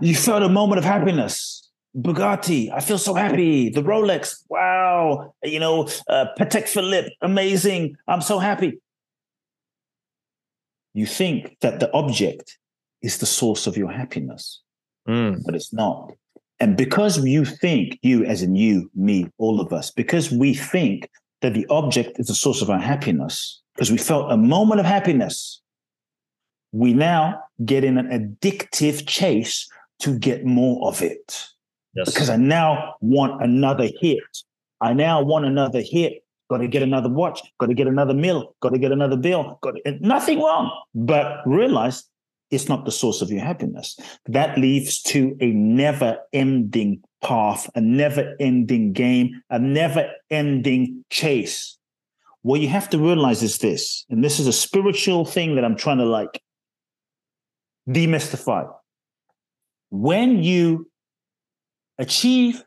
you 0.00 0.14
felt 0.14 0.42
a 0.42 0.48
moment 0.48 0.78
of 0.78 0.84
happiness. 0.84 1.65
Bugatti, 1.96 2.70
I 2.72 2.80
feel 2.80 2.98
so 2.98 3.14
happy. 3.14 3.70
The 3.70 3.82
Rolex, 3.82 4.44
wow. 4.48 5.32
You 5.42 5.60
know, 5.60 5.88
uh, 6.08 6.26
Patek 6.38 6.68
Philippe, 6.68 7.10
amazing. 7.22 7.96
I'm 8.06 8.20
so 8.20 8.38
happy. 8.38 8.78
You 10.92 11.06
think 11.06 11.56
that 11.60 11.80
the 11.80 11.92
object 11.92 12.58
is 13.02 13.18
the 13.18 13.26
source 13.26 13.66
of 13.66 13.76
your 13.76 13.90
happiness, 13.90 14.62
mm. 15.08 15.42
but 15.44 15.54
it's 15.54 15.72
not. 15.72 16.12
And 16.58 16.76
because 16.76 17.22
you 17.24 17.44
think, 17.44 17.98
you 18.02 18.24
as 18.24 18.42
in 18.42 18.56
you, 18.56 18.90
me, 18.94 19.28
all 19.38 19.60
of 19.60 19.72
us, 19.72 19.90
because 19.90 20.30
we 20.30 20.54
think 20.54 21.10
that 21.42 21.52
the 21.54 21.66
object 21.68 22.18
is 22.18 22.28
the 22.28 22.34
source 22.34 22.62
of 22.62 22.70
our 22.70 22.78
happiness, 22.78 23.62
because 23.74 23.92
we 23.92 23.98
felt 23.98 24.32
a 24.32 24.36
moment 24.36 24.80
of 24.80 24.86
happiness, 24.86 25.60
we 26.72 26.94
now 26.94 27.40
get 27.64 27.84
in 27.84 27.98
an 27.98 28.08
addictive 28.08 29.06
chase 29.06 29.68
to 29.98 30.18
get 30.18 30.44
more 30.44 30.88
of 30.88 31.02
it. 31.02 31.46
Yes. 31.96 32.12
Because 32.12 32.30
I 32.30 32.36
now 32.36 32.94
want 33.00 33.42
another 33.42 33.88
hit. 34.00 34.20
I 34.80 34.92
now 34.92 35.22
want 35.22 35.46
another 35.46 35.80
hit. 35.80 36.22
Got 36.48 36.58
to 36.58 36.68
get 36.68 36.82
another 36.82 37.08
watch. 37.08 37.40
Got 37.58 37.66
to 37.66 37.74
get 37.74 37.86
another 37.86 38.14
meal. 38.14 38.54
Got 38.60 38.70
to 38.70 38.78
get 38.78 38.92
another 38.92 39.16
bill. 39.16 39.58
Got 39.62 39.76
to, 39.84 39.98
nothing 40.00 40.40
wrong. 40.40 40.70
But 40.94 41.38
realize 41.46 42.04
it's 42.50 42.68
not 42.68 42.84
the 42.84 42.92
source 42.92 43.22
of 43.22 43.30
your 43.30 43.40
happiness. 43.40 43.98
That 44.26 44.58
leads 44.58 45.02
to 45.04 45.36
a 45.40 45.46
never 45.46 46.18
ending 46.32 47.02
path, 47.22 47.68
a 47.74 47.80
never 47.80 48.36
ending 48.38 48.92
game, 48.92 49.42
a 49.50 49.58
never 49.58 50.08
ending 50.30 51.04
chase. 51.10 51.76
What 52.42 52.60
you 52.60 52.68
have 52.68 52.88
to 52.90 52.98
realize 52.98 53.42
is 53.42 53.58
this, 53.58 54.04
and 54.08 54.22
this 54.22 54.38
is 54.38 54.46
a 54.46 54.52
spiritual 54.52 55.24
thing 55.24 55.56
that 55.56 55.64
I'm 55.64 55.76
trying 55.76 55.98
to 55.98 56.04
like 56.04 56.40
demystify. 57.88 58.72
When 59.90 60.44
you 60.44 60.88
achieve, 61.98 62.62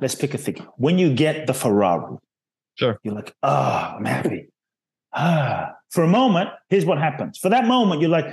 let's 0.00 0.14
pick 0.14 0.34
a 0.34 0.38
thing. 0.38 0.56
When 0.76 0.98
you 0.98 1.14
get 1.14 1.46
the 1.46 1.54
Ferrari, 1.54 2.16
sure, 2.76 2.98
you're 3.02 3.14
like, 3.14 3.34
oh, 3.42 3.94
I'm 3.96 4.04
happy. 4.04 4.48
Ah, 5.12 5.72
for 5.90 6.02
a 6.02 6.08
moment, 6.08 6.50
here's 6.68 6.84
what 6.84 6.98
happens. 6.98 7.38
For 7.38 7.48
that 7.48 7.66
moment, 7.66 8.00
you're 8.00 8.10
like, 8.10 8.26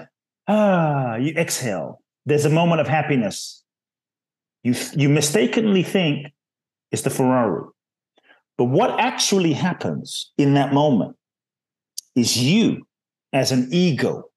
ah, 0.48 1.16
you 1.16 1.34
exhale. 1.36 2.02
There's 2.26 2.46
a 2.46 2.50
moment 2.50 2.82
of 2.82 2.88
happiness. 2.88 3.64
You, 4.64 4.76
you 4.96 5.10
mistakenly 5.10 5.84
think 5.84 6.28
it's 6.92 7.02
the 7.04 7.10
Ferrari. 7.10 7.64
But 8.58 8.66
what 8.66 9.00
actually 9.00 9.54
happens 9.54 10.32
in 10.38 10.54
that 10.54 10.74
moment 10.74 11.16
is 12.16 12.38
you 12.38 12.88
as 13.34 13.52
an 13.52 13.70
ego, 13.72 14.30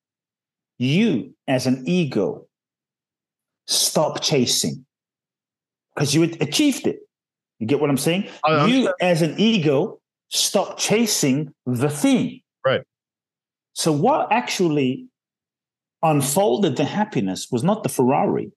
you 0.79 1.35
as 1.47 1.67
an 1.67 1.83
ego, 1.87 2.47
stop 3.67 4.23
chasing 4.23 4.85
because 5.95 6.15
you 6.15 6.23
achieved 6.41 6.87
it. 6.87 7.01
You 7.59 7.67
get 7.67 7.81
what 7.81 7.91
I'm 7.91 7.97
saying? 7.97 8.29
you 8.69 8.93
as 9.01 9.23
an 9.23 9.35
ego 9.39 10.01
stop 10.29 10.79
chasing 10.79 11.55
the 11.67 11.89
thing. 11.89 12.41
Right. 12.65 12.83
So, 13.73 13.93
what 13.93 14.31
actually 14.31 15.07
unfolded 16.03 16.77
the 16.77 16.85
happiness 16.85 17.49
was 17.51 17.65
not 17.65 17.83
the 17.83 17.89
Ferrari, 17.89 18.53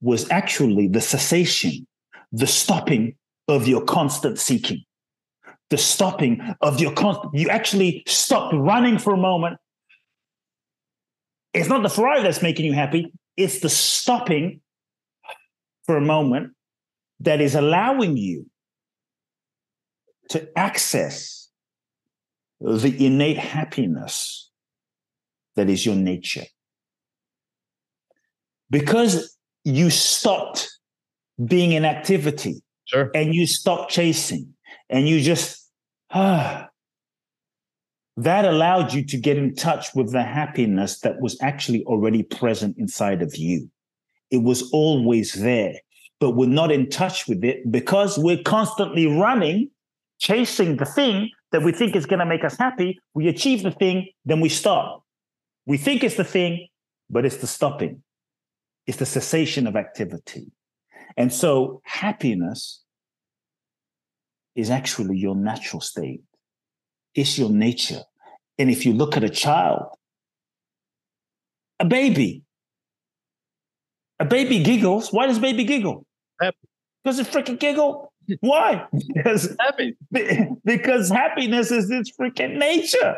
was 0.00 0.30
actually 0.30 0.88
the 0.88 1.00
cessation, 1.00 1.86
the 2.32 2.46
stopping 2.46 3.16
of 3.48 3.68
your 3.68 3.82
constant 3.84 4.38
seeking, 4.38 4.84
the 5.68 5.78
stopping 5.78 6.54
of 6.60 6.80
your 6.80 6.92
constant. 6.92 7.34
You 7.34 7.48
actually 7.48 8.02
stopped 8.06 8.54
running 8.54 8.98
for 8.98 9.12
a 9.12 9.18
moment. 9.18 9.58
It's 11.52 11.68
not 11.68 11.82
the 11.82 11.90
Ferrari 11.90 12.22
that's 12.22 12.42
making 12.42 12.64
you 12.64 12.72
happy, 12.72 13.12
it's 13.42 13.60
the 13.60 13.68
stopping 13.68 14.60
for 15.84 15.96
a 15.96 16.00
moment 16.00 16.52
that 17.20 17.40
is 17.40 17.54
allowing 17.54 18.16
you 18.16 18.46
to 20.30 20.46
access 20.58 21.48
the 22.60 22.94
innate 23.04 23.38
happiness 23.38 24.50
that 25.56 25.68
is 25.68 25.84
your 25.84 25.96
nature. 25.96 26.44
Because 28.70 29.36
you 29.64 29.90
stopped 29.90 30.70
being 31.44 31.72
in 31.72 31.84
activity 31.84 32.62
Sure. 32.86 33.10
and 33.14 33.34
you 33.34 33.46
stopped 33.46 33.90
chasing 33.90 34.54
and 34.88 35.08
you 35.08 35.20
just, 35.20 35.70
ah, 36.10 36.69
that 38.24 38.44
allowed 38.44 38.92
you 38.92 39.04
to 39.04 39.16
get 39.16 39.38
in 39.38 39.54
touch 39.54 39.94
with 39.94 40.12
the 40.12 40.22
happiness 40.22 41.00
that 41.00 41.20
was 41.20 41.38
actually 41.40 41.84
already 41.84 42.22
present 42.22 42.76
inside 42.76 43.22
of 43.22 43.36
you. 43.36 43.70
It 44.30 44.42
was 44.42 44.70
always 44.72 45.32
there, 45.34 45.74
but 46.18 46.32
we're 46.32 46.48
not 46.48 46.70
in 46.70 46.90
touch 46.90 47.26
with 47.26 47.42
it 47.44 47.70
because 47.70 48.18
we're 48.18 48.42
constantly 48.42 49.06
running, 49.06 49.70
chasing 50.18 50.76
the 50.76 50.84
thing 50.84 51.30
that 51.52 51.62
we 51.62 51.72
think 51.72 51.96
is 51.96 52.06
going 52.06 52.20
to 52.20 52.26
make 52.26 52.44
us 52.44 52.56
happy. 52.56 52.98
We 53.14 53.28
achieve 53.28 53.62
the 53.62 53.70
thing, 53.70 54.08
then 54.24 54.40
we 54.40 54.48
stop. 54.48 55.04
We 55.66 55.78
think 55.78 56.04
it's 56.04 56.16
the 56.16 56.24
thing, 56.24 56.68
but 57.08 57.24
it's 57.24 57.38
the 57.38 57.46
stopping, 57.46 58.02
it's 58.86 58.98
the 58.98 59.06
cessation 59.06 59.66
of 59.66 59.76
activity. 59.76 60.52
And 61.16 61.32
so 61.32 61.80
happiness 61.84 62.82
is 64.54 64.68
actually 64.68 65.16
your 65.16 65.34
natural 65.34 65.80
state, 65.80 66.22
it's 67.14 67.38
your 67.38 67.50
nature. 67.50 68.02
And 68.60 68.70
if 68.70 68.84
you 68.84 68.92
look 68.92 69.16
at 69.16 69.24
a 69.24 69.30
child, 69.30 69.86
a 71.78 71.86
baby, 71.86 72.42
a 74.18 74.26
baby 74.26 74.62
giggles. 74.62 75.10
Why 75.10 75.26
does 75.26 75.38
baby 75.38 75.64
giggle? 75.64 76.04
Happy. 76.38 76.58
Because 77.02 77.18
it 77.18 77.26
freaking 77.26 77.58
giggle. 77.58 78.12
Why? 78.40 78.84
Because 79.14 79.56
Happy. 79.58 79.96
because 80.62 81.08
happiness 81.08 81.70
is 81.70 81.90
its 81.90 82.12
freaking 82.12 82.58
nature. 82.58 83.16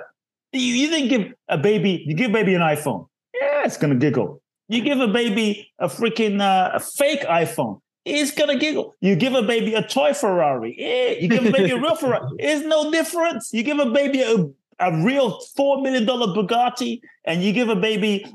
You, 0.52 0.60
you 0.60 0.90
didn't 0.90 1.08
give 1.08 1.34
a 1.48 1.58
baby, 1.58 2.04
you 2.06 2.14
give 2.14 2.30
baby 2.30 2.54
an 2.54 2.60
iPhone. 2.60 3.08
Yeah, 3.34 3.64
it's 3.64 3.76
gonna 3.76 3.96
giggle. 3.96 4.40
You 4.68 4.80
give 4.80 5.00
a 5.00 5.08
baby 5.08 5.72
a 5.80 5.88
freaking 5.88 6.40
uh, 6.40 6.70
a 6.74 6.78
fake 6.78 7.22
iPhone. 7.22 7.80
It's 8.04 8.30
gonna 8.30 8.56
giggle. 8.56 8.94
You 9.00 9.16
give 9.16 9.34
a 9.34 9.42
baby 9.42 9.74
a 9.74 9.82
toy 9.82 10.12
Ferrari. 10.14 10.76
Yeah, 10.78 11.20
you 11.20 11.28
give 11.28 11.44
a 11.46 11.50
baby 11.50 11.72
a 11.72 11.80
real 11.80 11.96
Ferrari. 11.96 12.28
It's 12.38 12.64
no 12.64 12.92
difference. 12.92 13.50
You 13.52 13.64
give 13.64 13.80
a 13.80 13.90
baby 13.90 14.22
a, 14.22 14.46
a 14.82 15.04
real 15.04 15.40
four 15.56 15.80
million 15.80 16.04
dollar 16.04 16.28
Bugatti, 16.34 17.00
and 17.24 17.42
you 17.42 17.52
give 17.52 17.68
a 17.68 17.76
baby 17.76 18.26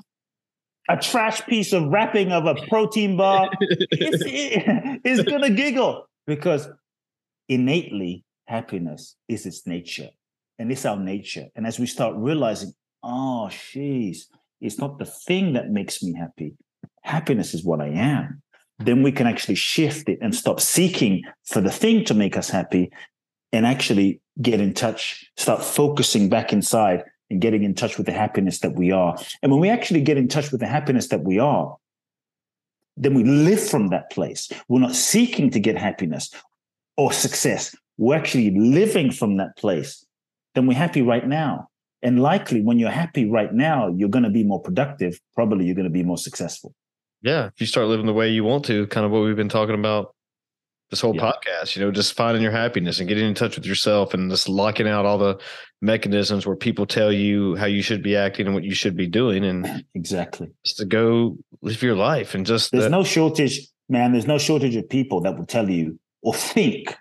a 0.89 0.97
trash 0.97 1.45
piece 1.45 1.73
of 1.73 1.83
wrapping 1.89 2.31
of 2.31 2.45
a 2.45 2.55
protein 2.67 3.17
bar. 3.17 3.49
it's, 3.61 4.23
it- 4.25 5.01
it's 5.03 5.21
gonna 5.29 5.49
giggle 5.49 6.07
because 6.25 6.67
innately 7.49 8.23
happiness 8.47 9.15
is 9.27 9.45
its 9.45 9.67
nature 9.67 10.09
and 10.59 10.71
it's 10.71 10.85
our 10.85 10.97
nature. 10.97 11.47
And 11.55 11.67
as 11.67 11.79
we 11.79 11.85
start 11.85 12.15
realizing, 12.17 12.73
oh, 13.03 13.49
jeez, 13.51 14.19
it's 14.61 14.79
not 14.79 14.97
the 14.99 15.05
thing 15.05 15.53
that 15.53 15.69
makes 15.69 16.01
me 16.01 16.13
happy. 16.13 16.55
Happiness 17.01 17.53
is 17.53 17.63
what 17.63 17.81
I 17.81 17.89
am. 17.89 18.41
Then 18.79 19.03
we 19.03 19.11
can 19.11 19.27
actually 19.27 19.55
shift 19.55 20.07
it 20.09 20.19
and 20.21 20.33
stop 20.35 20.59
seeking 20.59 21.23
for 21.45 21.61
the 21.61 21.71
thing 21.71 22.05
to 22.05 22.13
make 22.13 22.37
us 22.37 22.49
happy 22.49 22.91
and 23.51 23.65
actually 23.65 24.21
get 24.41 24.59
in 24.59 24.73
touch, 24.73 25.29
start 25.37 25.63
focusing 25.63 26.29
back 26.29 26.53
inside 26.53 27.03
and 27.29 27.41
getting 27.41 27.63
in 27.63 27.73
touch 27.73 27.97
with 27.97 28.05
the 28.05 28.13
happiness 28.13 28.59
that 28.59 28.75
we 28.75 28.91
are. 28.91 29.17
And 29.41 29.51
when 29.51 29.61
we 29.61 29.69
actually 29.69 30.01
get 30.01 30.17
in 30.17 30.27
touch 30.27 30.51
with 30.51 30.61
the 30.61 30.67
happiness 30.67 31.07
that 31.09 31.23
we 31.23 31.39
are, 31.39 31.75
then 32.95 33.13
we 33.13 33.23
live 33.23 33.61
from 33.61 33.89
that 33.89 34.09
place. 34.11 34.49
We're 34.67 34.79
not 34.79 34.95
seeking 34.95 35.49
to 35.51 35.59
get 35.59 35.77
happiness 35.77 36.31
or 36.95 37.11
success. 37.11 37.75
We're 37.97 38.15
actually 38.15 38.51
living 38.57 39.11
from 39.11 39.37
that 39.37 39.55
place. 39.57 40.05
Then 40.55 40.67
we're 40.67 40.77
happy 40.77 41.01
right 41.01 41.27
now. 41.27 41.67
And 42.01 42.21
likely 42.21 42.61
when 42.61 42.79
you're 42.79 42.89
happy 42.89 43.29
right 43.29 43.53
now, 43.53 43.93
you're 43.95 44.09
going 44.09 44.23
to 44.23 44.29
be 44.29 44.43
more 44.43 44.61
productive. 44.61 45.19
Probably 45.35 45.65
you're 45.65 45.75
going 45.75 45.85
to 45.87 45.91
be 45.91 46.03
more 46.03 46.17
successful. 46.17 46.73
Yeah. 47.21 47.47
If 47.47 47.59
you 47.59 47.67
start 47.67 47.87
living 47.87 48.05
the 48.05 48.13
way 48.13 48.29
you 48.29 48.43
want 48.43 48.65
to, 48.65 48.87
kind 48.87 49.05
of 49.05 49.11
what 49.11 49.23
we've 49.23 49.35
been 49.35 49.49
talking 49.49 49.75
about 49.75 50.15
this 50.89 51.01
whole 51.01 51.15
Yeah. 51.15 51.31
podcast, 51.31 51.75
you 51.75 51.81
know, 51.83 51.91
just 51.91 52.13
finding 52.13 52.41
your 52.41 52.51
happiness 52.51 52.99
and 52.99 53.07
getting 53.09 53.25
in 53.25 53.33
touch 53.33 53.55
with 53.55 53.65
yourself 53.65 54.13
and 54.13 54.29
just 54.31 54.47
locking 54.47 54.87
out 54.87 55.05
all 55.05 55.17
the 55.17 55.37
mechanisms 55.81 56.45
where 56.45 56.55
people 56.55 56.85
tell 56.85 57.11
you 57.11 57.55
how 57.55 57.65
you 57.65 57.81
should 57.81 58.01
be 58.01 58.15
acting 58.15 58.45
and 58.45 58.55
what 58.55 58.63
you 58.63 58.73
should 58.73 58.95
be 58.95 59.07
doing 59.07 59.43
and 59.43 59.85
Exactly. 59.95 60.47
just 60.65 60.77
to 60.77 60.85
go 60.85 61.37
live 61.61 61.81
your 61.81 61.95
life 61.95 62.33
and 62.35 62.45
just 62.45 62.71
There's 62.71 62.85
the- 62.85 62.89
no 62.89 63.03
shortage, 63.03 63.67
man. 63.89 64.11
There's 64.13 64.27
no 64.27 64.37
shortage 64.37 64.75
of 64.75 64.87
people 64.89 65.21
that 65.21 65.37
will 65.37 65.45
tell 65.45 65.69
you 65.69 65.99
or 66.21 66.33
think 66.33 66.95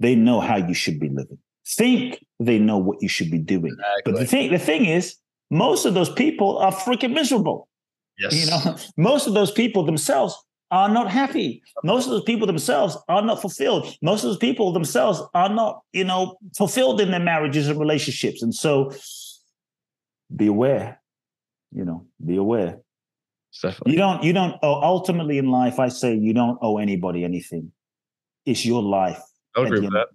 they 0.00 0.14
know 0.14 0.40
how 0.40 0.56
you 0.56 0.74
should 0.74 0.98
be 1.00 1.08
living. 1.08 1.38
Think 1.66 2.24
they 2.40 2.58
know 2.58 2.78
what 2.78 3.02
you 3.02 3.08
should 3.08 3.30
be 3.30 3.38
doing. 3.38 3.76
But 4.04 4.14
the 4.16 4.26
thing, 4.26 4.50
the 4.50 4.58
thing 4.58 4.84
is, 4.86 5.16
most 5.50 5.84
of 5.86 5.94
those 5.94 6.10
people 6.10 6.58
are 6.58 6.72
freaking 6.72 7.12
miserable. 7.12 7.68
yes. 8.18 8.34
You 8.34 8.50
know, 8.50 8.76
most 8.96 9.26
of 9.26 9.34
those 9.34 9.50
people 9.50 9.84
themselves 9.84 10.34
are 10.70 10.88
not 10.88 11.10
happy. 11.10 11.62
Most 11.82 12.06
of 12.06 12.10
those 12.10 12.24
people 12.24 12.46
themselves 12.46 12.96
are 13.08 13.22
not 13.22 13.40
fulfilled. 13.40 13.96
Most 14.02 14.24
of 14.24 14.30
those 14.30 14.38
people 14.38 14.72
themselves 14.72 15.22
are 15.34 15.48
not, 15.48 15.82
you 15.92 16.04
know, 16.04 16.36
fulfilled 16.56 17.00
in 17.00 17.10
their 17.10 17.20
marriages 17.20 17.68
and 17.68 17.80
relationships. 17.80 18.42
And 18.42 18.54
so 18.54 18.92
be 20.34 20.46
aware, 20.46 21.00
you 21.72 21.84
know, 21.84 22.06
be 22.24 22.36
aware. 22.36 22.80
Definitely. 23.62 23.92
You 23.92 23.98
don't, 23.98 24.22
you 24.22 24.32
don't 24.32 24.56
owe, 24.62 24.82
ultimately 24.82 25.38
in 25.38 25.50
life, 25.50 25.78
I 25.78 25.88
say 25.88 26.14
you 26.14 26.34
don't 26.34 26.58
owe 26.60 26.78
anybody 26.78 27.24
anything. 27.24 27.72
It's 28.44 28.64
your 28.64 28.82
life. 28.82 29.20
I 29.56 29.62
agree 29.62 29.80
with 29.80 29.92
that. 29.92 30.08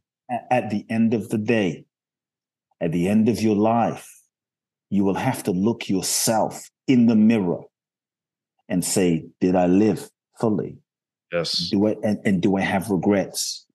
At 0.50 0.70
the 0.70 0.86
end 0.90 1.14
of 1.14 1.30
the 1.30 1.38
day, 1.38 1.86
at 2.80 2.92
the 2.92 3.08
end 3.08 3.28
of 3.28 3.42
your 3.42 3.56
life, 3.56 4.08
you 4.90 5.04
will 5.04 5.16
have 5.16 5.44
to 5.44 5.52
look 5.52 5.90
yourself 5.90 6.70
in 6.88 7.08
the 7.08 7.16
mirror 7.16 7.62
and 8.70 8.86
say, 8.86 9.26
Did 9.42 9.56
I 9.56 9.66
live 9.66 10.10
fully? 10.40 10.78
Yes. 11.32 11.70
Do 11.70 11.88
I 11.88 11.96
and, 12.04 12.20
and 12.26 12.42
do 12.42 12.58
I 12.58 12.62
have 12.62 12.90
regrets? 12.90 13.66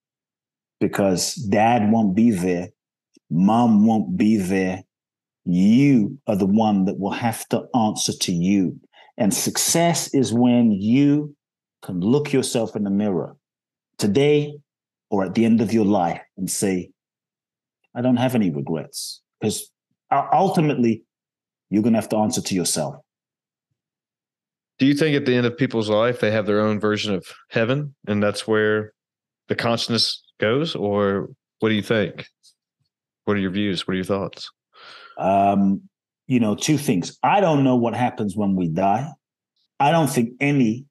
Because 0.81 1.35
dad 1.35 1.91
won't 1.91 2.15
be 2.15 2.31
there, 2.31 2.69
mom 3.31 3.85
won't 3.85 4.17
be 4.17 4.37
there. 4.37 4.85
You 5.45 6.19
are 6.27 6.37
the 6.37 6.47
one 6.47 6.85
that 6.85 6.99
will 6.99 7.11
have 7.11 7.49
to 7.49 7.67
answer 7.75 8.13
to 8.13 8.33
you. 8.33 8.79
And 9.17 9.35
success 9.35 10.15
is 10.15 10.33
when 10.33 10.71
you 10.71 11.35
can 11.83 12.01
look 12.01 12.33
yourself 12.33 12.77
in 12.77 12.85
the 12.85 12.91
mirror 12.91 13.37
today 13.99 14.55
or 15.11 15.25
at 15.25 15.35
the 15.35 15.45
end 15.45 15.61
of 15.61 15.73
your 15.73 15.85
life 15.85 16.21
and 16.37 16.51
say, 16.51 16.91
I 17.95 18.03
don't 18.03 18.17
have 18.17 18.35
any 18.35 18.51
regrets. 18.51 19.23
Because 19.41 19.71
uh, 20.11 20.27
ultimately, 20.33 21.03
you're 21.71 21.83
going 21.83 21.95
to 21.95 22.01
have 22.01 22.09
to 22.11 22.17
answer 22.17 22.41
to 22.41 22.55
yourself. 22.55 22.97
Do 24.79 24.87
you 24.87 24.95
think 24.95 25.17
at 25.17 25.27
the 25.27 25.35
end 25.35 25.47
of 25.47 25.57
people's 25.57 25.91
life 25.91 26.21
they 26.21 26.31
have 26.31 26.47
their 26.47 26.61
own 26.61 26.79
version 26.79 27.15
of 27.15 27.27
heaven 27.51 27.95
and 28.07 28.23
that's 28.23 28.47
where 28.47 28.93
the 29.49 29.55
consciousness 29.55 30.23
goes? 30.39 30.75
Or 30.75 31.29
what 31.59 31.71
do 31.71 31.75
you 31.75 31.83
think? 31.83 32.27
What 33.25 33.37
are 33.37 33.41
your 33.41 33.51
views? 33.51 33.87
What 33.87 33.93
are 33.93 33.97
your 33.97 34.05
thoughts? 34.05 34.51
um, 35.19 35.83
you 36.27 36.41
know, 36.41 36.55
two 36.55 36.79
things. 36.79 37.19
I 37.23 37.41
don't 37.41 37.65
know 37.65 37.77
what 37.77 37.95
happens 37.95 38.37
when 38.37 38.55
we 38.55 38.69
die. 38.69 39.09
I 39.81 39.91
don't 39.91 40.09
think 40.09 40.31
any 40.41 40.87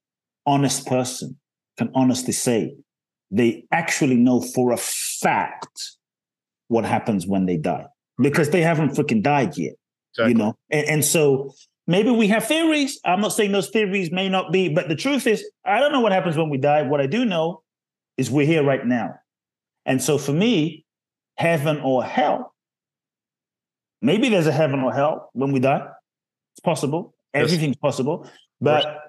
honest 0.46 0.86
person 0.86 1.38
can 1.78 1.90
honestly 1.96 2.34
say 2.34 2.76
they 3.32 3.66
actually 3.72 4.16
know 4.16 4.42
for 4.42 4.72
a 4.72 4.78
fact 4.78 5.92
what 6.68 6.86
happens 6.86 7.28
when 7.28 7.46
they 7.46 7.58
die 7.58 7.86
because 8.22 8.50
they 8.50 8.62
haven't 8.62 8.92
freaking 8.92 9.22
died 9.22 9.58
yet, 9.58 9.74
you 10.18 10.34
know? 10.34 10.56
And, 10.72 10.88
and 10.88 11.06
so 11.06 11.54
maybe 11.88 12.12
we 12.12 12.28
have 12.28 12.46
theories. 12.46 13.00
I'm 13.06 13.22
not 13.22 13.34
saying 13.34 13.52
those 13.54 13.70
theories 13.70 14.12
may 14.12 14.30
not 14.30 14.52
be, 14.52 14.70
but 14.70 14.90
the 14.90 14.96
truth 14.96 15.26
is, 15.26 15.50
I 15.66 15.80
don't 15.80 15.92
know 15.92 16.02
what 16.02 16.12
happens 16.12 16.38
when 16.38 16.50
we 16.50 16.58
die. 16.58 16.84
What 16.84 17.02
I 17.02 17.08
do 17.08 17.26
know 17.26 17.64
is 18.18 18.30
we're 18.30 18.46
here 18.46 18.64
right 18.64 18.86
now. 18.86 19.16
And 19.86 20.02
so 20.02 20.18
for 20.18 20.34
me, 20.34 20.86
heaven 21.38 21.80
or 21.80 22.04
hell, 22.04 22.54
maybe 24.02 24.30
there's 24.30 24.48
a 24.48 24.52
heaven 24.52 24.82
or 24.82 24.94
hell 24.94 25.30
when 25.34 25.52
we 25.52 25.60
die. 25.60 25.88
It's 26.54 26.60
possible. 26.60 27.16
Everything's 27.34 27.78
possible. 27.78 28.30
But 28.60 29.00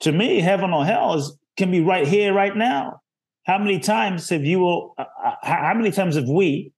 to 0.00 0.12
me, 0.12 0.40
heaven 0.40 0.72
or 0.72 0.84
hell 0.84 1.14
is 1.14 1.36
can 1.56 1.70
be 1.70 1.80
right 1.80 2.06
here, 2.06 2.32
right 2.32 2.56
now. 2.56 3.00
How 3.44 3.58
many 3.58 3.78
times 3.78 4.28
have 4.30 4.44
you 4.44 4.62
all, 4.62 4.94
uh, 4.96 5.04
uh, 5.22 5.34
how 5.42 5.74
many 5.74 5.90
times 5.90 6.14
have 6.14 6.28
we 6.28 6.72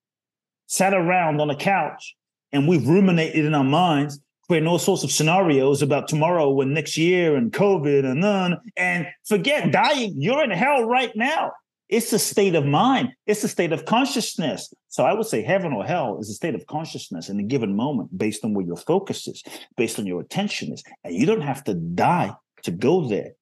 sat 0.66 0.94
around 0.94 1.40
on 1.40 1.50
a 1.50 1.54
couch 1.54 2.16
and 2.54 2.68
we've 2.68 2.86
ruminated 2.86 3.44
in 3.44 3.54
our 3.54 3.64
minds, 3.64 4.20
creating 4.46 4.68
all 4.68 4.78
sorts 4.78 5.02
of 5.02 5.10
scenarios 5.10 5.82
about 5.82 6.06
tomorrow 6.06 6.60
and 6.60 6.72
next 6.72 6.96
year 6.96 7.34
and 7.36 7.52
COVID 7.52 8.04
and 8.04 8.20
none, 8.20 8.58
and 8.76 9.06
forget 9.26 9.72
dying. 9.72 10.14
You're 10.16 10.44
in 10.44 10.50
hell 10.50 10.84
right 10.84 11.14
now. 11.16 11.52
It's 11.88 12.12
a 12.12 12.18
state 12.18 12.54
of 12.54 12.64
mind. 12.64 13.10
It's 13.26 13.44
a 13.44 13.48
state 13.48 13.72
of 13.72 13.84
consciousness. 13.84 14.72
So 14.88 15.04
I 15.04 15.12
would 15.12 15.26
say 15.26 15.42
heaven 15.42 15.72
or 15.72 15.84
hell 15.84 16.18
is 16.18 16.30
a 16.30 16.34
state 16.34 16.54
of 16.54 16.66
consciousness 16.66 17.28
in 17.28 17.38
a 17.40 17.42
given 17.42 17.76
moment 17.76 18.16
based 18.16 18.44
on 18.44 18.54
where 18.54 18.64
your 18.64 18.76
focus 18.76 19.26
is, 19.26 19.42
based 19.76 19.98
on 19.98 20.06
your 20.06 20.20
attention 20.20 20.72
is. 20.72 20.82
And 21.02 21.14
you 21.14 21.26
don't 21.26 21.42
have 21.42 21.64
to 21.64 21.74
die 21.74 22.32
to 22.62 22.70
go 22.70 23.06
there. 23.06 23.32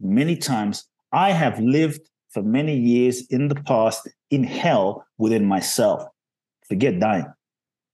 Many 0.00 0.36
times 0.36 0.86
I 1.12 1.32
have 1.32 1.58
lived 1.60 2.08
for 2.30 2.42
many 2.42 2.76
years 2.76 3.26
in 3.26 3.48
the 3.48 3.56
past 3.56 4.08
in 4.30 4.44
hell 4.44 5.04
within 5.18 5.44
myself. 5.44 6.04
Forget 6.68 7.00
dying. 7.00 7.26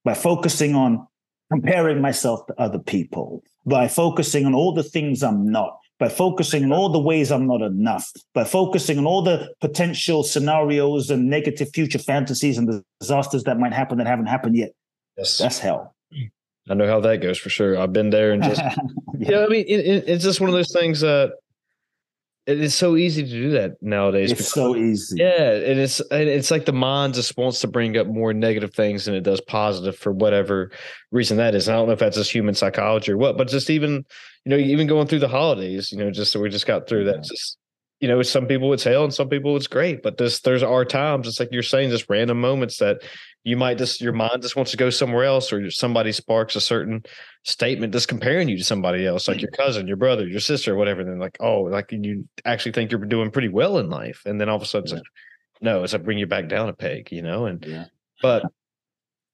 By 0.07 0.15
focusing 0.15 0.75
on 0.75 1.07
comparing 1.51 2.01
myself 2.01 2.47
to 2.47 2.55
other 2.61 2.79
people, 2.79 3.43
by 3.67 3.89
focusing 3.89 4.47
on 4.47 4.55
all 4.55 4.73
the 4.73 4.85
things 4.85 5.23
I'm 5.23 5.51
not, 5.51 5.79
by 5.99 6.09
focusing 6.09 6.63
on 6.65 6.73
all 6.73 6.89
the 6.89 7.01
ways 7.01 7.33
I'm 7.33 7.49
not 7.49 7.61
enough, 7.61 8.11
by 8.33 8.45
focusing 8.45 8.99
on 8.99 9.07
all 9.07 9.23
the 9.23 9.53
potential 9.61 10.23
scenarios 10.23 11.11
and 11.11 11.29
negative 11.29 11.71
future 11.75 11.99
fantasies 11.99 12.57
and 12.57 12.69
the 12.69 12.85
disasters 13.01 13.43
that 13.45 13.59
might 13.59 13.73
happen 13.73 13.99
that 13.99 14.07
haven't 14.07 14.27
happened 14.27 14.57
yet. 14.57 14.71
Yes. 15.17 15.39
That's 15.39 15.59
hell. 15.59 15.95
I 16.69 16.75
know 16.75 16.87
how 16.87 17.01
that 17.01 17.21
goes 17.21 17.39
for 17.39 17.49
sure. 17.49 17.77
I've 17.77 17.93
been 17.93 18.11
there 18.11 18.33
and 18.33 18.43
just, 18.43 18.61
yeah. 18.61 18.77
yeah, 19.19 19.45
I 19.45 19.49
mean, 19.49 19.65
it, 19.67 19.81
it, 19.81 20.05
it's 20.09 20.25
just 20.25 20.41
one 20.41 20.51
of 20.51 20.55
those 20.55 20.73
things 20.73 21.01
that 21.01 21.33
it 22.47 22.61
is 22.61 22.75
so 22.75 22.97
easy 22.97 23.25
to 23.25 23.29
do 23.29 23.51
that 23.51 23.83
nowadays. 23.83 24.31
It's 24.31 24.41
because, 24.41 24.53
so 24.53 24.77
easy. 24.77 25.17
Yeah, 25.19 25.51
and 25.53 25.81
it's 25.81 26.01
and 26.01 26.29
it's 26.29 26.51
like 26.53 26.65
the 26.65 26.73
mind 26.73 27.15
just 27.15 27.37
wants 27.37 27.61
to 27.61 27.67
bring 27.67 27.97
up 27.97 28.07
more 28.07 28.33
negative 28.33 28.73
things 28.73 29.05
than 29.05 29.15
it 29.15 29.23
does 29.23 29.41
positive 29.41 29.97
for 29.97 30.13
whatever 30.13 30.71
reason 31.11 31.39
that 31.39 31.57
is. 31.57 31.67
And 31.67 31.75
I 31.75 31.79
don't 31.79 31.89
know 31.89 31.95
if 31.95 31.99
that's 31.99 32.17
just 32.17 32.31
human 32.31 32.55
psychology 32.55 33.11
or 33.11 33.17
what, 33.17 33.37
but 33.37 33.49
just 33.49 33.69
even 33.69 34.05
you 34.45 34.51
know 34.51 34.57
even 34.57 34.87
going 34.87 35.09
through 35.09 35.19
the 35.19 35.29
holidays, 35.29 35.91
you 35.91 35.99
know, 35.99 36.11
just 36.13 36.31
so 36.31 36.41
we 36.41 36.49
just 36.49 36.67
got 36.67 36.89
through 36.89 37.05
that. 37.05 37.25
Just 37.25 37.59
you 38.01 38.07
know, 38.07 38.23
some 38.23 38.47
people 38.47 38.73
it's 38.73 38.85
hell 38.85 39.01
oh, 39.01 39.05
and 39.05 39.15
some 39.15 39.29
people 39.29 39.57
it's 39.57 39.67
great, 39.67 40.03
but 40.03 40.17
this 40.17 40.41
there's 40.41 40.63
our 40.63 40.85
times. 40.85 41.27
It's 41.27 41.41
like 41.41 41.49
you're 41.51 41.65
saying, 41.65 41.91
just 41.91 42.09
random 42.09 42.41
moments 42.41 42.79
that 42.79 43.03
you 43.47 43.57
might 43.57 43.79
just 43.79 44.01
your 44.01 44.13
mind 44.13 44.43
just 44.43 44.57
wants 44.57 44.73
to 44.73 44.77
go 44.77 44.91
somewhere 44.91 45.23
else, 45.23 45.53
or 45.53 45.71
somebody 45.71 46.11
sparks 46.11 46.57
a 46.57 46.61
certain 46.61 47.05
statement 47.45 47.93
just 47.93 48.09
comparing 48.09 48.49
you 48.49 48.59
to 48.59 48.65
somebody 48.65 49.07
else, 49.07 49.29
like 49.29 49.41
your 49.41 49.53
mm. 49.53 49.57
cousin, 49.57 49.87
your 49.87 49.97
brother, 49.97 50.27
your 50.27 50.41
sister, 50.41 50.75
whatever. 50.75 51.05
Then 51.05 51.21
like, 51.21 51.37
oh, 51.39 51.61
like 51.61 51.93
you 51.93 52.29
actually 52.45 52.73
think 52.73 52.91
you're 52.91 53.05
doing 53.05 53.31
pretty 53.31 53.47
well 53.47 53.79
in 53.79 53.89
life, 53.89 54.23
and 54.27 54.41
then 54.41 54.49
all 54.49 54.57
of 54.57 54.63
a 54.63 54.67
sudden, 54.67 54.89
yeah. 54.89 54.95
it's 54.95 54.99
like, 54.99 55.63
no, 55.63 55.85
it's 55.85 55.93
like 55.93 56.03
bring 56.03 56.19
you 56.19 56.27
back 56.27 56.49
down 56.49 56.69
a 56.69 56.73
peg, 56.73 57.13
you 57.13 57.23
know. 57.23 57.47
And 57.47 57.65
yeah. 57.65 57.85
but 58.21 58.43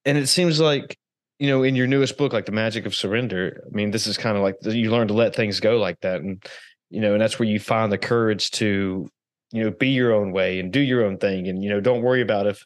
and 0.05 0.15
it 0.15 0.27
seems 0.27 0.59
like 0.59 0.95
you 1.39 1.47
know 1.47 1.63
in 1.63 1.75
your 1.75 1.87
newest 1.87 2.15
book, 2.15 2.33
like 2.33 2.45
the 2.45 2.51
magic 2.51 2.85
of 2.85 2.93
surrender. 2.93 3.63
I 3.65 3.75
mean, 3.75 3.89
this 3.89 4.05
is 4.05 4.15
kind 4.15 4.37
of 4.37 4.43
like 4.43 4.57
you 4.61 4.91
learn 4.91 5.07
to 5.07 5.15
let 5.15 5.35
things 5.35 5.59
go 5.59 5.77
like 5.77 5.99
that, 6.01 6.21
and 6.21 6.39
you 6.91 7.01
know, 7.01 7.13
and 7.13 7.21
that's 7.21 7.39
where 7.39 7.49
you 7.49 7.59
find 7.59 7.91
the 7.91 7.97
courage 7.97 8.51
to 8.51 9.09
you 9.51 9.63
know 9.63 9.71
be 9.71 9.89
your 9.89 10.13
own 10.13 10.33
way 10.33 10.59
and 10.59 10.71
do 10.71 10.79
your 10.79 11.03
own 11.03 11.17
thing, 11.17 11.47
and 11.47 11.63
you 11.63 11.71
know, 11.71 11.81
don't 11.81 12.03
worry 12.03 12.21
about 12.21 12.45
if 12.45 12.63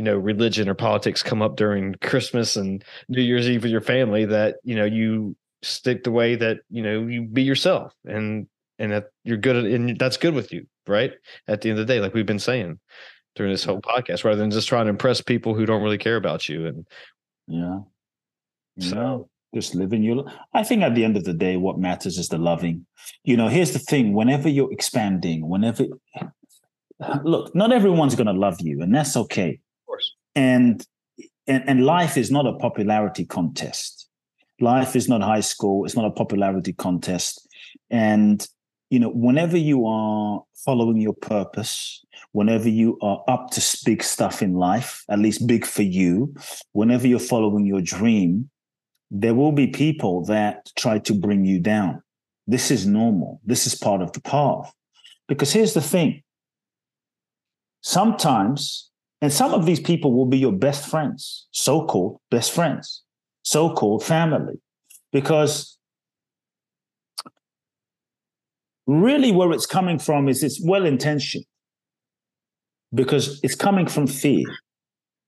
you 0.00 0.04
know 0.04 0.16
religion 0.16 0.66
or 0.66 0.74
politics 0.74 1.22
come 1.22 1.42
up 1.42 1.56
during 1.56 1.94
christmas 2.00 2.56
and 2.56 2.82
new 3.10 3.20
year's 3.20 3.46
eve 3.50 3.62
with 3.62 3.70
your 3.70 3.82
family 3.82 4.24
that 4.24 4.56
you 4.64 4.74
know 4.74 4.86
you 4.86 5.36
stick 5.62 6.04
the 6.04 6.10
way 6.10 6.36
that 6.36 6.60
you 6.70 6.82
know 6.82 7.06
you 7.06 7.20
be 7.20 7.42
yourself 7.42 7.92
and 8.06 8.46
and 8.78 8.92
that 8.92 9.10
you're 9.24 9.36
good 9.36 9.56
at 9.56 9.64
and 9.66 9.98
that's 9.98 10.16
good 10.16 10.32
with 10.32 10.50
you 10.52 10.64
right? 10.86 11.12
At 11.46 11.60
the 11.60 11.70
end 11.70 11.78
of 11.78 11.86
the 11.86 11.92
day 11.92 12.00
like 12.00 12.14
we've 12.14 12.24
been 12.24 12.38
saying 12.38 12.80
during 13.36 13.52
this 13.52 13.62
whole 13.62 13.82
podcast 13.82 14.24
rather 14.24 14.38
than 14.38 14.50
just 14.50 14.68
trying 14.68 14.86
to 14.86 14.90
impress 14.90 15.20
people 15.20 15.54
who 15.54 15.66
don't 15.66 15.82
really 15.82 15.98
care 15.98 16.16
about 16.16 16.48
you 16.48 16.66
and 16.66 16.86
yeah. 17.46 17.80
So 18.80 19.28
just 19.54 19.74
living 19.74 20.02
your 20.02 20.24
i 20.54 20.62
think 20.62 20.80
at 20.82 20.94
the 20.94 21.04
end 21.04 21.16
of 21.16 21.24
the 21.24 21.34
day 21.34 21.56
what 21.56 21.78
matters 21.78 22.16
is 22.16 22.28
the 22.28 22.38
loving. 22.38 22.86
You 23.24 23.36
know 23.36 23.48
here's 23.48 23.72
the 23.72 23.78
thing 23.78 24.14
whenever 24.14 24.48
you're 24.48 24.72
expanding 24.72 25.46
whenever 25.46 25.84
look 27.22 27.54
not 27.54 27.72
everyone's 27.72 28.14
going 28.14 28.26
to 28.26 28.32
love 28.32 28.60
you 28.60 28.80
and 28.80 28.94
that's 28.94 29.16
okay 29.16 29.60
and, 30.34 30.84
and 31.46 31.68
and 31.68 31.84
life 31.84 32.16
is 32.16 32.30
not 32.30 32.46
a 32.46 32.54
popularity 32.54 33.24
contest. 33.24 34.08
Life 34.60 34.94
is 34.94 35.08
not 35.08 35.22
high 35.22 35.40
school. 35.40 35.84
It's 35.84 35.96
not 35.96 36.04
a 36.04 36.10
popularity 36.10 36.72
contest. 36.72 37.46
And 37.90 38.46
you 38.90 38.98
know, 38.98 39.10
whenever 39.10 39.56
you 39.56 39.86
are 39.86 40.42
following 40.64 41.00
your 41.00 41.14
purpose, 41.14 42.04
whenever 42.32 42.68
you 42.68 42.98
are 43.02 43.22
up 43.28 43.50
to 43.50 43.78
big 43.84 44.02
stuff 44.02 44.42
in 44.42 44.54
life, 44.54 45.04
at 45.08 45.18
least 45.18 45.46
big 45.46 45.64
for 45.64 45.82
you, 45.82 46.34
whenever 46.72 47.06
you're 47.06 47.18
following 47.18 47.66
your 47.66 47.80
dream, 47.80 48.50
there 49.10 49.34
will 49.34 49.52
be 49.52 49.66
people 49.66 50.24
that 50.26 50.70
try 50.76 50.98
to 50.98 51.14
bring 51.14 51.44
you 51.44 51.60
down. 51.60 52.02
This 52.46 52.70
is 52.70 52.86
normal. 52.86 53.40
This 53.44 53.66
is 53.66 53.74
part 53.74 54.02
of 54.02 54.12
the 54.12 54.20
path. 54.20 54.72
Because 55.28 55.52
here's 55.52 55.74
the 55.74 55.80
thing 55.80 56.22
sometimes 57.82 58.89
and 59.20 59.32
some 59.32 59.52
of 59.52 59.66
these 59.66 59.80
people 59.80 60.12
will 60.12 60.26
be 60.26 60.38
your 60.38 60.52
best 60.52 60.88
friends, 60.88 61.46
so 61.50 61.86
called 61.86 62.20
best 62.30 62.52
friends, 62.52 63.02
so 63.42 63.72
called 63.74 64.02
family, 64.02 64.54
because 65.12 65.78
really 68.86 69.30
where 69.30 69.52
it's 69.52 69.66
coming 69.66 69.98
from 69.98 70.28
is 70.28 70.42
it's 70.42 70.60
well 70.64 70.84
intentioned 70.84 71.44
because 72.94 73.40
it's 73.42 73.54
coming 73.54 73.86
from 73.86 74.06
fear. 74.06 74.44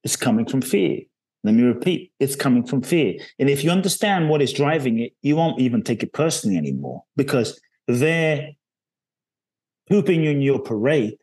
It's 0.03 0.17
coming 0.17 0.47
from 0.47 0.63
fear. 0.63 1.01
Let 1.45 1.55
me 1.55 1.63
repeat, 1.63 2.13
it's 2.21 2.37
coming 2.37 2.65
from 2.65 2.83
fear. 2.83 3.15
And 3.39 3.51
if 3.51 3.65
you 3.65 3.71
understand 3.71 4.29
what 4.29 4.43
is 4.43 4.53
driving 4.53 5.01
it, 5.01 5.13
you 5.23 5.37
won't 5.37 5.61
even 5.61 5.83
take 5.83 6.03
it 6.03 6.13
personally 6.13 6.57
anymore 6.57 7.03
because 7.17 7.61
they're 7.89 8.51
pooping 9.89 10.25
in 10.25 10.41
your 10.41 10.61
parade 10.61 11.17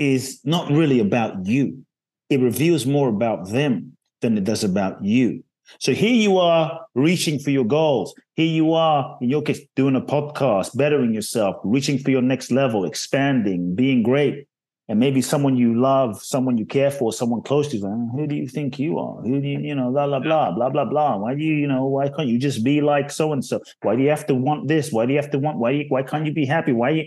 is 0.00 0.40
not 0.44 0.70
really 0.70 0.98
about 0.98 1.46
you. 1.46 1.84
It 2.30 2.40
reveals 2.40 2.86
more 2.86 3.08
about 3.08 3.50
them 3.50 3.96
than 4.22 4.36
it 4.38 4.44
does 4.44 4.64
about 4.64 5.04
you. 5.04 5.44
So 5.78 5.92
here 5.92 6.14
you 6.14 6.38
are 6.38 6.80
reaching 6.94 7.38
for 7.38 7.50
your 7.50 7.64
goals. 7.64 8.14
Here 8.34 8.46
you 8.46 8.72
are, 8.72 9.16
in 9.20 9.28
your 9.28 9.42
case, 9.42 9.60
doing 9.76 9.94
a 9.94 10.00
podcast, 10.00 10.76
bettering 10.76 11.14
yourself, 11.14 11.56
reaching 11.62 11.98
for 11.98 12.10
your 12.10 12.22
next 12.22 12.50
level, 12.50 12.84
expanding, 12.84 13.74
being 13.76 14.02
great. 14.02 14.46
And 14.88 14.98
maybe 14.98 15.22
someone 15.22 15.56
you 15.56 15.80
love, 15.80 16.20
someone 16.20 16.58
you 16.58 16.66
care 16.66 16.90
for, 16.90 17.12
someone 17.12 17.42
close 17.42 17.68
to 17.68 17.76
you, 17.76 18.10
who 18.12 18.26
do 18.26 18.34
you 18.34 18.48
think 18.48 18.80
you 18.80 18.98
are? 18.98 19.22
Who 19.22 19.40
do 19.40 19.46
you, 19.46 19.60
you 19.60 19.74
know, 19.76 19.92
blah, 19.92 20.08
blah, 20.08 20.18
blah, 20.18 20.50
blah, 20.50 20.70
blah, 20.70 20.84
blah. 20.84 21.16
Why 21.18 21.34
do 21.34 21.44
you, 21.44 21.54
you 21.54 21.68
know, 21.68 21.86
why 21.86 22.08
can't 22.08 22.26
you 22.26 22.38
just 22.38 22.64
be 22.64 22.80
like 22.80 23.10
so 23.12 23.32
and 23.32 23.44
so? 23.44 23.60
Why 23.82 23.94
do 23.94 24.02
you 24.02 24.08
have 24.08 24.26
to 24.26 24.34
want 24.34 24.66
this? 24.66 24.90
Why 24.90 25.06
do 25.06 25.12
you 25.12 25.18
have 25.20 25.30
to 25.30 25.38
want, 25.38 25.58
why, 25.58 25.84
why 25.88 26.02
can't 26.02 26.26
you 26.26 26.32
be 26.32 26.46
happy? 26.46 26.72
Why 26.72 26.90
you, 26.90 27.04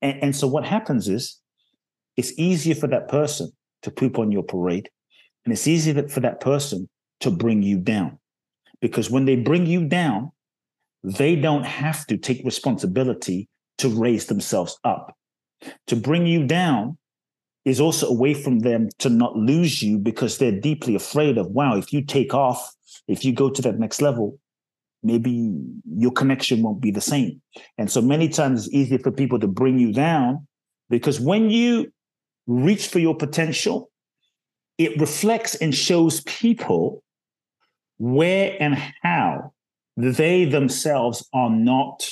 and, 0.00 0.20
and 0.20 0.36
so 0.36 0.48
what 0.48 0.64
happens 0.64 1.08
is 1.08 1.38
it's 2.16 2.32
easier 2.38 2.74
for 2.74 2.86
that 2.88 3.08
person 3.08 3.50
to 3.82 3.90
poop 3.90 4.18
on 4.18 4.32
your 4.32 4.42
parade. 4.42 4.88
And 5.44 5.52
it's 5.52 5.66
easier 5.66 6.08
for 6.08 6.20
that 6.20 6.40
person 6.40 6.88
to 7.20 7.30
bring 7.30 7.62
you 7.62 7.78
down. 7.78 8.18
Because 8.80 9.10
when 9.10 9.24
they 9.24 9.36
bring 9.36 9.66
you 9.66 9.86
down, 9.86 10.32
they 11.02 11.36
don't 11.36 11.64
have 11.64 12.06
to 12.06 12.16
take 12.16 12.44
responsibility 12.44 13.48
to 13.78 13.88
raise 13.88 14.26
themselves 14.26 14.78
up. 14.84 15.16
To 15.88 15.96
bring 15.96 16.26
you 16.26 16.46
down 16.46 16.98
is 17.64 17.80
also 17.80 18.08
a 18.08 18.12
way 18.12 18.34
from 18.34 18.60
them 18.60 18.88
to 18.98 19.08
not 19.08 19.36
lose 19.36 19.82
you 19.82 19.98
because 19.98 20.38
they're 20.38 20.60
deeply 20.60 20.94
afraid 20.94 21.38
of, 21.38 21.46
wow, 21.48 21.76
if 21.76 21.92
you 21.92 22.04
take 22.04 22.34
off, 22.34 22.72
if 23.08 23.24
you 23.24 23.32
go 23.32 23.50
to 23.50 23.62
that 23.62 23.78
next 23.78 24.02
level, 24.02 24.38
maybe 25.02 25.52
your 25.96 26.12
connection 26.12 26.62
won't 26.62 26.80
be 26.80 26.90
the 26.90 27.00
same. 27.00 27.40
And 27.78 27.90
so 27.90 28.00
many 28.00 28.28
times 28.28 28.66
it's 28.66 28.74
easier 28.74 28.98
for 28.98 29.10
people 29.10 29.38
to 29.40 29.48
bring 29.48 29.78
you 29.78 29.92
down 29.92 30.46
because 30.90 31.20
when 31.20 31.50
you 31.50 31.92
reach 32.46 32.88
for 32.88 32.98
your 32.98 33.16
potential, 33.16 33.90
it 34.78 34.98
reflects 35.00 35.54
and 35.54 35.74
shows 35.74 36.20
people 36.22 37.02
where 37.98 38.56
and 38.60 38.76
how 39.02 39.52
they 39.96 40.44
themselves 40.44 41.28
are 41.32 41.50
not 41.50 42.08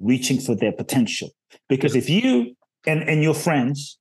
reaching 0.00 0.40
for 0.40 0.54
their 0.54 0.72
potential. 0.72 1.30
Because 1.68 1.94
if 1.94 2.08
you 2.08 2.56
and, 2.86 3.02
and 3.08 3.22
your 3.22 3.34
friends 3.34 3.98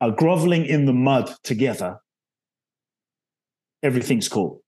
are 0.00 0.10
groveling 0.10 0.66
in 0.66 0.84
the 0.84 0.92
mud 0.92 1.32
together, 1.42 1.98
everything's 3.82 4.28
cool. 4.28 4.62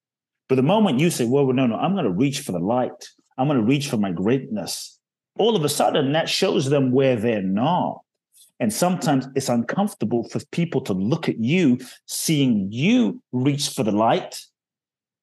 But 0.48 0.57
the 0.57 0.62
moment 0.62 1.00
you 1.00 1.11
say, 1.11 1.24
well, 1.26 1.52
no, 1.52 1.66
no, 1.66 1.76
I'm 1.76 1.92
going 1.92 2.04
to 2.04 2.11
reach 2.11 2.40
for 2.40 2.52
the 2.52 2.59
light, 2.59 3.09
I'm 3.36 3.48
going 3.48 3.61
to 3.61 3.66
reach 3.66 3.88
for 3.88 3.96
my 3.96 4.12
greatness, 4.12 4.98
all 5.38 5.57
of 5.57 5.64
a 5.64 5.68
sudden 5.68 6.12
that 6.12 6.28
shows 6.28 6.70
them 6.70 6.92
where 6.92 7.16
they're 7.16 7.42
not. 7.42 8.00
And 8.59 8.72
sometimes 8.72 9.26
it's 9.34 9.48
uncomfortable 9.48 10.28
for 10.28 10.40
people 10.50 10.80
to 10.82 10.92
look 10.92 11.28
at 11.28 11.38
you, 11.38 11.78
seeing 12.07 12.68
you 12.72 13.22
reach 13.32 13.70
for 13.70 13.82
the 13.82 13.92
light, 13.92 14.40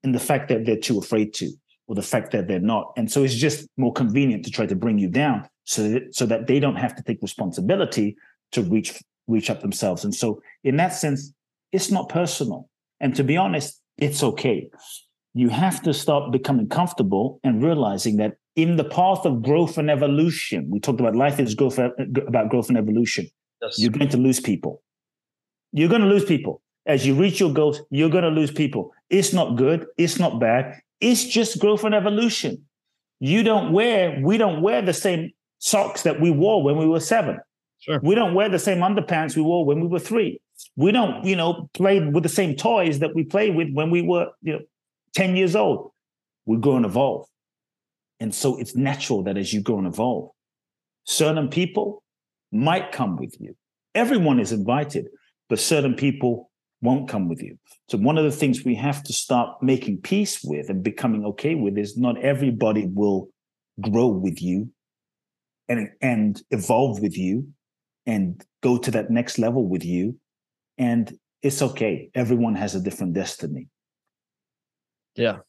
and 0.03 0.13
the 0.13 0.19
fact 0.19 0.49
that 0.49 0.65
they're 0.65 0.77
too 0.77 0.99
afraid 0.99 1.33
to, 1.35 1.51
or 1.87 1.95
the 1.95 2.01
fact 2.01 2.31
that 2.31 2.47
they're 2.47 2.59
not. 2.59 2.93
And 2.97 3.11
so 3.11 3.23
it's 3.23 3.35
just 3.35 3.67
more 3.77 3.93
convenient 3.93 4.45
to 4.45 4.51
try 4.51 4.65
to 4.65 4.75
bring 4.75 4.99
you 4.99 5.07
down 5.07 5.47
so 5.63 5.89
that, 5.89 6.15
so 6.15 6.25
that 6.25 6.47
they 6.47 6.59
don't 6.59 6.75
have 6.75 6.95
to 6.95 7.03
take 7.03 7.21
responsibility 7.21 8.15
to 8.51 8.61
reach 8.61 9.01
reach 9.27 9.49
up 9.49 9.61
themselves. 9.61 10.03
And 10.03 10.13
so 10.13 10.41
in 10.63 10.75
that 10.77 10.89
sense, 10.89 11.33
it's 11.71 11.89
not 11.89 12.09
personal. 12.09 12.69
And 12.99 13.15
to 13.15 13.23
be 13.23 13.37
honest, 13.37 13.81
it's 13.97 14.21
okay. 14.21 14.69
You 15.33 15.49
have 15.49 15.81
to 15.83 15.93
start 15.93 16.31
becoming 16.31 16.67
comfortable 16.67 17.39
and 17.43 17.63
realizing 17.63 18.17
that 18.17 18.35
in 18.55 18.77
the 18.77 18.83
path 18.83 19.25
of 19.25 19.41
growth 19.41 19.77
and 19.77 19.89
evolution. 19.89 20.69
We 20.69 20.79
talked 20.79 20.99
about 20.99 21.15
life 21.15 21.39
is 21.39 21.55
growth 21.55 21.79
about 21.79 22.49
growth 22.49 22.69
and 22.69 22.77
evolution. 22.77 23.27
yes. 23.61 23.79
you're 23.79 23.91
going 23.91 24.09
to 24.09 24.17
lose 24.17 24.39
people. 24.39 24.81
You're 25.71 25.89
going 25.89 26.01
to 26.01 26.07
lose 26.07 26.25
people. 26.25 26.61
As 26.85 27.07
you 27.07 27.15
reach 27.15 27.39
your 27.39 27.53
goals, 27.53 27.81
you're 27.89 28.09
going 28.09 28.25
to 28.25 28.29
lose 28.29 28.51
people. 28.51 28.91
It's 29.09 29.33
not 29.33 29.55
good. 29.55 29.87
It's 29.97 30.19
not 30.19 30.39
bad. 30.39 30.79
It's 30.99 31.23
just 31.23 31.59
growth 31.59 31.83
and 31.83 31.95
evolution. 31.95 32.65
You 33.19 33.41
don't 33.41 33.71
wear, 33.71 34.19
we 34.21 34.37
don't 34.37 34.61
wear 34.61 34.81
the 34.81 34.93
same 34.93 35.31
socks 35.59 36.03
that 36.03 36.19
we 36.19 36.29
wore 36.29 36.61
when 36.61 36.77
we 36.77 36.85
were 36.85 36.99
seven. 36.99 37.39
Sure. 37.79 37.99
We 38.03 38.15
don't 38.15 38.33
wear 38.33 38.49
the 38.49 38.59
same 38.59 38.79
underpants 38.79 39.35
we 39.35 39.41
wore 39.41 39.65
when 39.65 39.79
we 39.79 39.87
were 39.87 39.99
three. 39.99 40.39
We 40.75 40.91
don't, 40.91 41.23
you 41.25 41.35
know, 41.35 41.69
play 41.73 41.99
with 41.99 42.23
the 42.23 42.29
same 42.29 42.55
toys 42.55 42.99
that 42.99 43.15
we 43.15 43.23
played 43.23 43.55
with 43.55 43.69
when 43.73 43.89
we 43.89 44.01
were, 44.01 44.27
you 44.41 44.53
know, 44.53 44.59
10 45.15 45.35
years 45.35 45.55
old. 45.55 45.91
We 46.45 46.57
grow 46.57 46.75
and 46.75 46.85
evolve. 46.85 47.27
And 48.23 48.33
so 48.33 48.57
it's 48.57 48.73
natural 48.73 49.21
that 49.23 49.37
as 49.37 49.51
you 49.51 49.61
grow 49.61 49.79
and 49.79 49.85
evolve, 49.85 50.29
certain 51.03 51.49
people 51.49 52.01
might 52.53 52.93
come 52.93 53.17
with 53.17 53.35
you. 53.37 53.53
Everyone 53.95 54.39
is 54.39 54.53
invited, 54.53 55.09
but 55.49 55.59
certain 55.59 55.93
people 55.93 56.49
won't 56.81 57.09
come 57.09 57.27
with 57.27 57.43
you. 57.43 57.59
So 57.89 57.97
one 57.97 58.17
of 58.17 58.23
the 58.23 58.31
things 58.31 58.63
we 58.63 58.75
have 58.75 59.03
to 59.03 59.11
start 59.11 59.61
making 59.61 60.03
peace 60.03 60.41
with 60.41 60.69
and 60.69 60.81
becoming 60.81 61.25
okay 61.25 61.55
with 61.55 61.77
is 61.77 61.97
not 61.97 62.17
everybody 62.23 62.87
will 62.87 63.27
grow 63.81 64.07
with 64.07 64.41
you 64.41 64.71
and 65.67 65.89
and 66.01 66.41
evolve 66.49 67.01
with 67.01 67.17
you 67.17 67.49
and 68.05 68.41
go 68.61 68.77
to 68.77 68.91
that 68.91 69.11
next 69.11 69.37
level 69.37 69.67
with 69.67 69.83
you. 69.83 70.17
And 70.77 71.13
it's 71.41 71.61
okay. 71.61 72.09
Everyone 72.15 72.55
has 72.55 72.73
a 72.73 72.79
different 72.79 73.15
destiny. 73.15 73.67
Yeah. 75.13 75.39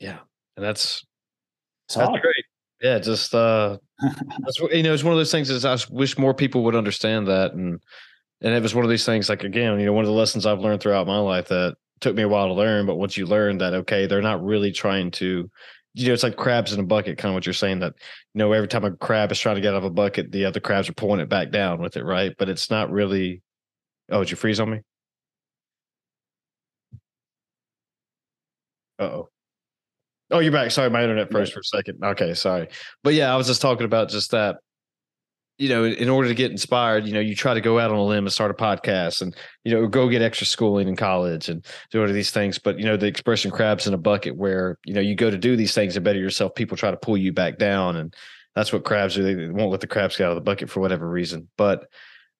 Yeah. 0.00 0.20
And 0.56 0.64
that's 0.64 1.04
that's 1.88 2.20
great 2.20 2.44
yeah 2.80 2.98
just 2.98 3.34
uh 3.34 3.76
that's 4.40 4.58
you 4.72 4.82
know 4.82 4.92
it's 4.92 5.04
one 5.04 5.12
of 5.12 5.18
those 5.18 5.30
things 5.32 5.50
is 5.50 5.64
i 5.64 5.76
wish 5.90 6.18
more 6.18 6.34
people 6.34 6.64
would 6.64 6.76
understand 6.76 7.26
that 7.26 7.52
and 7.52 7.80
and 8.40 8.54
it 8.54 8.62
was 8.62 8.74
one 8.74 8.84
of 8.84 8.90
these 8.90 9.06
things 9.06 9.28
like 9.28 9.44
again 9.44 9.78
you 9.78 9.86
know 9.86 9.92
one 9.92 10.04
of 10.04 10.10
the 10.10 10.16
lessons 10.16 10.46
i've 10.46 10.60
learned 10.60 10.80
throughout 10.80 11.06
my 11.06 11.18
life 11.18 11.48
that 11.48 11.76
took 12.00 12.16
me 12.16 12.22
a 12.22 12.28
while 12.28 12.48
to 12.48 12.54
learn 12.54 12.86
but 12.86 12.96
once 12.96 13.16
you 13.16 13.26
learn 13.26 13.58
that 13.58 13.74
okay 13.74 14.06
they're 14.06 14.22
not 14.22 14.42
really 14.42 14.72
trying 14.72 15.10
to 15.10 15.48
you 15.94 16.08
know, 16.08 16.14
it's 16.14 16.22
like 16.22 16.36
crabs 16.36 16.72
in 16.72 16.80
a 16.80 16.84
bucket, 16.84 17.18
kind 17.18 17.32
of 17.32 17.34
what 17.34 17.46
you're 17.46 17.52
saying 17.52 17.80
that, 17.80 17.94
you 18.34 18.38
know, 18.38 18.52
every 18.52 18.68
time 18.68 18.84
a 18.84 18.92
crab 18.96 19.30
is 19.30 19.38
trying 19.38 19.56
to 19.56 19.60
get 19.60 19.74
out 19.74 19.78
of 19.78 19.84
a 19.84 19.90
bucket, 19.90 20.32
the 20.32 20.44
other 20.46 20.60
crabs 20.60 20.88
are 20.88 20.94
pulling 20.94 21.20
it 21.20 21.28
back 21.28 21.50
down 21.50 21.80
with 21.80 21.96
it, 21.96 22.04
right? 22.04 22.34
But 22.38 22.48
it's 22.48 22.70
not 22.70 22.90
really. 22.90 23.42
Oh, 24.10 24.20
did 24.20 24.30
you 24.30 24.36
freeze 24.36 24.60
on 24.60 24.70
me? 24.70 24.80
oh. 28.98 29.31
Oh, 30.32 30.40
you're 30.40 30.52
back. 30.52 30.70
Sorry, 30.70 30.90
my 30.90 31.02
internet 31.02 31.30
froze 31.30 31.50
for 31.50 31.60
a 31.60 31.64
second. 31.64 32.02
Okay, 32.02 32.34
sorry. 32.34 32.68
But 33.04 33.14
yeah, 33.14 33.32
I 33.32 33.36
was 33.36 33.46
just 33.46 33.62
talking 33.62 33.84
about 33.84 34.08
just 34.08 34.32
that 34.32 34.56
you 35.58 35.68
know, 35.68 35.84
in 35.84 36.08
order 36.08 36.28
to 36.28 36.34
get 36.34 36.50
inspired, 36.50 37.06
you 37.06 37.12
know, 37.12 37.20
you 37.20 37.36
try 37.36 37.54
to 37.54 37.60
go 37.60 37.78
out 37.78 37.90
on 37.90 37.96
a 37.96 38.04
limb 38.04 38.24
and 38.24 38.32
start 38.32 38.50
a 38.50 38.54
podcast 38.54 39.22
and, 39.22 39.36
you 39.64 39.72
know, 39.72 39.86
go 39.86 40.08
get 40.08 40.20
extra 40.22 40.46
schooling 40.46 40.88
in 40.88 40.96
college 40.96 41.48
and 41.48 41.64
do 41.92 42.00
all 42.00 42.08
of 42.08 42.14
these 42.14 42.30
things. 42.30 42.58
But, 42.58 42.78
you 42.78 42.84
know, 42.84 42.96
the 42.96 43.06
expression 43.06 43.50
crabs 43.50 43.86
in 43.86 43.94
a 43.94 43.98
bucket 43.98 44.36
where, 44.36 44.78
you 44.84 44.94
know, 44.94 45.00
you 45.00 45.14
go 45.14 45.30
to 45.30 45.38
do 45.38 45.54
these 45.54 45.74
things 45.74 45.94
and 45.94 46.04
better 46.04 46.18
yourself, 46.18 46.54
people 46.54 46.76
try 46.76 46.90
to 46.90 46.96
pull 46.96 47.16
you 47.16 47.32
back 47.32 47.58
down. 47.58 47.96
And 47.96 48.14
that's 48.56 48.72
what 48.72 48.84
crabs 48.84 49.14
do. 49.14 49.22
They 49.22 49.50
won't 49.50 49.70
let 49.70 49.80
the 49.80 49.86
crabs 49.86 50.16
get 50.16 50.24
out 50.24 50.32
of 50.32 50.36
the 50.36 50.40
bucket 50.40 50.70
for 50.70 50.80
whatever 50.80 51.08
reason. 51.08 51.48
But, 51.56 51.86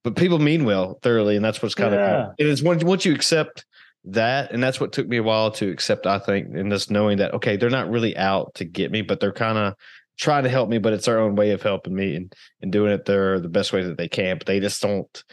but 0.03 0.17
people 0.17 0.39
mean 0.39 0.65
well 0.65 0.99
thoroughly. 1.03 1.37
And 1.37 1.45
that's 1.45 1.63
what's 1.63 1.75
kind 1.75 1.95
yeah. 1.95 2.31
of, 2.31 2.35
it 2.39 2.47
is 2.47 2.63
once, 2.63 2.83
once 2.83 3.05
you 3.05 3.15
accept 3.15 3.67
that, 4.05 4.53
and 4.53 4.63
that's 4.63 4.81
what 4.81 4.93
took 4.93 5.09
me 5.09 5.19
a 5.19 5.23
while 5.23 5.51
to 5.53 5.71
accept, 5.71 6.07
I 6.07 6.19
think, 6.19 6.55
in 6.55 6.71
just 6.71 6.91
knowing 6.91 7.19
that, 7.19 7.35
okay, 7.35 7.57
they're 7.57 7.71
not 7.71 7.91
really 7.91 8.17
out 8.17 8.55
to 8.57 8.65
get 8.65 8.91
me, 8.91 9.03
but 9.03 9.21
they're 9.21 9.33
kind 9.33 9.59
of, 9.59 9.75
trying 10.19 10.45
to 10.45 10.51
help 10.51 10.69
me, 10.69 10.79
but 10.79 10.93
it's 10.93 11.07
their 11.07 11.19
own 11.19 11.35
way 11.35 11.51
of 11.51 11.63
helping 11.63 11.95
me 11.95 12.15
and, 12.17 12.33
and 12.61 12.73
doing 12.73 12.93
it 12.93 13.05
their 13.05 13.41
the 13.41 13.49
best 13.49 13.73
way 13.73 13.83
that 13.83 13.97
they 13.97 14.09
can. 14.09 14.39
But 14.39 14.47
they 14.47 14.61
just 14.61 14.81
don't 14.81 15.25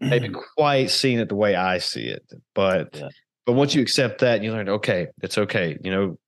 maybe 0.00 0.30
quite 0.56 0.90
seeing 0.90 1.18
it 1.18 1.28
the 1.28 1.34
way 1.34 1.54
I 1.54 1.78
see 1.78 2.04
it. 2.04 2.22
But 2.54 2.94
yeah. 2.94 3.08
but 3.46 3.52
once 3.54 3.74
you 3.74 3.82
accept 3.82 4.20
that, 4.20 4.42
you 4.42 4.52
learn, 4.52 4.68
okay, 4.68 5.08
it's 5.22 5.38
okay. 5.38 5.76
You 5.82 5.90
know, 5.90 6.18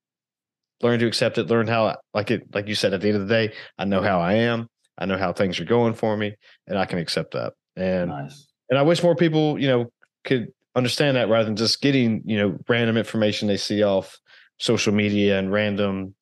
learn 0.83 0.99
to 1.01 1.07
accept 1.07 1.39
it, 1.39 1.49
learn 1.49 1.67
how 1.67 1.97
like 2.15 2.31
it 2.31 2.55
like 2.55 2.69
you 2.69 2.75
said 2.75 2.95
at 2.95 3.01
the 3.01 3.09
end 3.09 3.17
of 3.17 3.29
the 3.29 3.35
day, 3.35 3.55
I 3.79 3.85
know 3.85 4.03
how 4.03 4.21
I 4.21 4.35
am. 4.35 4.69
I 4.99 5.07
know 5.07 5.19
how 5.19 5.33
things 5.33 5.59
are 5.61 5.65
going 5.65 5.95
for 5.95 6.17
me, 6.17 6.35
and 6.67 6.79
I 6.79 6.85
can 6.85 6.99
accept 6.99 7.33
that. 7.33 7.55
And 7.77 8.11
nice. 8.11 8.47
and 8.69 8.79
I 8.79 8.83
wish 8.83 9.03
more 9.03 9.17
people, 9.17 9.59
you 9.59 9.69
know, 9.69 9.93
could 10.25 10.49
understand 10.75 11.17
that 11.17 11.29
rather 11.29 11.45
than 11.45 11.57
just 11.57 11.81
getting, 11.81 12.23
you 12.25 12.39
know, 12.39 12.59
random 12.69 12.97
information 12.97 13.49
they 13.49 13.57
see 13.57 13.83
off 13.83 14.19
social 14.59 14.93
media 14.93 15.39
and 15.39 15.53
random, 15.53 16.15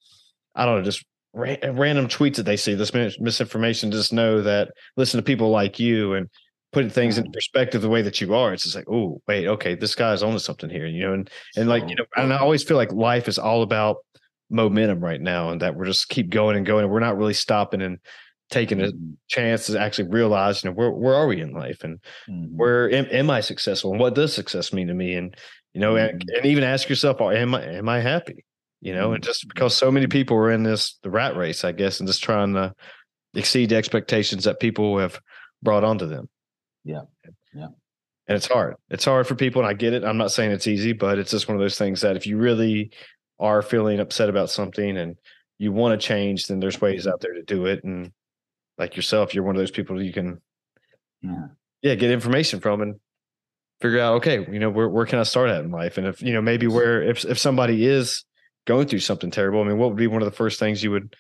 I 0.55 0.65
don't 0.65 0.79
know, 0.79 0.85
just 0.85 1.05
ra- 1.33 1.57
random 1.71 2.09
tweets 2.09 2.37
that 2.37 2.45
they 2.45 2.57
see, 2.57 2.75
this 2.75 2.93
misinformation, 2.93 3.91
just 3.91 4.13
know 4.13 4.43
that 4.43 4.71
listen 4.97 5.19
to 5.19 5.25
people 5.25 5.51
like 5.51 5.79
you 5.79 6.15
and 6.15 6.29
putting 6.73 6.91
things 6.91 7.19
into 7.19 7.29
mm-hmm. 7.29 7.35
perspective 7.35 7.83
the 7.83 7.89
way 7.89 8.03
that 8.03 8.21
you 8.21 8.35
are. 8.35 8.53
It's 8.53 8.65
just 8.65 8.77
like, 8.77 8.89
oh, 8.89 9.21
wait, 9.27 9.47
okay, 9.47 9.75
this 9.75 9.95
guy's 9.95 10.23
onto 10.23 10.39
something 10.39 10.71
here, 10.71 10.87
you 10.87 11.01
know, 11.01 11.13
and 11.15 11.31
and 11.57 11.69
like 11.69 11.89
you 11.89 11.97
know, 11.97 12.05
and 12.17 12.33
I 12.33 12.39
always 12.39 12.63
feel 12.63 12.77
like 12.77 12.93
life 12.93 13.29
is 13.29 13.39
all 13.39 13.63
about 13.63 13.99
momentum 14.51 15.01
right 15.01 15.21
now, 15.21 15.51
and 15.51 15.61
that 15.61 15.75
we're 15.75 15.87
just 15.87 16.09
keep 16.09 16.31
going 16.31 16.57
and 16.57 16.67
going, 16.67 16.85
and 16.85 16.93
we're 16.93 17.01
not 17.01 17.17
really 17.17 17.35
stopping 17.35 17.83
and 17.83 17.99
taking 18.51 18.81
a 18.81 18.87
mm-hmm. 18.87 19.13
chance 19.29 19.67
to 19.67 19.79
actually 19.79 20.09
realize, 20.09 20.63
you 20.63 20.71
know, 20.71 20.75
where 20.75 20.91
where 20.91 21.15
are 21.15 21.27
we 21.27 21.41
in 21.41 21.53
life, 21.53 21.85
and 21.85 22.01
mm-hmm. 22.29 22.57
where 22.57 22.91
am, 22.93 23.07
am, 23.11 23.31
I 23.31 23.41
successful, 23.41 23.93
and 23.93 24.01
what 24.01 24.15
does 24.15 24.33
success 24.33 24.73
mean 24.73 24.89
to 24.89 24.95
me, 24.95 25.15
and 25.15 25.37
you 25.75 25.81
know, 25.81 25.95
mm-hmm. 25.95 26.17
and, 26.17 26.25
and 26.37 26.47
even 26.47 26.65
ask 26.65 26.89
yourself, 26.89 27.21
oh, 27.21 27.31
am 27.31 27.55
I 27.55 27.65
am 27.65 27.89
I 27.89 28.01
happy? 28.01 28.45
you 28.81 28.95
know, 28.95 29.13
and 29.13 29.23
mm-hmm. 29.23 29.29
just 29.29 29.49
because 29.49 29.75
so 29.75 29.91
many 29.91 30.07
people 30.07 30.37
are 30.37 30.51
in 30.51 30.63
this 30.63 30.99
the 31.03 31.11
rat 31.11 31.37
race, 31.37 31.65
I 31.65 31.73
guess, 31.73 32.01
and 32.01 32.07
just 32.07 32.23
trying 32.23 32.55
to 32.55 32.75
exceed 33.35 33.71
the 33.71 33.77
expectations 33.77 34.45
that 34.45 34.61
people 34.61 34.99
have 34.99 35.21
brought 35.63 35.85
onto 35.85 36.07
them. 36.07 36.29
Yeah. 36.85 37.03
Yeah. 37.55 37.69
And 38.29 38.37
it's 38.37 38.47
hard. 38.47 38.77
It's 38.91 39.05
hard 39.05 39.27
for 39.27 39.35
people, 39.35 39.63
and 39.63 39.69
I 39.69 39.73
get 39.73 39.95
it. 39.95 40.05
I'm 40.05 40.19
not 40.19 40.33
saying 40.33 40.51
it's 40.51 40.67
easy, 40.67 40.93
but 40.93 41.19
it's 41.19 41.31
just 41.31 41.49
one 41.49 41.57
of 41.57 41.61
those 41.61 41.79
things 41.79 42.03
that 42.03 42.17
if 42.17 42.27
you 42.27 42.37
really 42.37 42.93
are 43.41 43.63
feeling 43.63 44.01
upset 44.01 44.29
about 44.29 44.51
something 44.51 44.97
and 44.97 45.17
you 45.59 45.73
want 45.73 45.99
to 45.99 46.07
change, 46.07 46.47
then 46.47 46.61
there's 46.61 46.81
ways 46.81 47.07
out 47.07 47.21
there 47.21 47.33
to 47.33 47.43
do 47.43 47.67
it. 47.67 47.83
And 47.85 48.13
like 48.79 48.97
yourself, 48.97 49.35
you're 49.35 49.45
one 49.45 49.57
of 49.57 49.61
those 49.61 49.71
people 49.71 50.03
you 50.03 50.13
can 50.13 50.41
yeah, 51.23 51.47
yeah 51.83 51.95
get 51.95 52.11
information 52.11 52.61
from 52.61 52.81
and 52.81 52.95
figure 53.81 54.01
out, 54.01 54.17
okay, 54.17 54.47
you 54.51 54.59
know, 54.59 54.71
where 54.71 54.89
where 54.89 55.07
can 55.07 55.19
I 55.19 55.25
start 55.25 55.51
at 55.51 55.65
in 55.65 55.71
life? 55.71 55.99
And 55.99 56.07
if 56.07 56.23
you 56.23 56.33
know, 56.33 56.43
maybe 56.43 56.67
where 56.67 57.03
if 57.03 57.25
if 57.25 57.39
somebody 57.39 57.87
is 57.87 58.25
going 58.67 58.87
through 58.87 59.01
something 59.01 59.31
terrible, 59.31 59.61
I 59.61 59.65
mean, 59.65 59.79
what 59.79 59.89
would 59.89 59.99
be 59.99 60.07
one 60.07 60.23
of 60.23 60.27
the 60.31 60.37
first 60.37 60.59
things 60.59 60.83
you 60.83 60.91
would 60.91 61.15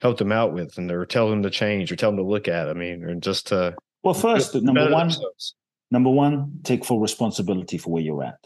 help 0.00 0.18
them 0.18 0.32
out 0.32 0.52
with, 0.52 0.76
and 0.78 0.90
or 0.90 1.06
tell 1.06 1.30
them 1.30 1.42
to 1.42 1.50
change, 1.50 1.90
or 1.90 1.96
tell 1.96 2.10
them 2.10 2.18
to 2.18 2.24
look 2.24 2.48
at? 2.48 2.68
I 2.68 2.74
mean, 2.74 3.04
or 3.04 3.14
just 3.14 3.48
to 3.48 3.74
well, 4.02 4.14
first 4.14 4.54
number 4.54 4.90
one, 4.90 5.08
themselves. 5.08 5.54
number 5.90 6.10
one, 6.10 6.60
take 6.64 6.84
full 6.84 7.00
responsibility 7.00 7.78
for 7.78 7.90
where 7.90 8.02
you're 8.02 8.24
at. 8.24 8.38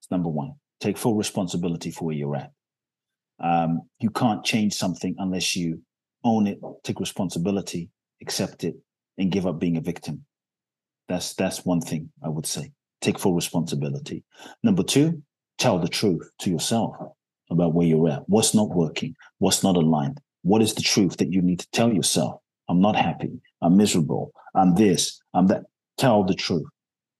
It's 0.00 0.10
number 0.10 0.28
one. 0.28 0.52
Take 0.80 0.96
full 0.96 1.14
responsibility 1.14 1.90
for 1.90 2.06
where 2.06 2.14
you're 2.14 2.36
at. 2.36 2.52
Um, 3.40 3.82
you 4.00 4.10
can't 4.10 4.44
change 4.44 4.74
something 4.74 5.14
unless 5.18 5.56
you 5.56 5.82
own 6.24 6.46
it, 6.46 6.58
take 6.84 7.00
responsibility, 7.00 7.90
accept 8.20 8.64
it, 8.64 8.76
and 9.16 9.32
give 9.32 9.46
up 9.46 9.58
being 9.58 9.76
a 9.76 9.80
victim. 9.80 10.24
That's 11.08 11.34
that's 11.34 11.64
one 11.64 11.80
thing 11.80 12.10
I 12.22 12.28
would 12.28 12.46
say. 12.46 12.72
Take 13.00 13.18
full 13.18 13.34
responsibility. 13.34 14.24
Number 14.62 14.82
two, 14.82 15.22
tell 15.58 15.78
the 15.78 15.88
truth 15.88 16.30
to 16.40 16.50
yourself 16.50 16.96
about 17.50 17.74
where 17.74 17.86
you're 17.86 18.08
at, 18.08 18.28
what's 18.28 18.54
not 18.54 18.70
working, 18.70 19.14
what's 19.38 19.62
not 19.62 19.76
aligned, 19.76 20.20
what 20.42 20.62
is 20.62 20.74
the 20.74 20.82
truth 20.82 21.16
that 21.18 21.32
you 21.32 21.40
need 21.40 21.60
to 21.60 21.70
tell 21.70 21.92
yourself. 21.92 22.40
I'm 22.68 22.80
not 22.80 22.96
happy. 22.96 23.40
I'm 23.62 23.76
miserable. 23.76 24.32
I'm 24.54 24.74
this. 24.74 25.20
I'm 25.34 25.46
that. 25.46 25.64
Tell 25.96 26.22
the 26.24 26.34
truth. 26.34 26.66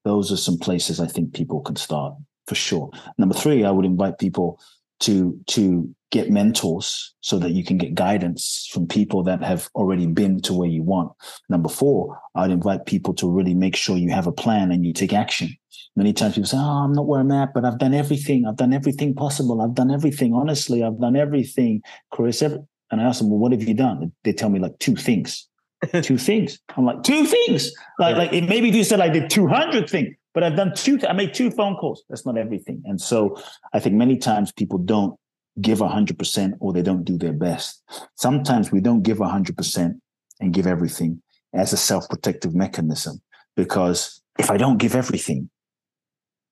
Those 0.05 0.31
are 0.31 0.37
some 0.37 0.57
places 0.57 0.99
I 0.99 1.07
think 1.07 1.33
people 1.33 1.61
can 1.61 1.75
start 1.75 2.13
for 2.47 2.55
sure. 2.55 2.89
Number 3.17 3.35
three, 3.35 3.63
I 3.63 3.71
would 3.71 3.85
invite 3.85 4.19
people 4.19 4.59
to 5.01 5.39
to 5.47 5.93
get 6.11 6.31
mentors 6.31 7.13
so 7.21 7.37
that 7.37 7.51
you 7.51 7.63
can 7.63 7.77
get 7.77 7.93
guidance 7.93 8.67
from 8.71 8.87
people 8.87 9.23
that 9.23 9.43
have 9.43 9.69
already 9.75 10.07
been 10.07 10.41
to 10.41 10.53
where 10.53 10.69
you 10.69 10.81
want. 10.81 11.11
Number 11.49 11.69
four, 11.69 12.19
I'd 12.33 12.49
invite 12.49 12.87
people 12.87 13.13
to 13.15 13.29
really 13.29 13.53
make 13.53 13.75
sure 13.75 13.95
you 13.95 14.09
have 14.11 14.25
a 14.25 14.31
plan 14.31 14.71
and 14.71 14.83
you 14.83 14.91
take 14.91 15.13
action. 15.13 15.55
Many 15.95 16.13
times 16.13 16.35
people 16.35 16.47
say, 16.47 16.57
Oh, 16.57 16.83
I'm 16.83 16.93
not 16.93 17.07
where 17.07 17.19
I'm 17.19 17.31
at, 17.31 17.53
but 17.53 17.65
I've 17.65 17.77
done 17.77 17.93
everything. 17.93 18.45
I've 18.45 18.55
done 18.55 18.73
everything 18.73 19.13
possible. 19.13 19.61
I've 19.61 19.75
done 19.75 19.91
everything. 19.91 20.33
Honestly, 20.33 20.83
I've 20.83 20.99
done 20.99 21.15
everything, 21.15 21.81
Chris. 22.11 22.41
Every-. 22.41 22.59
And 22.91 23.01
I 23.01 23.03
ask 23.03 23.19
them, 23.19 23.29
Well, 23.29 23.39
what 23.39 23.51
have 23.51 23.63
you 23.63 23.73
done? 23.73 24.11
They 24.23 24.33
tell 24.33 24.49
me 24.49 24.59
like 24.59 24.79
two 24.79 24.95
things. 24.95 25.47
two 26.01 26.17
things. 26.17 26.59
I'm 26.75 26.85
like, 26.85 27.03
two 27.03 27.25
things. 27.25 27.71
Like, 27.99 28.15
like 28.15 28.31
maybe 28.31 28.69
if 28.69 28.75
you 28.75 28.83
said 28.83 28.99
I 28.99 29.09
did 29.09 29.29
200 29.29 29.89
things, 29.89 30.15
but 30.39 30.45
I've 30.45 30.55
done 30.55 30.73
two, 30.73 30.97
I 31.05 31.11
made 31.11 31.33
two 31.33 31.51
phone 31.51 31.75
calls. 31.75 32.05
That's 32.07 32.25
not 32.25 32.37
everything. 32.37 32.81
And 32.85 33.01
so 33.01 33.37
I 33.73 33.79
think 33.81 33.95
many 33.95 34.15
times 34.15 34.53
people 34.53 34.77
don't 34.77 35.19
give 35.59 35.79
100% 35.79 36.53
or 36.61 36.71
they 36.71 36.81
don't 36.81 37.03
do 37.03 37.17
their 37.17 37.33
best. 37.33 37.83
Sometimes 38.15 38.71
we 38.71 38.79
don't 38.79 39.03
give 39.03 39.17
100% 39.17 39.99
and 40.39 40.53
give 40.53 40.65
everything 40.65 41.21
as 41.53 41.73
a 41.73 41.77
self 41.77 42.07
protective 42.07 42.55
mechanism 42.55 43.21
because 43.57 44.21
if 44.37 44.49
I 44.49 44.55
don't 44.55 44.77
give 44.77 44.95
everything, 44.95 45.49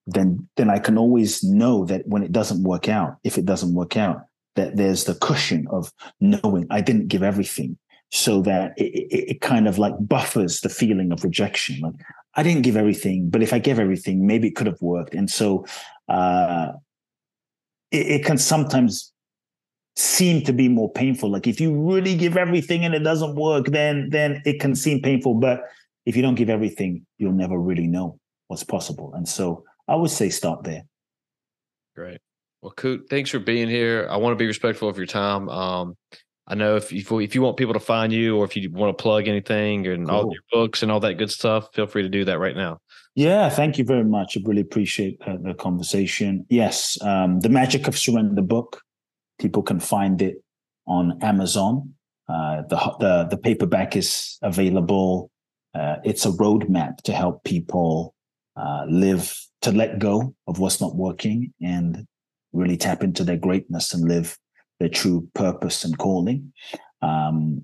then 0.05 0.49
then 0.57 0.69
I 0.69 0.79
can 0.79 0.97
always 0.97 1.41
know 1.41 1.85
that 1.85 2.05
when 2.07 2.23
it 2.23 2.33
doesn't 2.33 2.63
work 2.63 2.89
out, 2.89 3.15
if 3.23 3.37
it 3.37 3.45
doesn't 3.45 3.73
work 3.73 3.95
out, 3.95 4.19
that 4.57 4.75
there's 4.75 5.05
the 5.05 5.15
cushion 5.15 5.65
of 5.69 5.93
knowing 6.19 6.67
I 6.69 6.81
didn't 6.81 7.07
give 7.07 7.23
everything. 7.23 7.77
so 8.11 8.41
that 8.41 8.73
it, 8.77 8.91
it, 9.11 9.29
it, 9.31 9.41
kind 9.41 9.67
of 9.67 9.77
like 9.77 9.93
buffers 9.99 10.61
the 10.61 10.69
feeling 10.69 11.11
of 11.11 11.23
rejection. 11.23 11.79
Like 11.81 11.95
I 12.37 12.43
didn't 12.43 12.61
give 12.61 12.77
everything, 12.77 13.29
but 13.29 13.41
if 13.41 13.51
I 13.51 13.59
gave 13.59 13.79
everything, 13.79 14.25
maybe 14.25 14.47
it 14.47 14.55
could 14.55 14.67
have 14.67 14.81
worked. 14.81 15.15
And 15.15 15.29
so 15.29 15.65
uh, 16.07 16.73
it, 17.91 18.07
it 18.07 18.25
can 18.25 18.37
sometimes 18.37 19.11
seem 19.95 20.43
to 20.43 20.53
be 20.53 20.69
more 20.69 20.91
painful. 20.91 21.31
Like 21.31 21.47
if 21.47 21.59
you 21.59 21.73
really 21.73 22.15
give 22.15 22.37
everything 22.37 22.85
and 22.85 22.93
it 22.93 22.99
doesn't 22.99 23.35
work, 23.35 23.65
then 23.65 24.09
then 24.11 24.43
it 24.45 24.59
can 24.59 24.75
seem 24.75 25.01
painful. 25.01 25.33
But 25.33 25.61
if 26.05 26.15
you 26.15 26.21
don't 26.21 26.35
give 26.35 26.49
everything, 26.49 27.05
you'll 27.17 27.33
never 27.33 27.59
really 27.59 27.87
know 27.87 28.19
what's 28.47 28.63
possible. 28.63 29.11
And 29.15 29.27
so 29.27 29.63
I 29.87 29.95
would 29.95 30.11
say 30.11 30.29
start 30.29 30.63
there. 30.63 30.83
Great. 31.95 32.19
Well, 32.61 32.73
Kute, 32.77 33.09
thanks 33.09 33.31
for 33.31 33.39
being 33.39 33.67
here. 33.67 34.07
I 34.09 34.17
want 34.17 34.33
to 34.33 34.37
be 34.37 34.45
respectful 34.45 34.87
of 34.87 34.97
your 34.97 35.07
time. 35.07 35.49
Um, 35.49 35.95
I 36.47 36.55
know 36.55 36.77
if 36.77 36.91
you 36.93 37.19
if 37.19 37.35
you 37.35 37.41
want 37.41 37.57
people 37.57 37.73
to 37.73 37.79
find 37.79 38.13
you 38.13 38.37
or 38.37 38.45
if 38.45 38.55
you 38.55 38.71
want 38.71 38.97
to 38.97 39.01
plug 39.01 39.27
anything 39.27 39.85
and 39.85 40.07
cool. 40.07 40.15
all 40.15 40.31
your 40.31 40.41
books 40.51 40.81
and 40.81 40.91
all 40.91 41.01
that 41.01 41.15
good 41.15 41.29
stuff, 41.29 41.73
feel 41.73 41.87
free 41.87 42.03
to 42.03 42.09
do 42.09 42.23
that 42.25 42.39
right 42.39 42.55
now. 42.55 42.79
Yeah, 43.15 43.49
thank 43.49 43.77
you 43.77 43.83
very 43.83 44.05
much. 44.05 44.37
I 44.37 44.41
really 44.45 44.61
appreciate 44.61 45.19
uh, 45.25 45.37
the 45.41 45.53
conversation. 45.53 46.45
Yes, 46.49 46.97
um, 47.01 47.41
the 47.41 47.49
Magic 47.49 47.87
of 47.87 47.97
Surrender 47.97 48.41
book. 48.41 48.81
People 49.39 49.61
can 49.61 49.79
find 49.79 50.21
it 50.21 50.37
on 50.87 51.21
Amazon. 51.21 51.93
Uh, 52.29 52.61
the, 52.69 52.95
the 52.99 53.27
the 53.31 53.37
paperback 53.37 53.95
is 53.97 54.37
available. 54.41 55.29
Uh, 55.73 55.97
it's 56.05 56.25
a 56.25 56.31
roadmap 56.31 56.97
to 57.03 57.11
help 57.11 57.43
people 57.43 58.15
uh, 58.55 58.85
live 58.87 59.37
to 59.61 59.71
let 59.71 59.99
go 59.99 60.33
of 60.47 60.59
what's 60.59 60.79
not 60.79 60.95
working 60.95 61.53
and 61.61 62.05
really 62.53 62.77
tap 62.77 63.03
into 63.03 63.23
their 63.23 63.37
greatness 63.37 63.93
and 63.93 64.07
live 64.07 64.37
their 64.79 64.89
true 64.89 65.27
purpose 65.33 65.83
and 65.83 65.97
calling. 65.97 66.53
Um, 67.01 67.61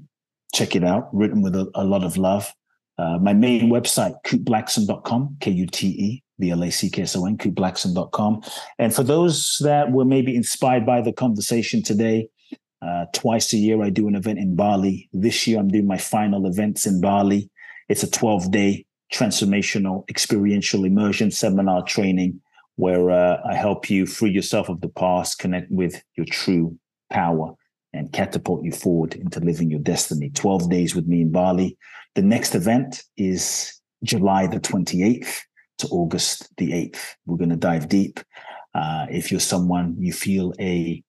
check 0.54 0.76
it 0.76 0.84
out, 0.84 1.10
written 1.14 1.42
with 1.42 1.56
a, 1.56 1.70
a 1.76 1.84
lot 1.84 2.04
of 2.04 2.18
love. 2.18 2.54
Uh, 2.98 3.18
my 3.20 3.34
main 3.34 3.70
website, 3.70 4.16
kuteblackson.com, 4.26 5.38
K 5.40 5.52
U 5.52 5.66
T 5.66 5.88
E 5.88 6.24
B 6.40 6.52
L 6.52 6.64
A 6.64 6.72
C 6.72 6.90
K 6.90 7.02
S 7.02 7.16
O 7.16 7.26
N, 7.26 7.38
kuteblackson.com. 7.38 8.42
And 8.78 8.94
for 8.94 9.04
those 9.04 9.58
that 9.64 9.92
were 9.92 10.06
maybe 10.06 10.36
inspired 10.36 10.86
by 10.86 11.02
the 11.02 11.14
conversation 11.14 11.82
today, 11.82 12.30
uh, 12.82 13.06
twice 13.14 13.54
a 13.54 13.58
year 13.58 13.82
I 13.82 13.90
do 13.90 14.08
an 14.08 14.16
event 14.16 14.40
in 14.40 14.56
Bali. 14.56 15.10
This 15.14 15.48
year 15.48 15.60
I'm 15.60 15.70
doing 15.70 15.88
my 15.88 15.98
final 15.98 16.46
events 16.46 16.86
in 16.86 17.02
Bali. 17.02 17.50
It's 17.90 18.04
a 18.04 18.12
12 18.12 18.52
day 18.52 18.86
transformational 19.12 20.08
experiential 20.10 20.86
immersion 20.86 21.32
seminar 21.32 21.84
training 21.84 22.42
where 22.76 23.12
uh, 23.12 23.38
I 23.48 23.56
help 23.56 23.90
you 23.90 24.06
free 24.06 24.32
yourself 24.32 24.70
of 24.70 24.82
the 24.82 24.90
past, 24.90 25.38
connect 25.40 25.72
with 25.72 26.04
your 26.18 26.26
true 26.26 26.78
power, 27.14 27.56
and 27.94 28.12
catapult 28.12 28.64
you 28.64 28.72
forward 28.72 29.14
into 29.14 29.40
living 29.40 29.70
your 29.70 29.80
destiny. 29.80 30.32
12 30.32 30.68
days 30.70 30.96
with 30.96 31.06
me 31.08 31.22
in 31.22 31.32
Bali. 31.32 31.78
The 32.16 32.24
next 32.24 32.56
event 32.56 33.04
is 33.18 33.80
July 34.04 34.48
the 34.48 34.60
28th 34.60 35.38
to 35.78 35.88
August 35.88 36.50
the 36.58 36.72
8th. 36.72 37.00
We're 37.26 37.38
going 37.38 37.52
to 37.52 37.56
dive 37.56 37.88
deep. 37.88 38.20
Uh, 38.74 39.06
if 39.10 39.32
you're 39.32 39.40
someone 39.40 39.96
you 40.00 40.12
feel 40.12 40.54
a 40.60 41.02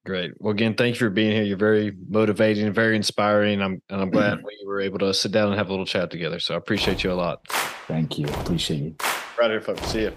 Great. 0.09 0.33
Well, 0.39 0.53
again, 0.53 0.73
thank 0.73 0.95
you 0.95 1.01
for 1.01 1.11
being 1.11 1.33
here. 1.33 1.43
You're 1.43 1.59
very 1.59 1.95
motivating 2.09 2.65
and 2.65 2.75
very 2.75 2.97
inspiring. 2.97 3.61
I'm 3.61 3.83
and 3.91 4.01
I'm 4.01 4.09
glad 4.09 4.39
we 4.43 4.59
were 4.65 4.81
able 4.81 4.99
to 5.01 5.13
sit 5.13 5.33
down 5.33 5.49
and 5.49 5.59
have 5.59 5.69
a 5.69 5.71
little 5.71 5.85
chat 5.85 6.11
together. 6.11 6.41
So 6.41 6.55
I 6.55 6.57
appreciate 6.57 7.05
you 7.05 7.13
a 7.13 7.15
lot. 7.15 7.47
Thank 7.87 8.19
you. 8.19 8.27
Appreciate 8.27 8.81
you. 8.81 8.97
Right 9.39 9.51
here, 9.51 9.61
folks. 9.61 9.87
See 9.89 10.05
you. 10.05 10.17